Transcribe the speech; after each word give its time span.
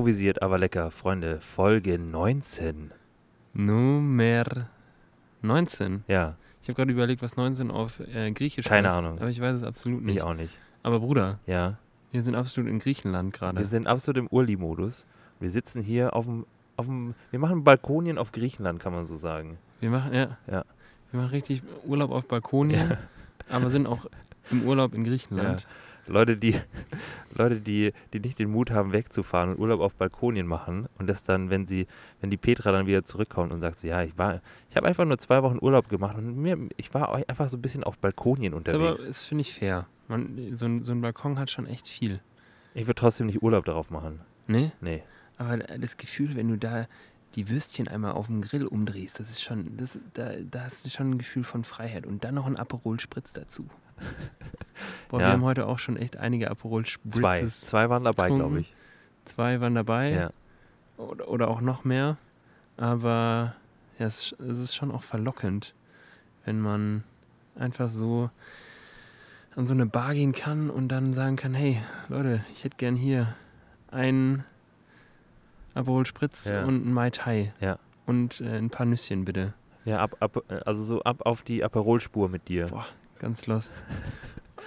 Improvisiert, 0.00 0.42
aber 0.42 0.58
lecker, 0.58 0.90
Freunde. 0.90 1.40
Folge 1.40 1.98
19. 1.98 2.90
Nummer 3.54 4.44
19. 5.40 6.04
Ja, 6.06 6.34
Ich 6.60 6.68
habe 6.68 6.76
gerade 6.76 6.92
überlegt, 6.92 7.22
was 7.22 7.36
19 7.38 7.70
auf 7.70 8.00
äh, 8.00 8.30
Griechisch 8.32 8.66
Keine 8.66 8.88
heißt. 8.88 8.98
Ahnung. 8.98 9.18
Aber 9.18 9.30
ich 9.30 9.40
weiß 9.40 9.54
es 9.54 9.62
absolut 9.62 10.04
nicht. 10.04 10.16
ich 10.16 10.22
auch 10.22 10.34
nicht. 10.34 10.52
Aber 10.82 11.00
Bruder, 11.00 11.38
Ja, 11.46 11.78
wir 12.12 12.22
sind 12.22 12.34
absolut 12.34 12.68
in 12.68 12.78
Griechenland 12.78 13.32
gerade. 13.32 13.56
wir 13.56 13.64
sind 13.64 13.86
absolut 13.86 14.18
im 14.18 14.26
Urli-Modus. 14.26 15.06
Wir 15.40 15.50
sitzen 15.50 15.80
hier 15.82 16.14
auf 16.14 16.26
dem, 16.26 16.44
auf 16.76 16.84
dem, 16.84 17.14
wir 17.30 17.38
machen 17.38 17.64
Balkonien 17.64 18.18
auf 18.18 18.32
Griechenland, 18.32 18.80
kann 18.80 18.92
man 18.92 19.06
so 19.06 19.16
sagen. 19.16 19.56
Wir 19.80 19.88
machen, 19.88 20.12
ja, 20.12 20.36
Ja. 20.46 20.64
wir 21.10 21.20
machen 21.20 21.30
richtig 21.30 21.62
Urlaub 21.86 22.10
auf 22.10 22.28
Balkonien, 22.28 22.98
aber 23.48 23.70
sind 23.70 23.86
auch 23.86 24.04
im 24.50 24.62
Urlaub 24.68 24.92
in 24.92 25.04
Griechenland. 25.04 25.66
Leute, 26.08 26.36
die, 26.36 26.54
Leute, 27.34 27.60
die, 27.60 27.92
die 28.12 28.20
nicht 28.20 28.38
den 28.38 28.50
Mut 28.50 28.70
haben, 28.70 28.92
wegzufahren 28.92 29.50
und 29.50 29.58
Urlaub 29.58 29.80
auf 29.80 29.94
Balkonien 29.94 30.46
machen 30.46 30.88
und 30.98 31.08
das 31.08 31.22
dann, 31.24 31.50
wenn 31.50 31.66
sie, 31.66 31.86
wenn 32.20 32.30
die 32.30 32.36
Petra 32.36 32.72
dann 32.72 32.86
wieder 32.86 33.04
zurückkommt 33.04 33.52
und 33.52 33.60
sagt 33.60 33.78
so, 33.78 33.86
ja, 33.86 34.02
ich 34.02 34.16
war, 34.16 34.40
ich 34.70 34.76
habe 34.76 34.86
einfach 34.86 35.04
nur 35.04 35.18
zwei 35.18 35.42
Wochen 35.42 35.58
Urlaub 35.60 35.88
gemacht 35.88 36.16
und 36.16 36.36
mir, 36.36 36.58
ich 36.76 36.92
war 36.94 37.14
einfach 37.28 37.48
so 37.48 37.56
ein 37.56 37.62
bisschen 37.62 37.84
auf 37.84 37.98
Balkonien 37.98 38.52
Das 38.52 38.74
unterwegs. 38.74 39.04
das 39.06 39.24
finde 39.24 39.42
ich 39.42 39.54
fair. 39.54 39.86
Man, 40.08 40.54
so, 40.54 40.66
ein, 40.66 40.84
so 40.84 40.92
ein 40.92 41.00
Balkon 41.00 41.38
hat 41.38 41.50
schon 41.50 41.66
echt 41.66 41.86
viel. 41.88 42.20
Ich 42.74 42.86
würde 42.86 42.94
trotzdem 43.00 43.26
nicht 43.26 43.42
Urlaub 43.42 43.64
darauf 43.64 43.90
machen. 43.90 44.20
Ne? 44.46 44.72
Nee. 44.80 45.02
Aber 45.38 45.56
das 45.58 45.96
Gefühl, 45.96 46.36
wenn 46.36 46.48
du 46.48 46.56
da 46.56 46.86
die 47.34 47.48
Würstchen 47.48 47.88
einmal 47.88 48.12
auf 48.12 48.26
dem 48.26 48.40
Grill 48.40 48.66
umdrehst, 48.66 49.18
das 49.20 49.30
ist 49.30 49.42
schon, 49.42 49.76
das, 49.76 49.98
da, 50.14 50.32
da 50.48 50.64
hast 50.64 50.84
du 50.86 50.90
schon 50.90 51.10
ein 51.10 51.18
Gefühl 51.18 51.44
von 51.44 51.64
Freiheit. 51.64 52.06
Und 52.06 52.24
dann 52.24 52.34
noch 52.34 52.46
ein 52.46 52.56
Aperol 52.56 53.00
Spritz 53.00 53.32
dazu. 53.32 53.66
Boah, 55.08 55.20
Ja. 55.20 55.26
wir 55.28 55.32
haben 55.32 55.42
heute 55.42 55.66
auch 55.66 55.78
schon 55.78 55.96
echt 55.96 56.16
einige 56.16 56.50
Aperol 56.50 56.84
Zwei. 56.84 57.36
Spritzes. 57.38 57.60
Zwei 57.62 57.88
waren 57.90 58.04
dabei, 58.04 58.28
glaube 58.28 58.60
ich. 58.60 58.74
Zwei 59.24 59.60
waren 59.60 59.74
dabei. 59.74 60.10
Ja. 60.10 60.30
Oder, 60.96 61.28
oder 61.28 61.48
auch 61.48 61.60
noch 61.60 61.84
mehr. 61.84 62.16
Aber 62.76 63.54
ja, 63.98 64.06
es, 64.06 64.32
es 64.38 64.58
ist 64.58 64.74
schon 64.74 64.90
auch 64.90 65.02
verlockend, 65.02 65.74
wenn 66.44 66.60
man 66.60 67.04
einfach 67.58 67.90
so 67.90 68.30
an 69.54 69.66
so 69.66 69.72
eine 69.74 69.86
Bar 69.86 70.12
gehen 70.14 70.32
kann 70.32 70.68
und 70.68 70.88
dann 70.88 71.14
sagen 71.14 71.36
kann, 71.36 71.54
hey 71.54 71.80
Leute, 72.08 72.44
ich 72.52 72.64
hätte 72.64 72.76
gern 72.76 72.94
hier 72.94 73.34
einen 73.90 74.44
Aperol 75.74 76.04
Spritz 76.04 76.50
Ja. 76.50 76.62
und 76.64 76.82
einen 76.84 76.92
Mai 76.92 77.10
Tai. 77.10 77.52
Ja. 77.60 77.78
Und 78.04 78.40
äh, 78.40 78.58
ein 78.58 78.70
paar 78.70 78.86
Nüsschen 78.86 79.24
bitte. 79.24 79.54
Ja, 79.84 80.00
ab, 80.00 80.16
ab, 80.20 80.42
also 80.66 80.82
so 80.82 81.02
ab 81.02 81.22
auf 81.24 81.42
die 81.42 81.64
Aperol-Spur 81.64 82.28
mit 82.28 82.48
dir. 82.48 82.66
Boah. 82.66 82.86
Ganz 83.18 83.46
lost. 83.46 83.84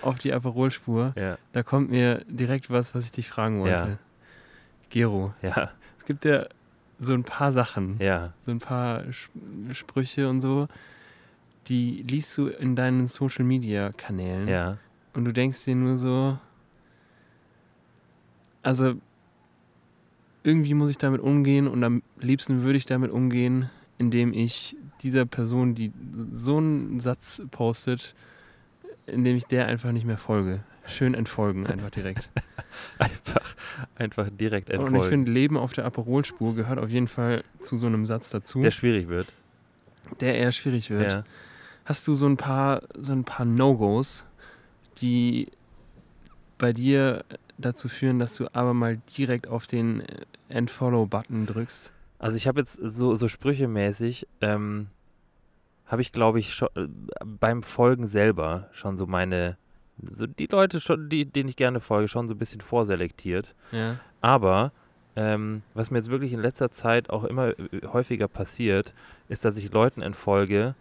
Auf 0.02 0.18
die 0.18 0.34
Aperol-Spur. 0.34 1.14
Ja, 1.16 1.38
Da 1.52 1.64
kommt 1.64 1.90
mir 1.90 2.24
direkt 2.28 2.70
was, 2.70 2.96
was 2.96 3.06
ich 3.06 3.12
dich 3.12 3.28
fragen 3.30 3.60
wollte. 3.60 3.74
Ja. 3.74 3.98
Gero, 4.90 5.34
ja, 5.42 5.72
es 6.00 6.06
gibt 6.06 6.26
ja 6.26 6.48
so 7.00 7.14
ein 7.14 7.24
paar 7.24 7.52
Sachen, 7.52 7.98
ja. 8.00 8.34
so 8.46 8.52
ein 8.52 8.60
paar 8.60 9.04
Sprüche 9.72 10.28
und 10.30 10.42
so, 10.42 10.68
die 11.68 12.04
liest 12.10 12.36
du 12.38 12.48
in 12.48 12.76
deinen 12.76 13.08
Social 13.08 13.46
Media 13.46 13.92
Kanälen 13.92 14.48
Ja, 14.48 14.78
und 15.14 15.26
du 15.26 15.32
denkst 15.32 15.64
dir 15.66 15.76
nur 15.76 15.98
so, 15.98 16.38
also 18.64 18.96
irgendwie 20.44 20.74
muss 20.74 20.90
ich 20.90 20.98
damit 20.98 21.22
umgehen 21.22 21.68
und 21.68 21.84
am 21.84 22.02
liebsten 22.20 22.64
würde 22.64 22.78
ich 22.78 22.86
damit 22.86 23.12
umgehen, 23.12 23.70
indem 23.98 24.34
ich 24.34 24.76
dieser 25.02 25.26
Person, 25.26 25.76
die 25.76 25.92
so 26.34 26.58
einen 26.58 27.00
Satz 27.00 27.42
postet, 27.52 28.16
indem 29.10 29.36
ich 29.36 29.46
der 29.46 29.68
einfach 29.68 29.92
nicht 29.92 30.06
mehr 30.06 30.18
folge. 30.18 30.62
Schön 30.88 31.14
entfolgen, 31.14 31.68
einfach 31.68 31.92
direkt. 31.92 32.30
einfach, 32.98 33.56
einfach 33.96 34.28
direkt 34.32 34.70
Und 34.70 34.76
ich 34.80 34.82
entfolgen. 34.86 35.10
finde, 35.10 35.32
Leben 35.32 35.58
auf 35.58 35.74
der 35.74 35.86
Aperolspur 35.86 36.56
gehört 36.56 36.80
auf 36.80 36.90
jeden 36.90 37.08
Fall 37.08 37.44
zu 37.60 37.78
so 37.78 37.86
einem 37.88 38.06
Satz 38.06 38.30
dazu, 38.30 38.62
Der 38.62 38.72
schwierig 38.72 39.08
wird. 39.08 39.28
der 40.20 40.36
eher 40.38 40.52
schwierig 40.52 40.90
wird. 40.90 41.12
Ja. 41.12 41.24
Hast 41.86 42.08
du 42.08 42.14
so 42.14 42.26
ein 42.28 42.38
paar, 42.38 42.82
so 43.00 43.12
ein 43.12 43.24
paar 43.24 43.46
No-Gos, 43.46 44.24
die 45.02 45.48
bei 46.58 46.74
dir 46.74 47.24
dazu 47.58 47.88
führen, 47.88 48.20
dass 48.20 48.36
du 48.36 48.48
aber 48.54 48.74
mal 48.74 49.00
direkt 49.18 49.48
auf 49.48 49.68
den 49.68 50.04
Entfollow-Button 50.50 51.46
drückst? 51.46 51.92
Also 52.18 52.36
ich 52.38 52.48
habe 52.48 52.60
jetzt 52.60 52.80
so, 52.82 53.16
so 53.16 53.28
sprüchemäßig, 53.28 54.28
ähm, 54.42 54.88
habe 55.90 56.02
ich 56.02 56.12
glaube 56.14 56.40
ich 56.40 56.54
schon 56.54 56.70
äh, 56.76 56.88
beim 57.26 57.62
Folgen 57.64 58.08
selber 58.08 58.70
schon 58.72 58.98
so 58.98 59.06
meine, 59.06 59.58
so 60.02 60.26
die 60.26 60.46
Leute 60.48 60.80
schon, 60.80 61.10
die, 61.10 61.26
denen 61.26 61.50
ich 61.50 61.58
gerne 61.58 61.82
folge, 61.82 62.08
schon 62.08 62.28
so 62.30 62.36
ein 62.36 62.38
bisschen 62.38 62.62
vorselektiert. 62.62 63.54
Ja. 63.72 63.98
Aber 64.22 64.72
ähm, 65.16 65.64
was 65.74 65.92
mir 65.92 65.98
jetzt 65.98 66.10
wirklich 66.10 66.32
in 66.32 66.40
letzter 66.40 66.72
Zeit 66.72 67.10
auch 67.10 67.26
immer 67.26 67.50
äh, 67.60 67.88
häufiger 67.92 68.28
passiert, 68.30 68.94
ist, 69.28 69.44
dass 69.44 69.58
ich 69.58 69.74
Leuten 69.74 70.02
entfolge, 70.02 70.76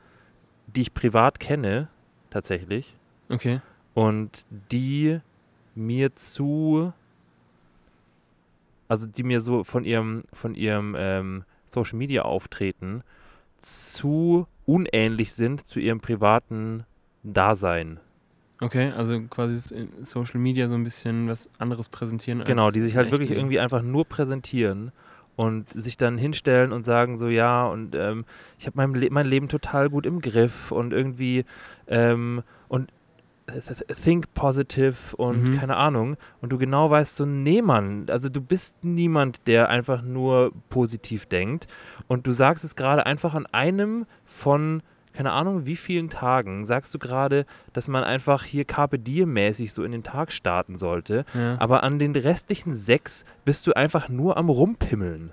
die 0.69 0.83
ich 0.83 0.95
privat 0.95 1.41
kenne, 1.41 1.89
tatsächlich, 2.31 2.95
Okay. 3.31 3.61
und 3.95 4.45
die 4.71 5.21
mir 5.75 6.15
zu, 6.15 6.93
also 8.89 9.07
die 9.07 9.23
mir 9.23 9.41
so 9.41 9.65
von 9.65 9.85
ihrem, 9.85 10.25
von 10.33 10.55
ihrem 10.55 10.95
ähm, 10.99 11.45
Social 11.67 11.99
Media 11.99 12.23
Auftreten 12.23 13.03
zu 13.59 14.47
unähnlich 14.69 15.33
sind 15.33 15.67
zu 15.67 15.81
ihrem 15.81 16.01
privaten 16.01 16.85
Dasein. 17.23 18.01
Okay, 18.61 18.91
also 18.91 19.21
quasi 19.23 19.75
in 19.75 20.05
Social 20.05 20.39
Media 20.39 20.69
so 20.69 20.75
ein 20.75 20.85
bisschen 20.85 21.29
was 21.29 21.49
anderes 21.59 21.89
präsentieren. 21.89 22.41
als 22.41 22.49
Genau, 22.49 22.71
die 22.71 22.81
sich 22.81 22.97
halt 22.97 23.11
wirklich 23.11 23.31
irgendwie 23.31 23.61
einfach 23.61 23.83
nur 23.83 24.05
präsentieren 24.05 24.93
und 25.37 25.73
sich 25.73 25.97
dann 25.97 26.19
hinstellen 26.19 26.73
und 26.73 26.85
sagen 26.85 27.17
so, 27.17 27.29
ja, 27.29 27.67
und 27.67 27.95
ähm, 27.95 28.27
ich 28.59 28.67
habe 28.67 28.77
mein, 28.77 28.93
Le 28.95 29.09
mein 29.11 29.27
Leben 29.27 29.49
total 29.49 29.89
gut 29.89 30.05
im 30.05 30.21
Griff 30.21 30.71
und 30.71 30.93
irgendwie 30.93 31.45
ähm, 31.87 32.43
und 32.67 32.91
think 34.03 34.33
positive 34.35 35.17
und 35.17 35.43
Mhm. 35.51 35.59
keine 35.59 35.77
Ahnung. 35.77 36.17
Und 36.41 36.53
du 36.53 36.59
genau 36.59 36.91
weißt 36.91 37.17
so, 37.17 37.25
nee, 37.27 37.63
Mann, 37.63 38.07
also 38.11 38.29
du 38.29 38.41
bist 38.41 38.85
niemand, 38.85 39.47
der 39.47 39.69
einfach 39.69 40.03
nur 40.03 40.53
positiv 40.69 41.27
denkt. 41.27 41.67
Und 42.07 42.27
du 42.27 42.33
sagst 42.33 42.65
es 42.65 42.77
gerade 42.77 43.07
einfach 43.07 43.35
an 43.35 43.47
einem 43.47 44.07
von 44.25 44.83
keine 45.15 45.33
Ahnung, 45.33 45.67
wie 45.67 45.75
vielen 45.75 46.11
Tagen 46.11 46.65
sagst 46.65 46.95
du 46.95 47.01
gerade, 47.01 47.45
dass 47.73 47.89
man 47.89 48.05
einfach 48.05 48.45
hier 48.45 48.65
Carpe 48.65 49.01
Diem 49.01 49.33
mäßig 49.33 49.73
so 49.73 49.83
in 49.83 49.91
den 49.91 50.05
Tag 50.05 50.31
starten 50.31 50.77
sollte. 50.77 51.25
Ja. 51.35 51.57
Aber 51.59 51.83
an 51.83 51.99
den 51.99 52.15
restlichen 52.15 52.73
sechs 52.73 53.25
bist 53.45 53.67
du 53.67 53.73
einfach 53.73 54.09
nur 54.09 54.37
am 54.37 54.49
Rumpimmeln. 54.49 55.33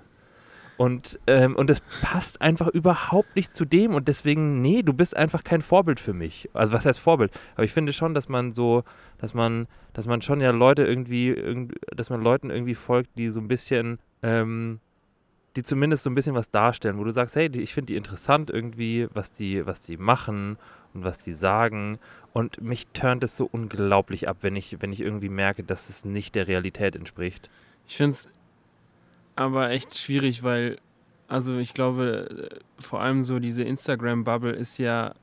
Und, 0.76 1.18
ähm, 1.26 1.56
und 1.56 1.70
das 1.70 1.80
passt 2.02 2.42
einfach 2.42 2.68
überhaupt 2.68 3.34
nicht 3.34 3.54
zu 3.54 3.64
dem. 3.64 3.94
Und 3.94 4.08
deswegen, 4.08 4.60
nee, 4.60 4.82
du 4.82 4.92
bist 4.92 5.16
einfach 5.16 5.42
kein 5.42 5.62
Vorbild 5.62 5.98
für 5.98 6.12
mich. 6.12 6.50
Also 6.52 6.72
was 6.72 6.84
heißt 6.84 7.00
Vorbild? 7.00 7.32
Aber 7.54 7.64
ich 7.64 7.72
finde 7.72 7.92
schon, 7.92 8.14
dass 8.14 8.28
man 8.28 8.52
so, 8.52 8.84
dass 9.18 9.32
man, 9.32 9.68
dass 9.94 10.06
man 10.06 10.20
schon 10.20 10.40
ja 10.40 10.50
Leute 10.50 10.84
irgendwie, 10.84 11.28
irgend, 11.28 11.74
dass 11.94 12.10
man 12.10 12.22
Leuten 12.22 12.50
irgendwie 12.50 12.74
folgt, 12.74 13.10
die 13.16 13.30
so 13.30 13.40
ein 13.40 13.48
bisschen, 13.48 13.98
ähm, 14.22 14.80
die 15.56 15.62
zumindest 15.62 16.04
so 16.04 16.10
ein 16.10 16.14
bisschen 16.14 16.34
was 16.34 16.50
darstellen, 16.50 16.98
wo 16.98 17.04
du 17.04 17.10
sagst, 17.10 17.36
hey, 17.36 17.50
ich 17.56 17.72
finde 17.72 17.92
die 17.92 17.96
interessant 17.96 18.50
irgendwie, 18.50 19.08
was 19.14 19.32
die, 19.32 19.64
was 19.64 19.80
die 19.80 19.96
machen 19.96 20.58
und 20.92 21.04
was 21.04 21.24
die 21.24 21.32
sagen. 21.32 21.98
Und 22.34 22.60
mich 22.60 22.86
turnt 22.88 23.24
es 23.24 23.38
so 23.38 23.48
unglaublich 23.50 24.28
ab, 24.28 24.38
wenn 24.42 24.56
ich, 24.56 24.82
wenn 24.82 24.92
ich 24.92 25.00
irgendwie 25.00 25.30
merke, 25.30 25.62
dass 25.62 25.88
es 25.88 26.04
nicht 26.04 26.34
der 26.34 26.46
Realität 26.48 26.94
entspricht. 26.94 27.48
Ich 27.88 27.96
finde 27.96 28.12
es 28.12 28.28
aber 29.36 29.70
echt 29.70 29.96
schwierig, 29.98 30.42
weil, 30.42 30.78
also 31.28 31.56
ich 31.58 31.74
glaube, 31.74 32.50
äh, 32.50 32.82
vor 32.82 33.00
allem 33.00 33.22
so 33.22 33.38
diese 33.38 33.62
Instagram-Bubble 33.62 34.52
ist 34.52 34.78
ja 34.78 35.14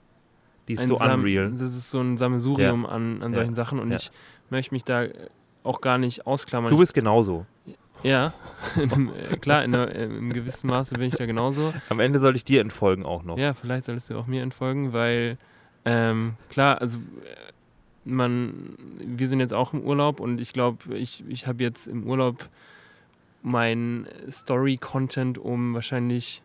Die 0.67 0.73
ist 0.73 0.87
so 0.87 0.95
Sam- 0.95 1.19
unreal. 1.21 1.51
Das 1.51 1.61
ist 1.75 1.91
so 1.91 1.99
ein 1.99 2.17
Sammelsurium 2.17 2.85
an, 2.85 3.21
an 3.21 3.31
Ja. 3.33 3.39
solchen 3.39 3.55
Sachen 3.55 3.79
und 3.79 3.89
Ja. 3.91 3.97
ich 3.97 4.11
möchte 4.49 4.73
mich 4.73 4.83
da 4.85 5.05
auch 5.63 5.81
gar 5.81 5.97
nicht 5.97 6.25
ausklammern. 6.27 6.69
Du 6.71 6.77
bist 6.77 6.93
genauso. 6.93 7.45
ja, 8.03 8.33
äh, 8.77 9.37
klar, 9.37 9.63
in 9.63 9.73
einer, 9.75 9.93
im 9.95 10.31
gewissen 10.33 10.67
Maße 10.67 10.95
bin 10.95 11.07
ich 11.07 11.15
da 11.15 11.25
genauso. 11.25 11.73
Am 11.89 11.99
Ende 12.01 12.19
soll 12.19 12.35
ich 12.35 12.43
dir 12.45 12.59
entfolgen 12.61 13.05
auch 13.05 13.23
noch. 13.23 13.37
Ja, 13.37 13.53
vielleicht 13.53 13.85
solltest 13.85 14.09
du 14.09 14.17
auch 14.17 14.27
mir 14.27 14.41
entfolgen, 14.43 14.91
weil 14.93 15.37
ähm, 15.85 16.35
klar, 16.49 16.79
also 16.81 16.97
äh, 16.99 17.51
man, 18.05 18.75
wir 18.99 19.27
sind 19.29 19.39
jetzt 19.39 19.53
auch 19.53 19.71
im 19.73 19.81
Urlaub 19.81 20.19
und 20.19 20.41
ich 20.41 20.51
glaube, 20.53 20.95
ich, 20.97 21.23
ich 21.29 21.47
habe 21.47 21.63
jetzt 21.63 21.87
im 21.87 22.05
Urlaub 22.05 22.49
mein 23.43 24.07
Story-Content 24.29 25.37
um 25.37 25.73
wahrscheinlich 25.73 26.41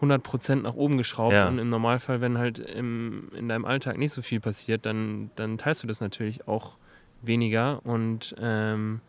100% 0.00 0.56
nach 0.62 0.74
oben 0.74 0.98
geschraubt 0.98 1.34
Ja. 1.34 1.46
und 1.46 1.58
im 1.58 1.68
Normalfall, 1.68 2.20
wenn 2.20 2.38
halt 2.38 2.58
im, 2.58 3.28
in 3.36 3.48
deinem 3.48 3.64
Alltag 3.64 3.98
nicht 3.98 4.10
so 4.12 4.20
viel 4.22 4.40
passiert, 4.40 4.84
dann, 4.84 5.30
dann 5.36 5.58
teilst 5.58 5.82
du 5.84 5.86
das 5.86 6.00
natürlich 6.00 6.48
auch 6.48 6.76
weniger 7.20 7.84
und 7.86 8.34
ähm, 8.40 9.00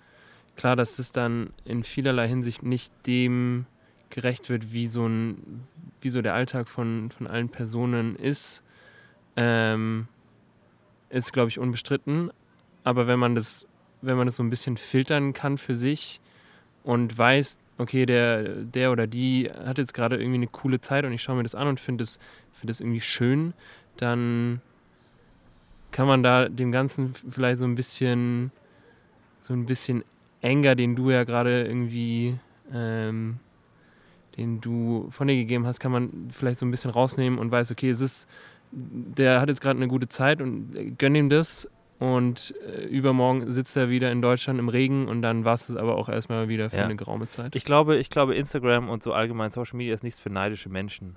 klar, 0.56 0.76
dass 0.76 0.98
das 0.98 1.12
dann 1.12 1.50
in 1.66 1.84
vielerlei 1.84 2.28
Hinsicht 2.28 2.62
nicht 2.62 2.94
dem 3.08 3.66
gerecht 4.12 4.50
wird, 4.50 4.72
wie 4.72 4.86
so 4.86 5.08
ein, 5.08 5.64
wie 6.02 6.10
so 6.10 6.22
der 6.22 6.36
Alltag 6.36 6.68
von, 6.68 7.10
von 7.10 7.26
allen 7.26 7.50
Personen 7.50 8.16
ist. 8.16 8.62
ähm, 9.36 10.08
ist, 11.10 11.32
glaube 11.34 11.50
ich, 11.50 11.58
unbestritten. 11.60 12.30
Aber 12.84 13.08
wenn 13.08 13.18
man 13.20 13.34
das, 13.36 13.68
wenn 14.02 14.18
man 14.18 14.26
das 14.28 14.36
so 14.36 14.44
ein 14.44 14.50
bisschen 14.52 14.78
filtern 14.78 15.34
kann 15.34 15.58
für 15.58 15.76
sich 15.76 16.20
und 16.84 17.18
weiß, 17.18 17.58
okay, 17.78 18.06
der, 18.06 18.44
der 18.44 18.92
oder 18.92 19.08
die 19.08 19.50
hat 19.50 19.78
jetzt 19.78 19.94
gerade 19.94 20.18
irgendwie 20.18 20.36
eine 20.36 20.48
coole 20.48 20.82
Zeit 20.82 21.06
und 21.06 21.14
ich 21.14 21.22
schaue 21.22 21.38
mir 21.38 21.44
das 21.44 21.56
an 21.56 21.68
und 21.68 21.80
finde 21.80 22.04
das, 22.04 22.20
find 22.52 22.70
das 22.70 22.80
irgendwie 22.80 23.02
schön, 23.02 23.54
dann 23.98 24.62
kann 25.92 26.08
man 26.08 26.24
da 26.24 26.50
dem 26.50 26.72
Ganzen 26.72 27.14
vielleicht 27.14 27.60
so 27.60 27.66
ein 27.66 27.76
bisschen, 27.76 28.52
so 29.40 29.54
ein 29.54 29.66
bisschen 29.66 30.04
Anger, 30.42 30.76
den 30.76 30.96
du 30.96 31.10
ja 31.10 31.24
gerade 31.24 31.66
irgendwie, 31.66 32.38
ähm, 32.74 33.40
den 34.38 34.60
du 34.60 35.08
von 35.12 35.28
dir 35.28 35.36
gegeben 35.36 35.66
hast, 35.66 35.80
kann 35.80 35.92
man 35.92 36.30
vielleicht 36.32 36.60
so 36.60 36.66
ein 36.66 36.72
bisschen 36.72 36.92
rausnehmen 36.92 37.40
und 37.40 37.52
weiß, 37.52 37.72
okay, 37.72 37.92
es 37.92 38.02
ist, 38.02 38.28
der 38.72 39.40
hat 39.40 39.50
jetzt 39.50 39.62
gerade 39.62 39.78
eine 39.78 39.88
gute 39.88 40.10
Zeit 40.10 40.42
und 40.42 40.98
gönn 40.98 41.16
ihm 41.16 41.30
das 41.30 41.70
und 42.04 42.54
äh, 42.68 42.84
übermorgen 42.86 43.50
sitzt 43.50 43.78
er 43.78 43.90
wieder 43.90 44.12
in 44.12 44.22
Deutschland 44.22 44.60
im 44.60 44.68
Regen 44.68 45.08
und 45.08 45.22
dann 45.22 45.46
war 45.46 45.54
es 45.54 45.74
aber 45.74 45.96
auch 45.96 46.10
erstmal 46.10 46.50
wieder 46.50 46.70
für 46.70 46.76
Ja. 46.78 46.84
eine 46.84 46.98
geraume 46.98 47.30
Zeit. 47.30 47.56
Ich 47.56 47.64
glaube, 47.64 47.96
ich 47.96 48.10
glaube, 48.10 48.36
Instagram 48.36 48.90
und 48.90 49.02
so 49.02 49.14
allgemein 49.14 49.50
Social 49.50 49.78
Media 49.78 49.94
ist 49.94 50.04
nichts 50.04 50.20
für 50.20 50.30
neidische 50.30 50.68
Menschen. 50.70 51.16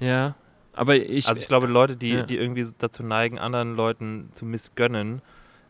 ja, 0.00 0.34
aber 0.74 0.96
ich, 0.96 1.28
also 1.28 1.38
ich 1.38 1.48
glaube, 1.48 1.66
Leute, 1.66 1.96
die, 1.96 2.12
ja. 2.14 2.22
die 2.22 2.38
irgendwie 2.38 2.66
dazu 2.78 3.02
neigen, 3.02 3.38
anderen 3.38 3.76
Leuten 3.76 4.30
zu 4.32 4.46
missgönnen, 4.46 5.20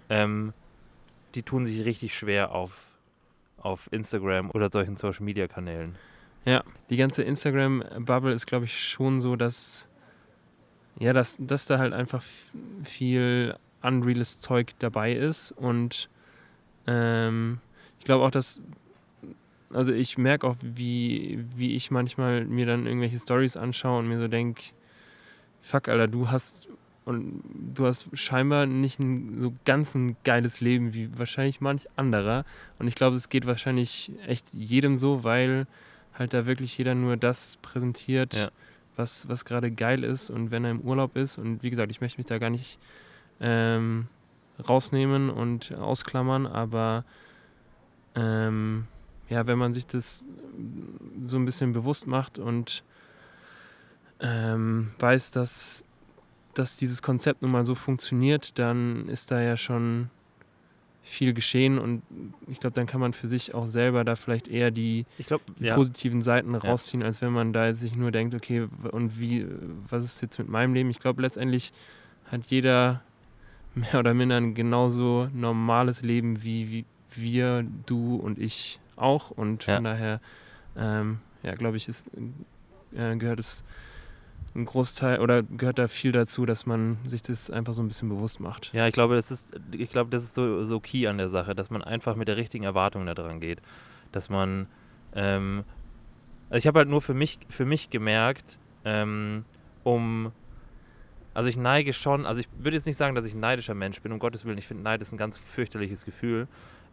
ähm, 0.08 0.52
die 1.34 1.42
tun 1.42 1.64
sich 1.66 1.84
richtig 1.84 2.14
schwer 2.16 2.52
auf, 2.52 2.86
auf 3.58 3.88
Instagram 3.90 4.52
oder 4.52 4.68
solchen 4.70 4.96
Social 4.96 5.24
Media 5.24 5.48
Kanälen. 5.48 5.96
Ja, 6.44 6.62
die 6.88 6.96
ganze 6.98 7.24
Instagram-Bubble 7.24 8.32
ist, 8.32 8.46
glaube 8.46 8.66
ich, 8.66 8.78
schon 8.90 9.20
so, 9.20 9.34
dass, 9.34 9.88
ja, 11.00 11.12
dass, 11.12 11.36
dass 11.40 11.66
da 11.66 11.78
halt 11.78 11.92
einfach 11.94 12.22
viel 12.84 13.56
unreales 13.82 14.40
Zeug 14.40 14.72
dabei 14.78 15.12
ist. 15.12 15.52
Und 15.52 16.08
ähm, 16.86 17.58
ich 17.98 18.04
glaube 18.04 18.24
auch, 18.24 18.30
dass, 18.30 18.62
also 19.72 19.92
ich 19.92 20.18
merke 20.18 20.46
auch, 20.46 20.56
wie, 20.60 21.44
wie 21.56 21.74
ich 21.76 21.90
manchmal 21.90 22.44
mir 22.44 22.66
dann 22.66 22.86
irgendwelche 22.86 23.18
Stories 23.18 23.56
anschaue 23.56 24.00
und 24.00 24.08
mir 24.08 24.18
so 24.18 24.28
denke, 24.28 24.62
fuck, 25.60 25.88
Alter, 25.88 26.08
du 26.08 26.30
hast 26.30 26.68
und 27.04 27.42
du 27.74 27.86
hast 27.86 28.16
scheinbar 28.16 28.66
nicht 28.66 29.00
ein 29.00 29.40
so 29.40 29.52
ganz 29.64 29.94
ein 29.96 30.16
geiles 30.22 30.60
Leben 30.60 30.94
wie 30.94 31.10
wahrscheinlich 31.18 31.60
manch 31.60 31.88
anderer. 31.96 32.44
Und 32.78 32.86
ich 32.86 32.94
glaube, 32.94 33.16
es 33.16 33.28
geht 33.28 33.44
wahrscheinlich 33.46 34.12
echt 34.26 34.54
jedem 34.54 34.96
so, 34.96 35.24
weil 35.24 35.66
halt 36.14 36.32
da 36.32 36.46
wirklich 36.46 36.78
jeder 36.78 36.94
nur 36.94 37.16
das 37.16 37.56
präsentiert, 37.60 38.34
Ja. 38.34 38.50
was, 38.96 39.28
was 39.28 39.44
gerade 39.44 39.72
geil 39.72 40.04
ist 40.04 40.30
und 40.30 40.52
wenn 40.52 40.64
er 40.64 40.70
im 40.70 40.80
Urlaub 40.82 41.16
ist. 41.16 41.38
Und 41.38 41.64
wie 41.64 41.70
gesagt, 41.70 41.90
ich 41.90 42.00
möchte 42.00 42.18
mich 42.20 42.26
da 42.26 42.38
gar 42.38 42.50
nicht 42.50 42.78
ähm, 43.42 44.06
rausnehmen 44.68 45.28
und 45.28 45.74
ausklammern, 45.74 46.46
aber 46.46 47.04
ähm, 48.14 48.86
ja, 49.28 49.46
wenn 49.46 49.58
man 49.58 49.72
sich 49.72 49.86
das 49.86 50.24
so 51.26 51.36
ein 51.36 51.44
bisschen 51.44 51.72
bewusst 51.72 52.06
macht 52.06 52.38
und 52.38 52.82
ähm, 54.20 54.92
weiß, 54.98 55.32
dass, 55.32 55.84
dass 56.54 56.76
dieses 56.76 57.02
Konzept 57.02 57.42
nun 57.42 57.50
mal 57.50 57.66
so 57.66 57.74
funktioniert, 57.74 58.58
dann 58.58 59.08
ist 59.08 59.30
da 59.30 59.40
ja 59.40 59.56
schon 59.56 60.10
viel 61.04 61.34
geschehen 61.34 61.78
und 61.78 62.02
ich 62.46 62.60
glaube, 62.60 62.74
dann 62.74 62.86
kann 62.86 63.00
man 63.00 63.12
für 63.12 63.26
sich 63.26 63.54
auch 63.54 63.66
selber 63.66 64.04
da 64.04 64.14
vielleicht 64.14 64.46
eher 64.46 64.70
die, 64.70 65.04
Ich 65.18 65.26
glaube, 65.26 65.42
die 65.58 65.64
ja, 65.64 65.74
positiven 65.74 66.22
Seiten 66.22 66.54
rausziehen, 66.54 67.02
als 67.02 67.20
wenn 67.20 67.32
man 67.32 67.52
da 67.52 67.66
jetzt 67.66 67.80
sich 67.80 67.96
nur 67.96 68.12
denkt, 68.12 68.34
okay, 68.34 68.68
und 68.92 69.18
wie, 69.18 69.46
was 69.88 70.04
ist 70.04 70.22
jetzt 70.22 70.38
mit 70.38 70.48
meinem 70.48 70.74
Leben? 70.74 70.90
Ich 70.90 71.00
glaube, 71.00 71.22
letztendlich 71.22 71.72
hat 72.26 72.46
jeder 72.46 73.02
mehr 73.74 73.98
oder 73.98 74.14
minder 74.14 74.36
ein 74.36 74.54
genauso 74.54 75.28
normales 75.32 76.02
Leben 76.02 76.42
wie, 76.42 76.70
wie 76.70 76.84
wir, 77.14 77.64
du 77.86 78.16
und 78.16 78.38
ich 78.38 78.80
auch. 78.96 79.30
Und 79.30 79.64
von 79.64 79.84
daher, 79.84 80.20
ähm, 80.76 81.20
ja, 81.42 81.54
glaube 81.54 81.76
ich, 81.76 81.88
ist, 81.88 82.08
äh, 82.94 83.16
gehört 83.16 83.40
es 83.40 83.64
ein 84.54 84.66
Großteil 84.66 85.20
oder 85.20 85.42
gehört 85.42 85.78
da 85.78 85.88
viel 85.88 86.12
dazu, 86.12 86.44
dass 86.44 86.66
man 86.66 86.98
sich 87.06 87.22
das 87.22 87.50
einfach 87.50 87.72
so 87.72 87.82
ein 87.82 87.88
bisschen 87.88 88.08
bewusst 88.08 88.40
macht. 88.40 88.72
ja, 88.74 88.86
ich 88.86 88.92
glaube, 88.92 89.14
das 89.14 89.30
ist, 89.30 89.50
ich 89.72 89.88
glaube, 89.88 90.10
das 90.10 90.22
ist 90.22 90.34
so, 90.34 90.64
so 90.64 90.78
key 90.78 91.06
an 91.06 91.18
der 91.18 91.28
Sache, 91.30 91.54
dass 91.54 91.70
man 91.70 91.82
einfach 91.82 92.16
mit 92.16 92.28
der 92.28 92.36
richtigen 92.36 92.64
Erwartung 92.64 93.06
da 93.06 93.14
dran 93.14 93.40
geht. 93.40 93.60
Dass 94.12 94.28
man, 94.28 94.66
ähm, 95.14 95.64
also 96.50 96.58
ich 96.58 96.66
habe 96.66 96.80
halt 96.80 96.88
nur 96.88 97.00
für 97.00 97.14
mich, 97.14 97.38
für 97.48 97.64
mich 97.64 97.88
gemerkt, 97.88 98.58
ähm, 98.84 99.46
um, 99.84 100.32
also 101.34 101.48
ich 101.48 101.56
neige 101.56 101.92
schon, 101.92 102.26
also 102.26 102.40
ich 102.40 102.48
würde 102.58 102.76
jetzt 102.76 102.86
nicht 102.86 102.96
sagen, 102.96 103.14
dass 103.14 103.24
ich 103.24 103.34
ein 103.34 103.40
neidischer 103.40 103.74
Mensch 103.74 104.00
bin, 104.02 104.12
um 104.12 104.18
Gottes 104.18 104.44
Willen, 104.44 104.58
ich 104.58 104.66
finde 104.66 104.82
Neid 104.82 105.00
ist 105.02 105.12
ein 105.12 105.18
ganz 105.18 105.38
fürchterliches 105.38 106.04
Gefühl. 106.04 106.48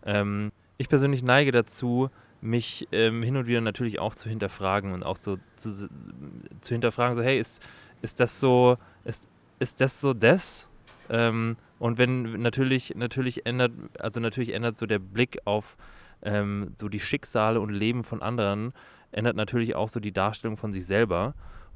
Ähm, 0.05 0.51
ich 0.77 0.89
persönlich 0.89 1.23
neige 1.23 1.51
dazu, 1.51 2.09
mich 2.41 2.87
ähm, 2.91 3.21
hin 3.21 3.35
und 3.35 3.47
wieder 3.47 3.61
natürlich 3.61 3.99
auch 3.99 4.15
zu 4.15 4.29
hinterfragen 4.29 4.93
und 4.93 5.03
auch 5.03 5.17
so 5.17 5.37
zu, 5.55 5.71
zu 5.71 6.69
hinterfragen, 6.69 7.15
so 7.15 7.21
hey, 7.21 7.37
ist, 7.37 7.65
ist 8.01 8.19
das 8.19 8.39
so, 8.39 8.77
ist, 9.03 9.27
ist 9.59 9.81
das 9.81 9.99
so 9.99 10.13
das? 10.13 10.69
Ähm, 11.09 11.57
und 11.79 11.97
wenn 11.97 12.41
natürlich, 12.41 12.95
natürlich 12.95 13.45
ändert, 13.45 13.71
also 13.99 14.19
natürlich 14.19 14.53
ändert 14.53 14.77
so 14.77 14.85
der 14.85 14.99
Blick 14.99 15.39
auf 15.45 15.75
ähm, 16.21 16.73
so 16.77 16.89
die 16.89 16.99
Schicksale 16.99 17.59
und 17.59 17.69
Leben 17.69 18.03
von 18.03 18.21
anderen, 18.21 18.73
ändert 19.11 19.35
natürlich 19.35 19.75
auch 19.75 19.89
so 19.89 19.99
die 19.99 20.11
Darstellung 20.11 20.57
von 20.57 20.71
sich 20.71 20.85
selber. 20.85 21.33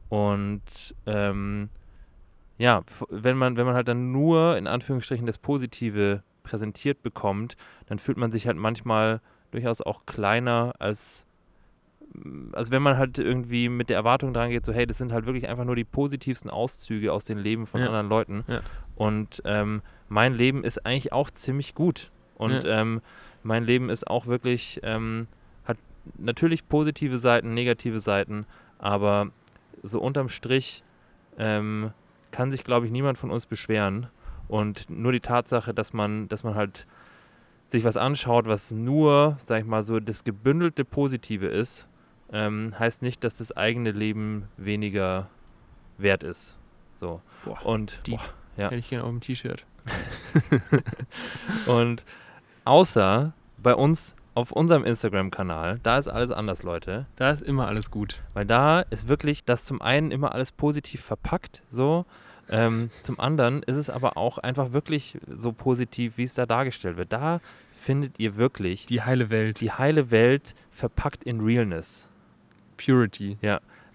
Und 0.10 0.62
ähm, 1.06 1.70
ja, 2.58 2.82
wenn 3.10 3.38
man, 3.38 3.58
wenn 3.58 3.66
man 3.66 3.76
halt 3.76 3.88
dann 3.88 4.12
nur 4.12 4.58
in 4.58 4.68
Anführungsstrichen 4.68 5.26
das 5.26 5.38
Positive 5.38 6.24
präsentiert 6.44 7.02
bekommt, 7.02 7.56
dann 7.88 8.00
fühlt 8.00 8.18
man 8.18 8.32
sich 8.32 8.48
halt 8.48 8.58
manchmal 8.58 9.22
durchaus 9.52 9.82
auch 9.82 10.06
kleiner 10.06 10.74
als 10.80 11.26
also 12.52 12.72
wenn 12.72 12.84
man 12.84 12.98
halt 12.98 13.18
irgendwie 13.18 13.70
mit 13.70 13.90
der 13.90 13.98
Erwartung 13.98 14.34
dran 14.34 14.52
geht, 14.52 14.66
so 14.66 14.72
hey, 14.72 14.86
das 14.86 15.00
sind 15.00 15.12
halt 15.12 15.26
wirklich 15.26 15.48
einfach 15.48 15.66
nur 15.66 15.76
die 15.76 15.84
positivsten 15.84 16.52
Auszüge 16.52 17.12
aus 17.12 17.26
den 17.26 17.40
Leben 17.40 17.66
von 17.66 17.80
Ja. 17.82 17.88
anderen 17.88 18.08
Leuten. 18.08 18.44
Ja. 18.48 18.62
Und 18.96 19.42
ähm, 19.46 19.82
mein 20.10 20.34
Leben 20.36 20.64
ist 20.64 20.86
eigentlich 20.86 21.12
auch 21.12 21.32
ziemlich 21.32 21.74
gut. 21.74 22.12
Und 22.36 22.66
ähm, 22.68 23.02
mein 23.42 23.64
Leben 23.64 23.90
ist 23.90 24.08
auch 24.08 24.28
wirklich, 24.28 24.80
ähm, 24.84 25.28
hat 25.66 25.78
natürlich 26.18 26.68
positive 26.68 27.18
Seiten, 27.18 27.56
negative 27.56 28.00
Seiten, 28.00 28.46
aber 28.78 29.30
so 29.82 30.00
unterm 30.00 30.30
Strich 30.30 30.84
ähm, 31.40 31.92
kann 32.34 32.52
sich, 32.52 32.66
glaube 32.66 32.88
ich, 32.88 32.92
niemand 32.92 33.18
von 33.18 33.32
uns 33.32 33.46
beschweren. 33.46 34.08
Und 34.50 34.90
nur 34.90 35.14
die 35.14 35.22
Tatsache, 35.22 35.74
dass 35.74 35.94
man, 35.94 36.28
dass 36.28 36.44
man 36.44 36.56
halt 36.56 36.86
sich 37.70 37.86
was 37.86 37.96
anschaut, 37.96 38.46
was 38.48 38.72
nur, 38.72 39.38
sag 39.40 39.62
ich 39.62 39.66
mal, 39.66 39.84
so 39.84 40.00
das 40.02 40.26
gebündelte 40.26 40.84
Positive 40.84 41.48
ist, 41.48 41.88
ähm, 42.32 42.78
heißt 42.78 43.02
nicht, 43.04 43.24
dass 43.24 43.38
das 43.38 43.56
eigene 43.56 43.92
Leben 43.92 44.50
weniger 44.58 45.30
wert 45.98 46.24
ist. 46.24 46.58
So. 46.96 47.22
Boah, 47.46 47.66
Und, 47.66 48.06
deep. 48.06 48.18
boah, 48.18 48.26
ja. 48.58 48.66
Hätte 48.66 48.76
ich 48.76 48.90
gerne 48.90 49.06
auf 49.06 49.12
dem 49.12 49.22
T-Shirt. 49.22 49.66
und 51.68 52.06
außer 52.66 53.34
bei 53.58 53.76
uns 53.76 54.16
auf 54.36 54.52
unserem 54.52 54.84
Instagram-Kanal, 54.84 55.80
da 55.84 55.98
ist 55.98 56.08
alles 56.08 56.32
anders, 56.32 56.64
Leute. 56.64 57.06
Da 57.16 57.32
ist 57.32 57.42
immer 57.42 57.68
alles 57.68 57.92
gut. 57.92 58.22
Weil 58.34 58.46
da 58.46 58.82
ist 58.82 59.08
wirklich 59.08 59.46
das 59.46 59.66
zum 59.66 59.82
einen 59.82 60.12
immer 60.12 60.34
alles 60.34 60.52
positiv 60.52 61.02
verpackt, 61.02 61.62
so. 61.70 62.06
Ähm, 62.50 62.90
zum 63.02 63.20
anderen 63.22 63.64
ist 63.64 63.78
es 63.78 63.90
aber 63.90 64.18
auch 64.18 64.38
einfach 64.38 64.74
wirklich 64.74 65.18
so 65.34 65.54
positiv, 65.54 66.18
wie 66.18 66.24
es 66.24 66.34
da 66.34 66.46
dargestellt 66.46 66.98
wird. 66.98 67.14
Da 67.14 67.40
findet 67.72 68.20
ihr 68.20 68.36
wirklich 68.36 68.86
Die 68.86 69.02
heile 69.02 69.30
Welt. 69.30 69.62
die 69.62 69.72
heile 69.72 70.12
Welt 70.12 70.54
verpackt 70.72 71.24
in 71.24 71.40
Realness. 71.40 72.08
Purity. 72.78 73.38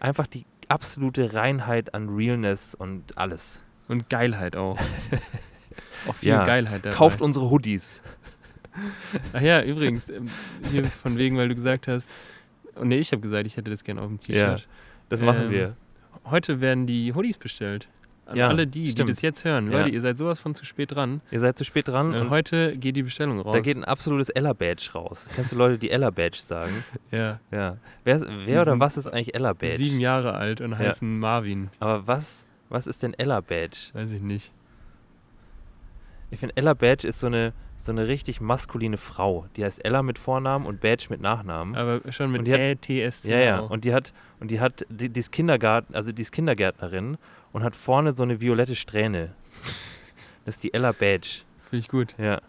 Einfach 0.00 0.26
die 0.26 0.46
absolute 0.68 1.34
Reinheit 1.34 1.94
an 1.94 2.08
Realness 2.08 2.74
und 2.74 3.18
alles. 3.18 3.60
Und 3.86 4.08
Geilheit 4.08 4.56
auch. 4.56 4.78
auch 6.08 6.14
viel 6.14 6.30
Ja. 6.30 6.44
Geilheit 6.44 6.84
dabei. 6.86 6.96
Kauft 6.96 7.20
unsere 7.20 7.50
Hoodies. 7.50 8.02
Ach 9.32 9.40
ja, 9.40 9.62
übrigens, 9.62 10.08
ähm, 10.08 10.28
hier 10.70 10.84
von 10.86 11.16
wegen, 11.18 11.36
weil 11.36 11.48
du 11.48 11.54
gesagt 11.54 11.88
hast, 11.88 12.10
oh 12.76 12.84
nee, 12.84 12.98
ich 12.98 13.12
habe 13.12 13.20
gesagt, 13.22 13.46
ich 13.46 13.56
hätte 13.56 13.70
das 13.70 13.84
gerne 13.84 14.00
auf 14.02 14.08
dem 14.08 14.18
T-Shirt. 14.18 14.66
Das 15.08 15.22
machen 15.22 15.44
Ähm, 15.46 15.50
wir. 15.50 15.76
Heute 16.24 16.60
werden 16.60 16.86
die 16.86 17.14
Hoodies 17.14 17.38
bestellt. 17.38 17.88
An 18.26 18.36
Ja, 18.36 18.48
alle 18.48 18.66
die, 18.66 18.90
stimmt. 18.90 19.08
die 19.08 19.12
das 19.14 19.22
jetzt 19.22 19.44
hören. 19.46 19.72
Ja. 19.72 19.78
Leute, 19.78 19.88
ihr 19.88 20.02
seid 20.02 20.18
sowas 20.18 20.38
von 20.38 20.54
zu 20.54 20.66
spät 20.66 20.92
dran. 20.94 21.22
Ihr 21.30 21.40
seid 21.40 21.56
zu 21.56 21.64
spät 21.64 21.88
dran. 21.88 22.14
Und 22.14 22.28
heute 22.28 22.76
geht 22.76 22.94
die 22.96 23.02
Bestellung 23.02 23.40
raus. 23.40 23.54
da 23.54 23.60
geht 23.60 23.76
ein 23.78 23.84
absolutes 23.84 24.28
Ella-Badge 24.28 24.90
raus. 24.94 25.28
Kennst 25.34 25.52
du 25.52 25.56
Leute, 25.56 25.78
die 25.78 25.90
Ella-Badge 25.90 26.36
sagen? 26.38 26.84
ja, 27.10 27.40
Ja. 27.50 27.78
Wer, 28.04 28.20
wer 28.44 28.60
oder 28.62 28.78
was 28.78 28.98
ist 28.98 29.06
eigentlich 29.06 29.34
Ella-Badge? 29.34 29.78
sieben 29.78 29.98
Jahre 30.00 30.34
alt 30.34 30.60
und 30.60 30.76
heißen 30.76 31.18
Marvin. 31.18 31.70
Aber 31.80 32.06
was, 32.06 32.44
was 32.68 32.86
ist 32.86 33.02
denn 33.02 33.14
Ella-Badge? 33.14 33.78
Weiß 33.94 34.10
ich 34.12 34.20
nicht. 34.20 34.52
Ich 36.30 36.40
finde, 36.40 36.54
Ella 36.58 36.74
Badge 36.74 37.08
ist 37.08 37.20
so 37.20 37.28
eine, 37.28 37.54
so 37.78 37.92
eine 37.92 38.08
richtig 38.08 38.40
maskuline 38.40 38.96
Frau. 38.96 39.46
Die 39.56 39.64
heißt 39.64 39.84
Ella 39.84 40.02
mit 40.02 40.18
Vornamen 40.18 40.66
und 40.66 40.80
Badge 40.80 41.06
mit 41.08 41.20
Nachnamen. 41.20 41.76
Aber 41.76 42.00
schon 42.12 42.30
mit 42.32 42.46
LTSC. 42.46 43.30
Ja, 43.30 43.38
ja. 43.38 43.58
Und 43.60 43.84
die 43.84 43.94
hat, 43.94 44.12
und 44.40 44.50
die 44.50 44.60
hat, 44.60 44.84
die, 44.90 45.08
die 45.08 45.20
ist 45.20 45.30
Kindergarten, 45.30 45.94
also 45.94 46.12
die 46.12 46.22
ist 46.22 46.32
Kindergärtnerin 46.32 47.16
und 47.52 47.62
hat 47.62 47.76
vorne 47.76 48.12
so 48.12 48.24
eine 48.24 48.40
violette 48.40 48.74
Strähne. 48.76 49.34
Das 50.44 50.54
ist 50.54 50.64
die 50.64 50.72
Ella 50.72 50.92
Badge. 50.92 51.42
Finde 51.68 51.80
ich 51.80 51.88
gut. 51.88 52.14
Ja. 52.16 52.40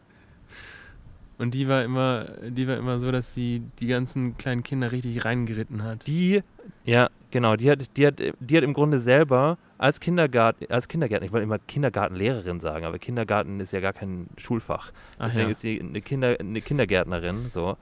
Und 1.37 1.53
die 1.53 1.67
war 1.67 1.83
immer, 1.83 2.27
die 2.47 2.65
war 2.65 2.77
immer 2.77 3.01
so, 3.01 3.11
dass 3.11 3.33
sie 3.33 3.61
die 3.81 3.87
ganzen 3.87 4.37
kleinen 4.37 4.63
Kinder 4.63 4.93
richtig 4.93 5.25
reingeritten 5.25 5.83
hat. 5.83 6.07
Die, 6.07 6.41
ja, 6.85 7.09
genau, 7.29 7.57
die 7.57 7.69
hat, 7.69 7.97
die 7.97 8.07
hat, 8.07 8.21
die 8.39 8.57
hat 8.57 8.63
im 8.63 8.71
Grunde 8.71 8.99
selber 8.99 9.57
als 9.79 9.99
Kindergarten, 9.99 10.71
als 10.71 10.87
Kindergärtner, 10.87 11.25
ich 11.25 11.31
wollte 11.31 11.45
immer 11.45 11.57
Kindergartenlehrerin 11.57 12.59
sagen, 12.59 12.85
aber 12.85 12.99
Kindergarten 12.99 13.59
ist 13.59 13.71
ja 13.73 13.79
gar 13.79 13.93
kein 13.93 14.27
Schulfach. 14.37 14.91
Ach 15.17 15.25
Deswegen 15.27 15.45
ja. 15.45 15.49
ist 15.51 15.61
sie 15.61 15.79
eine, 15.81 16.01
Kinder, 16.01 16.35
eine 16.39 16.61
Kindergärtnerin, 16.61 17.49
so. 17.49 17.77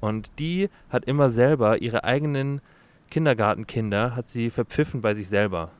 Und 0.00 0.38
die 0.40 0.68
hat 0.90 1.04
immer 1.04 1.30
selber 1.30 1.80
ihre 1.80 2.02
eigenen 2.04 2.60
Kindergartenkinder, 3.10 4.16
hat 4.16 4.28
sie 4.28 4.50
verpfiffen 4.50 5.02
bei 5.02 5.14
sich 5.14 5.28
selber. 5.28 5.70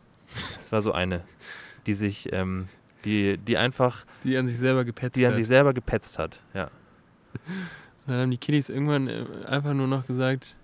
Das 0.55 0.71
war 0.71 0.83
so 0.83 0.93
eine, 0.93 1.23
die 1.87 1.95
sich, 1.95 2.31
ähm, 2.33 2.69
die, 3.05 3.38
die 3.38 3.57
einfach, 3.57 4.05
Die 4.23 4.37
an 4.37 4.47
sich 4.47 4.59
selber 4.59 4.85
gepetzt 4.85 5.17
die 5.17 5.25
an 5.25 5.33
hat. 5.33 5.37
sich 5.37 5.47
selber 5.47 5.73
gepetzt 5.75 6.19
hat. 6.19 6.41
Ja. 6.55 6.64
Und 6.64 8.12
dann 8.12 8.21
haben 8.21 8.31
die 8.31 8.38
Kiddies 8.38 8.69
irgendwann 8.69 9.09
äh, 9.09 9.25
einfach 9.47 9.73
nur 9.75 9.87
noch 9.88 10.07
gesagt, 10.07 10.55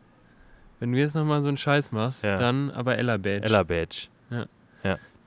wenn 0.80 0.92
du 0.92 0.98
jetzt 0.98 1.14
nochmal 1.14 1.40
so 1.42 1.48
einen 1.48 1.56
Scheiß 1.56 1.92
machst, 1.92 2.22
Ja. 2.24 2.36
dann 2.36 2.70
aber 2.70 2.98
Ella 2.98 3.16
Badge. 3.16 3.42
Ella 3.44 3.62
Badge. 3.62 4.08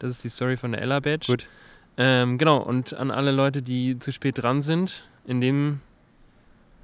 Das 0.01 0.09
ist 0.09 0.23
die 0.23 0.29
Story 0.29 0.57
von 0.57 0.71
der 0.71 0.81
Ella 0.81 0.99
Badge. 0.99 1.27
Gut. 1.27 1.47
Ähm, 1.95 2.39
genau, 2.39 2.57
und 2.57 2.93
an 2.95 3.11
alle 3.11 3.31
Leute, 3.31 3.61
die 3.61 3.99
zu 3.99 4.11
spät 4.11 4.41
dran 4.41 4.63
sind, 4.63 5.07
in 5.25 5.41
dem 5.41 5.81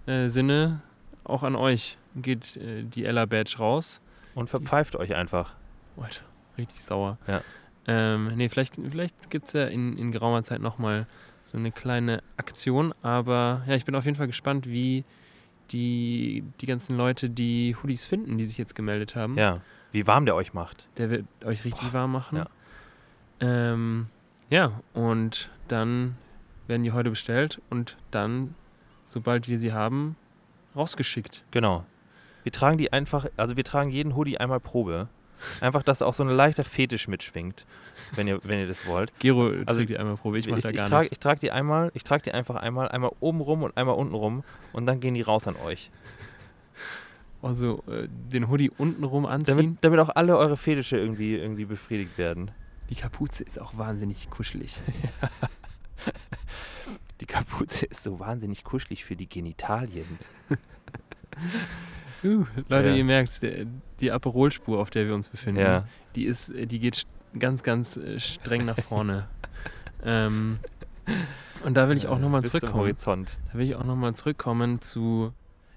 äh, 0.05 0.29
Sinne 0.29 0.81
auch 1.23 1.41
an 1.41 1.55
euch 1.55 1.97
geht 2.15 2.57
äh, 2.57 2.83
die 2.83 3.05
Ella 3.05 3.25
Badge 3.25 3.57
raus. 3.57 4.01
Und 4.35 4.51
verpfeift 4.51 4.95
euch 4.95 5.15
einfach. 5.15 5.55
Alter, 5.99 6.21
richtig 6.59 6.83
sauer. 6.83 7.17
Ja. 7.27 7.41
Ähm, 7.87 8.33
nee, 8.35 8.49
vielleicht, 8.49 8.75
vielleicht 8.75 9.31
gibt 9.31 9.47
es 9.47 9.53
ja 9.53 9.65
in, 9.65 9.97
in 9.97 10.11
geraumer 10.11 10.43
Zeit 10.43 10.61
nochmal 10.61 11.07
so 11.43 11.57
eine 11.57 11.71
kleine 11.71 12.21
Aktion, 12.35 12.93
aber 13.01 13.63
ja, 13.65 13.73
ich 13.73 13.85
bin 13.85 13.95
auf 13.95 14.05
jeden 14.05 14.17
Fall 14.17 14.27
gespannt, 14.27 14.67
wie 14.67 15.05
die, 15.71 16.43
die 16.61 16.65
ganzen 16.67 16.97
Leute 16.97 17.31
die 17.31 17.75
Hoodies 17.81 18.05
finden, 18.05 18.37
die 18.37 18.45
sich 18.45 18.59
jetzt 18.59 18.75
gemeldet 18.75 19.15
haben. 19.15 19.37
Ja. 19.37 19.61
Wie 19.91 20.05
warm 20.05 20.25
der 20.25 20.35
euch 20.35 20.53
macht. 20.53 20.87
Der 20.97 21.09
wird 21.09 21.25
euch 21.43 21.65
richtig 21.65 21.93
warm 21.93 22.11
machen. 22.11 22.37
ja. 22.37 22.47
Ähm, 23.39 24.07
ja, 24.49 24.81
und 24.93 25.49
dann 25.67 26.17
werden 26.67 26.83
die 26.83 26.91
heute 26.91 27.09
bestellt 27.09 27.61
und 27.69 27.97
dann, 28.11 28.55
sobald 29.05 29.47
wir 29.47 29.59
sie 29.59 29.73
haben, 29.73 30.15
rausgeschickt. 30.75 31.43
Genau. 31.51 31.85
Wir 32.43 32.51
tragen 32.51 32.77
die 32.77 32.93
einfach, 32.93 33.25
also 33.35 33.57
wir 33.57 33.63
tragen 33.63 33.89
jeden 33.89 34.15
Hoodie 34.15 34.37
einmal 34.37 34.59
Probe. 34.59 35.09
Einfach, 35.61 35.83
dass 35.83 36.01
auch 36.01 36.13
so 36.13 36.23
ein 36.23 36.29
leichter 36.29 36.63
Fetisch 36.63 37.07
mitschwingt, 37.07 37.67
wenn 38.15 38.27
ihr, 38.27 38.39
wenn 38.43 38.59
ihr 38.59 38.67
das 38.67 38.87
wollt. 38.87 39.11
Gero 39.19 39.51
Also, 39.67 39.83
die 39.83 39.97
einmal 39.97 40.17
Probe, 40.17 40.39
ich 40.39 40.47
mach 40.49 40.57
ich, 40.57 40.63
da 40.63 40.69
ich 40.71 40.77
gar 40.77 40.87
trage 40.87 41.01
nichts. 41.03 41.11
ich 41.11 41.19
trag 41.19 41.39
die 41.39 41.51
einmal, 41.51 41.91
ich 41.93 42.03
trage 42.03 42.23
die 42.23 42.31
einfach 42.31 42.55
einmal, 42.55 42.89
einmal 42.89 43.11
oben 43.19 43.41
rum 43.41 43.61
und 43.61 43.77
einmal 43.77 43.95
unten 43.95 44.15
rum 44.15 44.43
und 44.73 44.87
dann 44.87 44.99
gehen 44.99 45.13
die 45.13 45.21
raus 45.21 45.47
an 45.47 45.55
euch. 45.63 45.91
Also 47.43 47.83
äh, 47.87 48.07
den 48.07 48.49
Hoodie 48.49 48.71
untenrum 48.71 49.27
anziehen. 49.27 49.55
Damit, 49.55 49.77
damit 49.81 49.99
auch 49.99 50.15
alle 50.15 50.37
eure 50.37 50.57
Fetische 50.57 50.97
irgendwie, 50.97 51.35
irgendwie 51.35 51.65
befriedigt 51.65 52.17
werden. 52.17 52.49
Die 52.89 52.95
Kapuze 52.95 53.43
ist 53.43 53.59
auch 53.59 53.77
wahnsinnig 53.77 54.29
kuschelig. 54.29 54.81
Die 57.19 57.25
Kapuze 57.25 57.87
ist 57.87 58.03
so 58.03 58.19
wahnsinnig 58.19 58.63
kuschelig 58.63 59.03
für 59.03 59.15
die 59.15 59.27
Genitalien. 59.27 60.05
Leute, 62.23 62.89
Ja. 62.89 62.95
ihr 62.95 63.03
merkt, 63.03 63.41
die 63.99 64.11
Aperolspur, 64.11 64.79
auf 64.79 64.89
der 64.91 65.07
wir 65.07 65.15
uns 65.15 65.27
befinden, 65.27 65.61
Ja. 65.61 65.87
die 66.15 66.25
ist, 66.25 66.49
äh, 66.49 66.67
die 66.67 66.79
geht 66.79 67.05
ganz, 67.37 67.63
ganz 67.63 67.97
äh, 67.97 68.19
streng 68.19 68.65
nach 68.65 68.77
vorne. 68.79 69.27
ähm, 70.03 70.59
und 71.63 71.73
da 71.75 71.89
will 71.89 71.97
ich 71.97 72.07
auch 72.07 72.19
nochmal 72.19 72.41
Bis 72.41 72.51
zum 72.51 72.59
zurückkommen. 72.59 72.83
Horizont. 72.83 73.37
Da 73.51 73.57
will 73.57 73.65
ich 73.65 73.75
auch 73.75 73.83
nochmal 73.83 74.13
zurückkommen 74.15 74.81
zu 74.81 75.33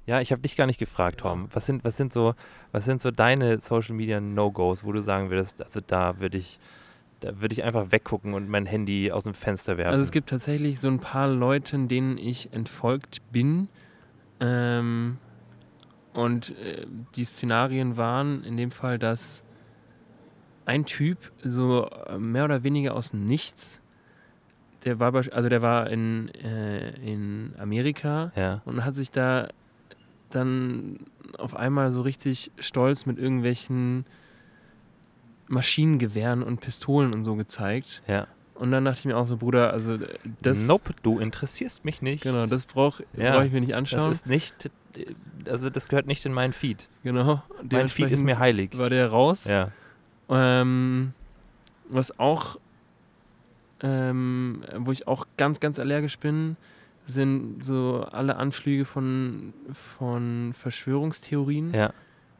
Ja, 0.06 0.20
ich 0.20 0.32
habe 0.32 0.42
dich 0.42 0.56
gar 0.56 0.66
nicht 0.66 0.78
gefragt, 0.78 1.20
Tom. 1.20 1.48
Was 1.52 1.66
sind, 1.66 1.84
was 1.84 1.96
sind 1.96 2.12
so, 2.12 2.34
was 2.72 2.84
sind 2.84 3.00
so 3.00 3.10
deine 3.10 3.60
Social 3.60 3.94
Media 3.94 4.20
No-Gos, 4.20 4.82
wo 4.84 4.92
du 4.92 5.00
sagen 5.00 5.30
würdest, 5.30 5.62
also 5.62 5.80
da 5.86 6.18
würde 6.20 6.36
ich, 6.38 6.58
da 7.20 7.40
würde 7.40 7.52
ich 7.52 7.62
einfach 7.62 7.92
weggucken 7.92 8.34
und 8.34 8.48
mein 8.48 8.66
Handy 8.66 9.12
aus 9.12 9.24
dem 9.24 9.34
Fenster 9.34 9.76
werfen. 9.76 9.92
Also 9.92 10.02
es 10.02 10.10
gibt 10.10 10.30
tatsächlich 10.30 10.80
so 10.80 10.88
ein 10.88 10.98
paar 10.98 11.28
Leuten, 11.28 11.88
denen 11.88 12.18
ich 12.18 12.52
entfolgt 12.52 13.20
bin. 13.30 13.68
Ähm, 14.40 15.18
und 16.12 16.50
äh, 16.58 16.86
die 17.14 17.24
Szenarien 17.24 17.96
waren 17.96 18.42
in 18.44 18.56
dem 18.56 18.70
Fall, 18.70 18.98
dass 18.98 19.44
ein 20.64 20.86
Typ 20.86 21.32
so 21.42 21.88
äh, 21.88 22.18
mehr 22.18 22.44
oder 22.44 22.62
weniger 22.62 22.94
aus 22.94 23.10
dem 23.10 23.24
Nichts, 23.24 23.80
der 24.84 24.98
war, 24.98 25.14
also 25.14 25.48
der 25.48 25.62
war 25.62 25.90
in, 25.90 26.28
äh, 26.34 26.90
in 27.00 27.54
Amerika 27.58 28.32
ja, 28.34 28.62
und 28.64 28.84
hat 28.84 28.96
sich 28.96 29.10
da 29.10 29.48
dann 30.30 31.00
auf 31.38 31.54
einmal 31.54 31.92
so 31.92 32.00
richtig 32.02 32.50
stolz 32.58 33.04
mit 33.04 33.18
irgendwelchen 33.18 34.06
Maschinengewehren 35.50 36.42
und 36.42 36.60
Pistolen 36.60 37.12
und 37.12 37.24
so 37.24 37.34
gezeigt. 37.36 38.02
ja. 38.06 38.26
Und 38.54 38.72
dann 38.72 38.84
dachte 38.84 38.98
ich 38.98 39.04
mir 39.06 39.16
auch 39.16 39.26
so, 39.26 39.38
Bruder, 39.38 39.72
also 39.72 39.96
das. 40.42 40.66
nope, 40.66 40.92
du 41.02 41.18
interessierst 41.18 41.82
mich 41.86 42.02
nicht. 42.02 42.24
Genau, 42.24 42.44
das 42.44 42.66
brauche 42.66 43.04
Ja, 43.16 43.36
brauch 43.36 43.44
ich 43.44 43.52
mir 43.52 43.60
nicht 43.60 43.70
Das 43.72 43.78
anschauen. 43.78 44.12
ist 44.12 44.26
nicht, 44.26 44.70
also 45.46 45.70
das 45.70 45.88
gehört 45.88 46.06
nicht 46.06 46.26
in 46.26 46.34
meinen 46.34 46.52
Feed. 46.52 46.86
genau. 47.02 47.42
Mein 47.72 47.88
Feed 47.88 48.10
ist 48.10 48.22
mir 48.22 48.38
heilig. 48.38 48.76
War 48.76 48.90
der 48.90 49.08
raus. 49.08 49.44
Ja, 49.44 49.70
Ähm, 50.28 51.14
was 51.88 52.18
auch, 52.18 52.58
ähm, 53.82 54.62
wo 54.76 54.92
ich 54.92 55.08
auch 55.08 55.26
ganz, 55.38 55.58
ganz 55.60 55.78
allergisch 55.78 56.18
bin, 56.18 56.56
sind 57.08 57.64
so 57.64 58.06
alle 58.12 58.36
Anflüge 58.36 58.84
von, 58.84 59.54
von 59.98 60.52
Verschwörungstheorien. 60.52 61.72
ja. 61.72 61.92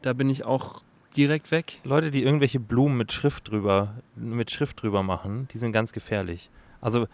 Da 0.03 0.13
bin 0.13 0.29
ich 0.29 0.43
auch 0.45 0.81
direkt 1.15 1.51
weg. 1.51 1.79
Leute, 1.83 2.11
die 2.11 2.23
irgendwelche 2.23 2.59
Blumen 2.59 2.97
mit 2.97 3.11
Schrift 3.11 3.49
drüber, 3.49 3.95
mit 4.15 4.51
Schrift 4.51 4.81
drüber 4.81 5.03
machen, 5.03 5.47
die 5.53 5.57
sind 5.57 5.71
ganz 5.71 5.93
gefährlich. 5.93 6.49
Also 6.79 7.07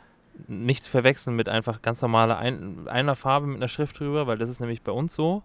nichts 0.48 0.88
verwechseln 0.88 1.36
mit 1.36 1.50
einfach 1.50 1.82
ganz 1.82 2.02
normaler 2.02 2.38
ein, 2.38 2.88
einer 2.88 3.16
Farbe 3.16 3.48
mit 3.48 3.58
einer 3.58 3.68
Schrift 3.68 4.00
drüber, 4.00 4.28
weil 4.28 4.38
das 4.38 4.50
ist 4.50 4.60
nämlich 4.60 4.82
bei 4.82 4.92
uns 4.92 5.16
so. 5.16 5.44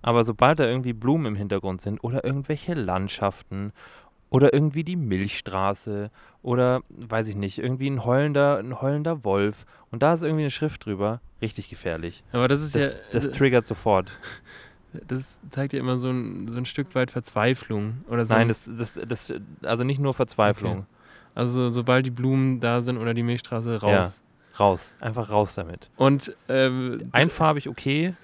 Aber 0.00 0.24
sobald 0.24 0.60
da 0.60 0.64
irgendwie 0.64 0.92
Blumen 0.92 1.26
im 1.26 1.36
Hintergrund 1.36 1.80
sind 1.80 2.02
oder 2.04 2.24
irgendwelche 2.24 2.74
Landschaften 2.74 3.72
oder 4.30 4.52
irgendwie 4.52 4.84
die 4.84 4.96
Milchstraße 4.96 6.10
oder 6.42 6.82
weiß 6.88 7.28
ich 7.28 7.36
nicht, 7.36 7.58
irgendwie 7.58 7.88
ein 7.88 8.04
heulender, 8.04 8.58
ein 8.58 8.80
heulender 8.80 9.24
Wolf 9.24 9.66
und 9.90 10.02
da 10.02 10.14
ist 10.14 10.22
irgendwie 10.22 10.42
eine 10.42 10.50
Schrift 10.50 10.84
drüber, 10.84 11.20
richtig 11.42 11.68
gefährlich. 11.68 12.22
Aber 12.32 12.46
das 12.48 12.62
ist 12.62 12.74
Das, 12.74 12.86
ja, 12.86 12.92
das 13.12 13.30
triggert 13.32 13.66
sofort. 13.66 14.12
das 15.06 15.40
zeigt 15.50 15.72
ja 15.72 15.80
immer 15.80 15.98
so 15.98 16.10
ein, 16.10 16.50
so 16.50 16.58
ein 16.58 16.64
Stück 16.64 16.94
weit 16.94 17.10
Verzweiflung. 17.10 18.04
Oder 18.08 18.26
so 18.26 18.34
Nein, 18.34 18.48
das, 18.48 18.68
das, 18.76 18.94
das, 19.06 19.34
also 19.62 19.84
nicht 19.84 20.00
nur 20.00 20.14
Verzweiflung. 20.14 20.86
Also 21.34 21.70
sobald 21.70 22.06
die 22.06 22.10
Blumen 22.10 22.60
da 22.60 22.82
sind 22.82 22.98
oder 22.98 23.14
die 23.14 23.22
Milchstraße 23.22 23.80
raus. 23.80 24.22
Raus, 24.58 24.96
einfach 25.00 25.30
raus 25.30 25.54
damit. 25.54 25.88
Und 25.96 26.36
ähm, 26.48 27.10
Einfarbig 27.12 27.68
okay, 27.68 28.14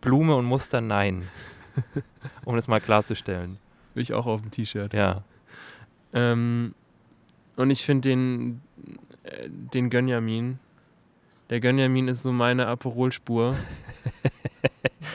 Blume 0.00 0.34
und 0.34 0.44
Muster 0.44 0.80
nein. 0.80 1.28
um 2.44 2.56
das 2.56 2.66
mal 2.66 2.80
klarzustellen. 2.80 3.58
will 3.94 4.02
ich 4.02 4.12
auch 4.12 4.26
auf 4.26 4.40
dem 4.40 4.50
T-Shirt. 4.50 4.92
Ja, 4.92 5.22
Ähm, 6.12 6.74
und 7.56 7.70
ich 7.70 7.84
finde 7.84 8.08
den, 8.08 8.60
äh, 9.22 9.48
den 9.48 9.90
Gönjamin, 9.90 10.58
der 11.50 11.60
Gönjamin 11.60 12.08
ist 12.08 12.22
so 12.22 12.32
meine 12.32 12.66
Aperolspur, 12.66 13.56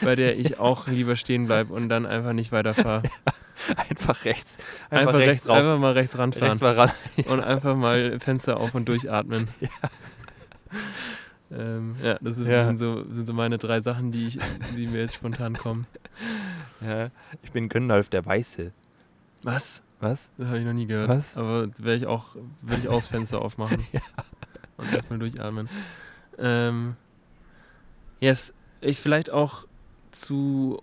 bei 0.01 0.15
der 0.15 0.37
ich 0.37 0.59
auch 0.59 0.87
lieber 0.87 1.15
stehen 1.15 1.45
bleibe 1.45 1.73
und 1.73 1.89
dann 1.89 2.05
einfach 2.05 2.33
nicht 2.33 2.51
weiterfahre. 2.51 3.03
einfach 3.89 4.25
rechts. 4.25 4.57
Einfach, 4.89 5.07
Einfach, 5.07 5.13
rechts, 5.19 5.31
rechts, 5.31 5.49
raus. 5.49 5.57
einfach 5.57 5.79
mal 5.79 5.93
rechts 5.93 6.17
ranfahren 6.17 6.47
rechts 6.47 6.61
mal 6.61 6.73
ran. 6.73 6.91
und 7.25 7.43
einfach 7.43 7.75
mal 7.75 8.19
Fenster 8.19 8.57
auf 8.57 8.73
und 8.75 8.87
durchatmen. 8.89 9.47
Ähm, 11.55 11.95
ja, 12.01 12.17
das 12.19 12.37
sind, 12.37 12.47
Ja. 12.47 12.65
Sind, 12.65 12.79
so, 12.79 13.03
sind 13.13 13.27
so 13.27 13.33
meine 13.33 13.59
drei 13.59 13.79
Sachen, 13.81 14.11
die, 14.11 14.25
ich, 14.25 14.39
die 14.75 14.87
mir 14.87 15.01
jetzt 15.01 15.13
spontan 15.13 15.55
kommen. 15.55 15.85
Ja, 16.81 17.11
ich 17.43 17.51
bin 17.51 17.69
Gandalf 17.69 18.09
der 18.09 18.25
Weiße. 18.25 18.71
Was? 19.43 19.83
Was? 19.99 20.31
Das 20.37 20.47
habe 20.47 20.59
ich 20.59 20.65
noch 20.65 20.73
nie 20.73 20.87
gehört. 20.87 21.09
Was? 21.09 21.37
Aber 21.37 21.67
werde 21.77 21.95
ich 21.97 22.07
auch, 22.07 22.35
würde 22.61 22.81
ich 22.81 22.87
auch 22.87 22.95
das 22.95 23.07
Fenster 23.07 23.39
aufmachen. 23.41 23.85
Und 24.77 24.91
erstmal 24.91 25.19
durchatmen. 25.19 25.69
Ähm, 26.39 26.95
yes, 28.19 28.53
ich 28.81 28.99
vielleicht 28.99 29.29
auch 29.29 29.67
zu 30.13 30.79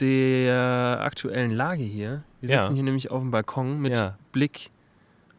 der 0.00 1.00
aktuellen 1.02 1.50
Lage 1.52 1.82
hier. 1.82 2.22
Wir 2.40 2.50
Ja. 2.50 2.62
sitzen 2.62 2.74
hier 2.74 2.84
nämlich 2.84 3.10
auf 3.10 3.20
dem 3.20 3.30
Balkon 3.30 3.80
mit 3.80 3.94
Ja. 3.94 4.16
Blick 4.32 4.70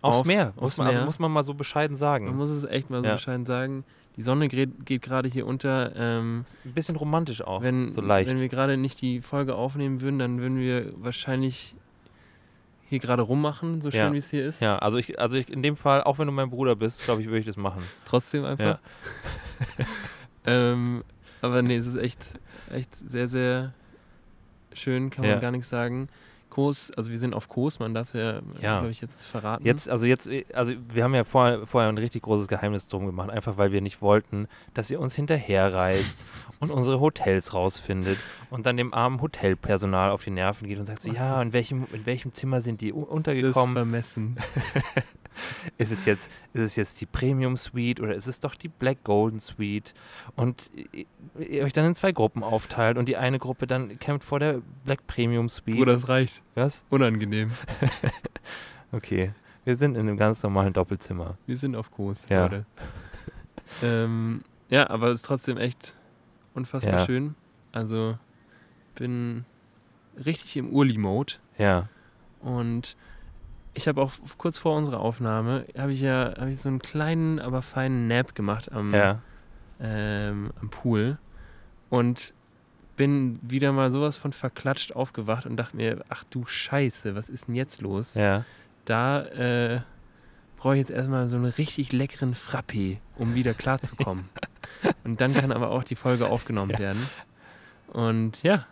Aufs 0.01 0.19
Auf- 0.19 0.25
Meer. 0.27 0.49
aufs 0.55 0.61
Muss 0.61 0.77
man, 0.77 0.87
also 0.87 0.99
Meer. 0.99 1.05
muss 1.07 1.17
man 1.19 1.31
mal 1.31 1.43
so 1.43 1.53
bescheiden 1.55 1.93
Man 1.93 1.97
sagen. 1.99 2.35
muss 2.35 2.51
es 2.51 2.63
echt 2.63 2.91
mal 2.91 2.99
so 3.01 3.05
Ja. 3.07 3.13
bescheiden 3.13 3.45
sagen. 3.47 3.83
Die 4.17 4.21
Sonne 4.21 4.47
geht, 4.49 4.85
geht 4.85 5.01
gerade 5.01 5.27
hier 5.27 5.47
unter. 5.47 5.93
Ähm, 5.95 6.43
Ist 6.45 6.57
Ein 6.63 6.73
bisschen 6.73 6.95
romantisch 6.95 7.41
auch. 7.41 7.63
wenn, 7.63 7.89
so 7.89 8.01
leicht. 8.01 8.29
wenn 8.29 8.39
wir 8.39 8.47
gerade 8.47 8.77
nicht 8.77 9.01
die 9.01 9.19
Folge 9.21 9.55
aufnehmen 9.55 10.01
würden, 10.01 10.19
dann 10.19 10.39
würden 10.39 10.59
wir 10.59 10.93
wahrscheinlich 11.03 11.73
hier 12.87 12.99
gerade 12.99 13.23
rummachen, 13.23 13.81
so 13.81 13.89
schön 13.89 13.99
Ja. 13.99 14.13
wie 14.13 14.17
es 14.19 14.29
hier 14.29 14.45
ist. 14.45 14.61
ja, 14.61 14.77
also 14.77 14.99
ich, 14.99 15.19
also 15.19 15.37
ich 15.37 15.51
in 15.51 15.63
dem 15.63 15.75
Fall, 15.75 16.03
auch 16.03 16.19
wenn 16.19 16.27
du 16.27 16.31
mein 16.33 16.51
Bruder 16.51 16.75
bist, 16.75 17.03
glaube 17.03 17.21
ich, 17.21 17.27
würde 17.27 17.39
ich 17.39 17.45
das 17.47 17.57
machen. 17.57 17.81
Trotzdem 18.07 18.45
einfach. 18.45 18.63
Ja. 18.63 18.79
ähm, 20.45 21.03
aber 21.41 21.61
nee, 21.63 21.77
es 21.77 21.87
ist 21.87 21.95
echt, 21.97 22.19
echt 22.71 22.89
sehr, 23.09 23.27
sehr 23.27 23.73
schön, 24.73 25.09
kann 25.09 25.23
man 25.23 25.31
Ja. 25.35 25.39
gar 25.39 25.51
nichts 25.51 25.69
sagen. 25.69 26.09
Kos, 26.49 26.89
also 26.91 27.11
wir 27.11 27.17
sind 27.19 27.33
auf 27.33 27.49
Kos, 27.49 27.79
man 27.79 27.93
darf 27.93 28.13
ja, 28.13 28.35
Ja. 28.61 28.79
glaube 28.79 28.89
ich, 28.91 29.01
jetzt 29.01 29.21
verraten. 29.25 29.65
Jetzt, 29.65 29.89
also 29.89 30.05
jetzt, 30.05 30.29
also 30.53 30.71
wir 30.93 31.03
haben 31.03 31.13
ja 31.13 31.25
vorher, 31.25 31.65
vorher 31.65 31.89
ein 31.89 31.97
richtig 31.97 32.21
großes 32.23 32.47
Geheimnis 32.47 32.87
drum 32.87 33.05
gemacht, 33.05 33.29
einfach 33.29 33.57
weil 33.57 33.73
wir 33.73 33.81
nicht 33.81 34.01
wollten, 34.01 34.47
dass 34.73 34.89
ihr 34.89 35.01
uns 35.01 35.15
hinterherreist 35.15 36.23
und 36.61 36.71
unsere 36.71 37.01
Hotels 37.01 37.53
rausfindet 37.53 38.17
und 38.51 38.65
dann 38.65 38.77
dem 38.77 38.93
armen 38.93 39.19
Hotelpersonal 39.21 40.11
auf 40.11 40.23
die 40.23 40.31
Nerven 40.31 40.65
geht 40.67 40.79
und 40.79 40.85
sagt 40.85 41.01
so, 41.01 41.09
Was 41.09 41.17
ja, 41.17 41.41
in 41.41 41.51
welchem, 41.51 41.87
in 41.91 42.05
welchem 42.05 42.33
Zimmer 42.33 42.61
sind 42.61 42.79
die 42.79 42.93
u- 42.93 43.01
das 43.03 43.09
untergekommen? 43.09 43.75
vermessen. 43.75 44.37
Ist 45.77 45.91
es 45.91 46.05
jetzt, 46.05 46.31
ist 46.53 46.61
es 46.61 46.75
jetzt 46.75 47.01
die 47.01 47.05
Premium 47.05 47.57
Suite 47.57 47.99
oder 47.99 48.15
ist 48.15 48.27
es 48.27 48.39
doch 48.39 48.55
die 48.55 48.67
Black 48.69 49.03
Golden 49.03 49.39
Suite? 49.39 49.93
Und 50.35 50.71
ihr- 51.37 51.63
euch 51.63 51.73
dann 51.73 51.85
in 51.85 51.95
zwei 51.95 52.11
Gruppen 52.11 52.43
aufteilt 52.43 52.97
und 52.97 53.07
die 53.09 53.17
eine 53.17 53.39
Gruppe 53.39 53.67
dann 53.67 53.99
kämpft 53.99 54.27
vor 54.27 54.39
der 54.39 54.61
Black 54.85 55.05
Premium 55.07 55.49
Suite. 55.49 55.77
Bruder, 55.77 55.93
das 55.93 56.07
reicht. 56.09 56.41
Was? 56.55 56.85
Unangenehm. 56.89 57.51
Okay. 58.91 59.33
Wir 59.65 59.75
sind 59.75 59.95
in 59.97 60.01
einem 60.07 60.17
ganz 60.17 60.41
normalen 60.43 60.71
Doppelzimmer. 60.73 61.37
Wir 61.47 61.57
sind 61.57 61.75
auf 61.75 61.91
Kurs, 61.91 62.25
Ja. 62.29 62.43
Leute. 62.43 62.65
ähm, 63.83 64.43
ja, 64.69 64.89
aber 64.89 65.07
es 65.07 65.15
ist 65.21 65.25
trotzdem 65.25 65.57
echt 65.57 65.95
unfassbar 66.53 66.99
Ja. 66.99 67.05
schön. 67.05 67.35
Also 67.71 68.17
bin 68.95 69.43
richtig 70.23 70.55
im 70.57 70.69
Urli-Mode 70.69 71.33
Ja. 71.57 71.89
und 72.41 72.95
ich 73.75 73.87
habe 73.87 74.01
auch 74.01 74.11
kurz 74.37 74.57
vor 74.57 74.75
unserer 74.75 74.99
Aufnahme 74.99 75.65
habe 75.77 75.91
ich 75.91 76.01
ja 76.01 76.33
habe 76.39 76.49
ich 76.49 76.59
so 76.61 76.69
einen 76.69 76.79
kleinen, 76.79 77.39
aber 77.39 77.61
feinen 77.61 78.07
Nap 78.07 78.33
gemacht 78.33 78.71
am, 78.71 78.93
Ja. 78.93 79.19
ähm, 79.79 80.49
am 80.61 80.69
Pool 80.69 81.17
und 81.89 82.33
bin 82.97 83.37
wieder 83.43 83.71
mal 83.73 83.91
sowas 83.91 84.15
von 84.17 84.31
verklatscht 84.33 84.95
aufgewacht 84.95 85.45
und 85.45 85.57
dachte 85.57 85.75
mir, 85.75 86.03
ach 86.09 86.23
du 86.29 86.45
Scheiße, 86.45 87.13
was 87.15 87.27
ist 87.29 87.47
denn 87.47 87.55
jetzt 87.55 87.81
los? 87.81 88.13
Ja. 88.15 88.45
da 88.85 89.21
äh, 89.25 89.81
brauche 90.57 90.75
ich 90.75 90.79
jetzt 90.79 90.91
erstmal 90.91 91.27
so 91.27 91.35
einen 91.35 91.45
richtig 91.45 91.91
leckeren 91.91 92.33
Frappé, 92.35 92.97
um 93.17 93.35
wieder 93.35 93.53
klarzukommen. 93.53 94.29
und 95.03 95.19
dann 95.21 95.33
kann 95.33 95.51
aber 95.51 95.69
auch 95.71 95.83
die 95.83 95.95
Folge 95.95 96.27
aufgenommen 96.27 96.71
Ja. 96.71 96.79
werden. 96.79 97.09
Und 97.87 98.41
ja, 98.43 98.65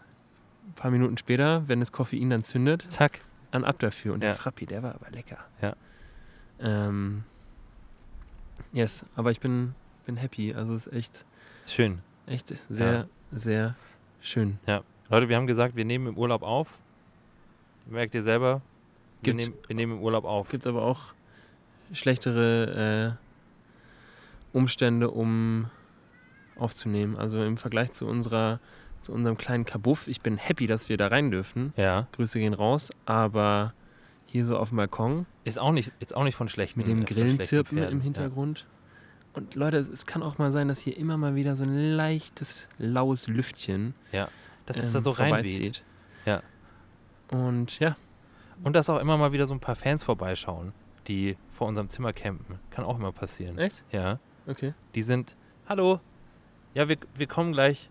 ein 0.67 0.73
paar 0.75 0.89
Minuten 0.91 1.17
später, 1.17 1.63
wenn 1.67 1.79
das 1.81 1.91
Koffein 1.91 2.29
dann 2.29 2.43
zündet, 2.43 2.85
Zack. 2.89 3.19
Dann 3.53 3.63
ab 3.63 3.79
dafür. 3.79 4.13
Und 4.13 4.23
Ja. 4.23 4.29
der 4.33 4.37
Frappé, 4.39 4.65
der 4.67 4.83
war 4.83 4.95
aber 4.95 5.09
lecker. 5.11 5.37
Ja. 5.61 5.75
Ähm, 6.59 7.23
yes, 8.71 9.05
aber 9.15 9.31
ich 9.31 9.39
bin, 9.39 9.75
bin 10.05 10.17
happy. 10.17 10.53
Also 10.53 10.73
es 10.73 10.87
ist 10.87 10.93
echt, 10.93 11.25
Schön. 11.67 11.99
echt 12.27 12.53
sehr, 12.67 13.07
sehr 13.31 13.75
schön. 14.21 14.59
Leute, 15.09 15.29
wir 15.29 15.35
haben 15.35 15.47
gesagt, 15.47 15.75
wir 15.75 15.85
nehmen 15.85 16.07
im 16.07 16.17
Urlaub 16.17 16.41
auf. 16.43 16.79
Merkt 17.85 18.15
ihr 18.15 18.23
selber? 18.23 18.61
Wir, 19.21 19.33
Gibt- 19.33 19.37
nehmen, 19.37 19.53
wir 19.67 19.75
nehmen 19.75 19.91
im 19.93 20.01
Urlaub 20.01 20.25
auf. 20.25 20.49
gibt 20.49 20.65
aber 20.65 20.81
auch 20.81 21.13
schlechtere 21.93 23.17
äh, 24.53 24.57
Umstände, 24.57 25.11
um 25.11 25.69
aufzunehmen. 26.57 27.17
Also 27.17 27.43
im 27.43 27.57
Vergleich 27.57 27.91
zu 27.93 28.07
unserer 28.07 28.59
zu 29.03 29.11
unserem 29.11 29.37
kleinen 29.37 29.65
Kabuff. 29.65 30.07
Ich 30.07 30.21
bin 30.21 30.37
happy, 30.37 30.67
dass 30.67 30.89
wir 30.89 30.97
da 30.97 31.07
rein 31.07 31.31
dürfen. 31.31 31.73
Ja. 31.77 32.07
Grüße 32.13 32.39
gehen 32.39 32.53
raus, 32.53 32.89
aber 33.05 33.73
hier 34.25 34.45
so 34.45 34.57
auf 34.57 34.69
dem 34.69 34.77
Balkon 34.77 35.25
Ist 35.43 35.59
auch 35.59 35.71
nicht, 35.71 35.91
ist 35.99 36.15
auch 36.15 36.23
nicht 36.23 36.35
von 36.35 36.49
schlechten 36.49 36.79
mit 36.79 36.87
dem 36.87 37.03
äh, 37.03 37.05
Grillenzirpen 37.05 37.77
im 37.77 38.01
Hintergrund. 38.01 38.65
Und 39.33 39.55
Leute, 39.55 39.77
es, 39.77 39.89
es 39.89 40.05
kann 40.05 40.23
auch 40.23 40.37
mal 40.37 40.51
sein, 40.51 40.67
dass 40.67 40.79
hier 40.79 40.97
immer 40.97 41.17
mal 41.17 41.35
wieder 41.35 41.55
so 41.55 41.63
ein 41.63 41.75
leichtes, 41.75 42.69
laues 42.77 43.27
Lüftchen 43.27 43.93
Ja. 44.11 44.29
Dass 44.65 44.77
es 44.77 44.87
ähm, 44.87 44.93
da 44.93 44.99
so 45.01 45.11
reinweht. 45.11 45.83
Ja. 46.25 46.41
Und 47.29 47.79
ja, 47.79 47.97
Und 48.63 48.75
dass 48.75 48.89
auch 48.89 48.99
immer 48.99 49.17
mal 49.17 49.31
wieder 49.31 49.47
so 49.47 49.53
ein 49.53 49.59
paar 49.59 49.75
Fans 49.75 50.03
vorbeischauen, 50.03 50.71
die 51.07 51.35
vor 51.51 51.67
unserem 51.67 51.89
Zimmer 51.89 52.13
campen. 52.13 52.59
Kann 52.69 52.85
auch 52.85 52.97
immer 52.97 53.11
passieren. 53.11 53.57
Echt? 53.57 53.83
Ja. 53.91 54.19
okay. 54.47 54.73
Die 54.95 55.03
sind, 55.03 55.35
hallo, 55.67 55.99
ja, 56.73 56.87
wir, 56.87 56.97
wir 57.15 57.27
kommen 57.27 57.53
gleich. 57.53 57.89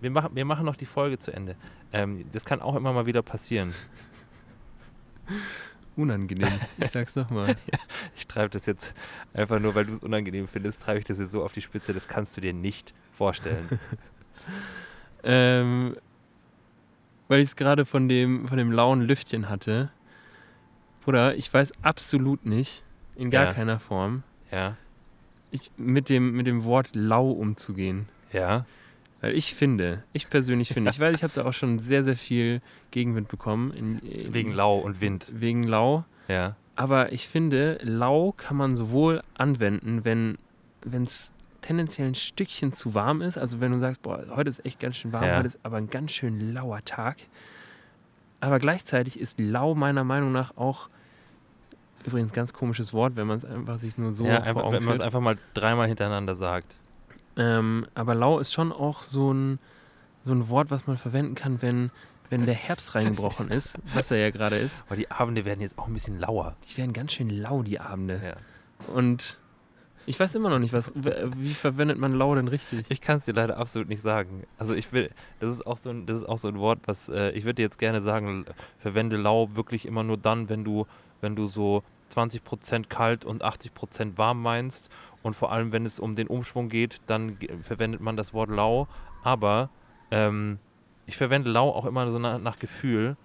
Wir 0.00 0.10
machen, 0.10 0.34
wir 0.34 0.44
machen 0.44 0.64
noch 0.64 0.76
die 0.76 0.86
Folge 0.86 1.18
zu 1.18 1.32
Ende. 1.32 1.56
Ähm, 1.92 2.24
das 2.32 2.44
kann 2.44 2.62
auch 2.62 2.76
immer 2.76 2.92
mal 2.92 3.06
wieder 3.06 3.22
passieren. 3.22 3.74
Unangenehm. 5.96 6.48
Ich 6.78 6.88
sag's 6.90 7.16
nochmal. 7.16 7.56
Ich 8.16 8.26
treibe 8.26 8.50
das 8.50 8.66
jetzt 8.66 8.94
einfach 9.34 9.58
nur, 9.58 9.74
weil 9.74 9.86
du 9.86 9.92
es 9.92 9.98
unangenehm 10.00 10.46
findest, 10.46 10.82
treibe 10.82 11.00
ich 11.00 11.04
das 11.04 11.18
jetzt 11.18 11.32
so 11.32 11.42
auf 11.42 11.52
die 11.52 11.62
Spitze. 11.62 11.92
Das 11.92 12.06
kannst 12.06 12.36
du 12.36 12.40
dir 12.40 12.52
nicht 12.52 12.94
vorstellen. 13.12 13.68
Ähm, 15.22 15.96
weil 17.28 17.40
ich 17.40 17.50
es 17.50 17.56
gerade 17.56 17.84
von 17.84 18.08
dem, 18.08 18.48
von 18.48 18.56
dem 18.56 18.72
lauen 18.72 19.02
Lüftchen 19.02 19.50
hatte. 19.50 19.90
Bruder, 21.04 21.36
ich 21.36 21.52
weiß 21.52 21.72
absolut 21.82 22.46
nicht, 22.46 22.82
in 23.16 23.30
gar 23.30 23.44
Ja. 23.44 23.52
keiner 23.52 23.78
Form, 23.78 24.22
ja. 24.50 24.78
ich, 25.50 25.70
mit, 25.76 26.08
dem, 26.08 26.32
mit 26.32 26.46
dem 26.46 26.64
Wort 26.64 26.88
lau 26.94 27.30
umzugehen. 27.30 28.08
Ja. 28.32 28.64
Weil 29.20 29.36
ich 29.36 29.54
finde, 29.54 30.02
ich 30.12 30.30
persönlich 30.30 30.72
finde, 30.72 30.90
ich 30.90 31.00
weiß, 31.00 31.14
ich 31.14 31.22
habe 31.22 31.32
da 31.34 31.44
auch 31.44 31.52
schon 31.52 31.78
sehr, 31.78 32.04
sehr 32.04 32.16
viel 32.16 32.62
Gegenwind 32.90 33.28
bekommen. 33.28 33.72
In, 33.72 33.98
in, 33.98 34.32
Wegen 34.34 34.52
Lau 34.52 34.78
und 34.78 35.00
Wind. 35.00 35.26
Wegen 35.32 35.64
lau. 35.64 36.04
Ja. 36.28 36.56
Aber 36.76 37.12
ich 37.12 37.28
finde, 37.28 37.78
lau 37.82 38.32
kann 38.32 38.56
man 38.56 38.76
sowohl 38.76 39.22
anwenden, 39.34 40.04
wenn 40.04 40.38
es 41.02 41.32
tendenziell 41.60 42.08
ein 42.08 42.14
Stückchen 42.14 42.72
zu 42.72 42.94
warm 42.94 43.20
ist. 43.20 43.36
Also 43.36 43.60
wenn 43.60 43.72
du 43.72 43.78
sagst, 43.78 44.02
boah, 44.02 44.24
heute 44.30 44.48
ist 44.48 44.64
echt 44.64 44.80
ganz 44.80 44.96
schön 44.96 45.12
warm, 45.12 45.24
Ja. 45.24 45.36
heute 45.36 45.46
ist 45.48 45.58
aber 45.62 45.76
ein 45.76 45.90
ganz 45.90 46.12
schön 46.12 46.54
lauer 46.54 46.82
Tag. 46.84 47.18
Aber 48.40 48.58
gleichzeitig 48.58 49.20
ist 49.20 49.38
lau 49.38 49.74
meiner 49.74 50.04
Meinung 50.04 50.32
nach 50.32 50.56
auch 50.56 50.88
übrigens 52.04 52.32
ganz 52.32 52.54
komisches 52.54 52.94
Wort, 52.94 53.16
wenn 53.16 53.26
man 53.26 53.36
es 53.36 53.44
einfach 53.44 53.78
sich 53.78 53.98
nur 53.98 54.14
so 54.14 54.24
ja, 54.24 54.36
vor 54.36 54.44
einfach, 54.46 54.72
wenn 54.72 54.84
man 54.84 54.94
es 54.94 55.00
einfach 55.02 55.20
mal 55.20 55.36
dreimal 55.52 55.86
hintereinander 55.86 56.34
sagt. 56.34 56.76
Ähm, 57.36 57.86
aber 57.94 58.14
lau 58.14 58.38
ist 58.38 58.52
schon 58.52 58.72
auch 58.72 59.02
so 59.02 59.32
ein, 59.32 59.58
so 60.22 60.32
ein 60.32 60.48
Wort, 60.48 60.70
was 60.70 60.86
man 60.86 60.98
verwenden 60.98 61.34
kann, 61.34 61.62
wenn, 61.62 61.90
wenn 62.28 62.46
der 62.46 62.54
Herbst 62.54 62.94
reingebrochen 62.94 63.50
ist, 63.50 63.78
was 63.94 64.10
er 64.10 64.18
ja 64.18 64.30
gerade 64.30 64.56
ist. 64.56 64.84
Aber 64.86 64.96
die 64.96 65.10
Abende 65.10 65.44
werden 65.44 65.60
jetzt 65.60 65.78
auch 65.78 65.86
ein 65.86 65.94
bisschen 65.94 66.18
lauer. 66.18 66.56
Die 66.68 66.76
werden 66.78 66.92
ganz 66.92 67.12
schön 67.12 67.30
lau, 67.30 67.62
die 67.62 67.80
Abende. 67.80 68.20
Ja. 68.22 68.94
Und 68.94 69.38
ich 70.06 70.18
weiß 70.18 70.34
immer 70.34 70.50
noch 70.50 70.58
nicht, 70.58 70.72
was, 70.72 70.90
wie 70.94 71.54
verwendet 71.54 71.98
man 71.98 72.12
lau 72.12 72.34
denn 72.34 72.48
richtig? 72.48 72.86
Ich 72.88 73.00
kann 73.00 73.18
es 73.18 73.26
dir 73.26 73.34
leider 73.34 73.58
absolut 73.58 73.88
nicht 73.88 74.02
sagen. 74.02 74.44
Also 74.58 74.74
ich 74.74 74.92
will, 74.92 75.10
das 75.38 75.52
ist 75.52 75.66
auch 75.66 75.78
so 75.78 75.90
ein, 75.90 76.06
das 76.06 76.18
ist 76.18 76.24
auch 76.24 76.38
so 76.38 76.48
ein 76.48 76.58
Wort, 76.58 76.80
was 76.86 77.08
äh, 77.08 77.30
ich 77.30 77.44
würde 77.44 77.54
dir 77.56 77.62
jetzt 77.62 77.78
gerne 77.78 78.00
sagen, 78.00 78.44
verwende 78.78 79.16
lau 79.16 79.50
wirklich 79.54 79.86
immer 79.86 80.02
nur 80.02 80.16
dann, 80.16 80.48
wenn 80.48 80.64
du, 80.64 80.86
wenn 81.20 81.36
du 81.36 81.46
so 81.46 81.82
20% 82.10 82.88
kalt 82.88 83.24
und 83.24 83.44
80% 83.44 84.18
warm 84.18 84.42
meinst. 84.42 84.90
Und 85.22 85.34
vor 85.34 85.52
allem, 85.52 85.72
wenn 85.72 85.84
es 85.84 86.00
um 86.00 86.14
den 86.14 86.26
Umschwung 86.26 86.68
geht, 86.68 87.00
dann 87.06 87.38
verwendet 87.60 88.00
man 88.00 88.16
das 88.16 88.34
Wort 88.34 88.50
lau. 88.50 88.88
Aber 89.22 89.70
ähm, 90.10 90.58
ich 91.06 91.16
verwende 91.16 91.50
lau 91.50 91.70
auch 91.70 91.84
immer 91.84 92.10
so 92.10 92.18
nach, 92.18 92.38
nach 92.38 92.58
Gefühl 92.58 93.16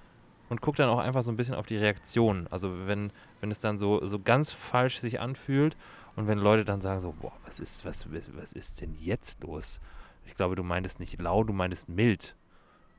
und 0.49 0.61
gucke 0.61 0.77
dann 0.77 0.89
auch 0.89 0.99
einfach 0.99 1.23
so 1.23 1.31
ein 1.31 1.37
bisschen 1.37 1.55
auf 1.55 1.65
die 1.65 1.77
Reaktion. 1.77 2.47
Also 2.51 2.87
wenn, 2.87 3.11
wenn 3.41 3.51
es 3.51 3.59
dann 3.59 3.77
so, 3.77 4.05
so 4.05 4.19
ganz 4.19 4.51
falsch 4.51 4.99
sich 4.99 5.19
anfühlt 5.19 5.75
und 6.15 6.27
wenn 6.27 6.37
Leute 6.37 6.65
dann 6.65 6.81
sagen 6.81 6.99
so, 6.99 7.13
boah, 7.19 7.33
was 7.45 7.59
ist, 7.59 7.85
was, 7.85 8.07
was 8.11 8.53
ist 8.53 8.81
denn 8.81 8.95
jetzt 8.99 9.43
los? 9.43 9.81
Ich 10.25 10.35
glaube, 10.35 10.55
du 10.55 10.63
meintest 10.63 10.99
nicht 10.99 11.21
lau, 11.21 11.43
du 11.43 11.53
meintest 11.53 11.89
mild. 11.89 12.35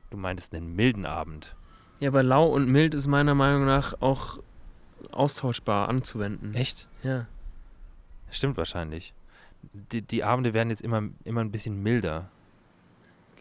Du 0.09 0.17
meintest 0.17 0.53
einen 0.53 0.75
milden 0.75 1.05
Abend. 1.05 1.55
Ja, 1.99 2.09
aber 2.09 2.23
lau 2.23 2.45
und 2.45 2.69
mild 2.69 2.93
ist 2.93 3.07
meiner 3.07 3.35
Meinung 3.35 3.65
nach 3.65 4.01
auch 4.01 4.39
austauschbar 5.11 5.89
anzuwenden. 5.89 6.53
Echt? 6.53 6.87
Ja. 7.03 7.27
Stimmt 8.29 8.57
wahrscheinlich. 8.57 9.13
Die, 9.91 10.01
die 10.01 10.23
Abende 10.23 10.53
werden 10.53 10.69
jetzt 10.69 10.81
immer, 10.81 11.03
immer 11.23 11.41
ein 11.41 11.51
bisschen 11.51 11.81
milder. 11.81 12.29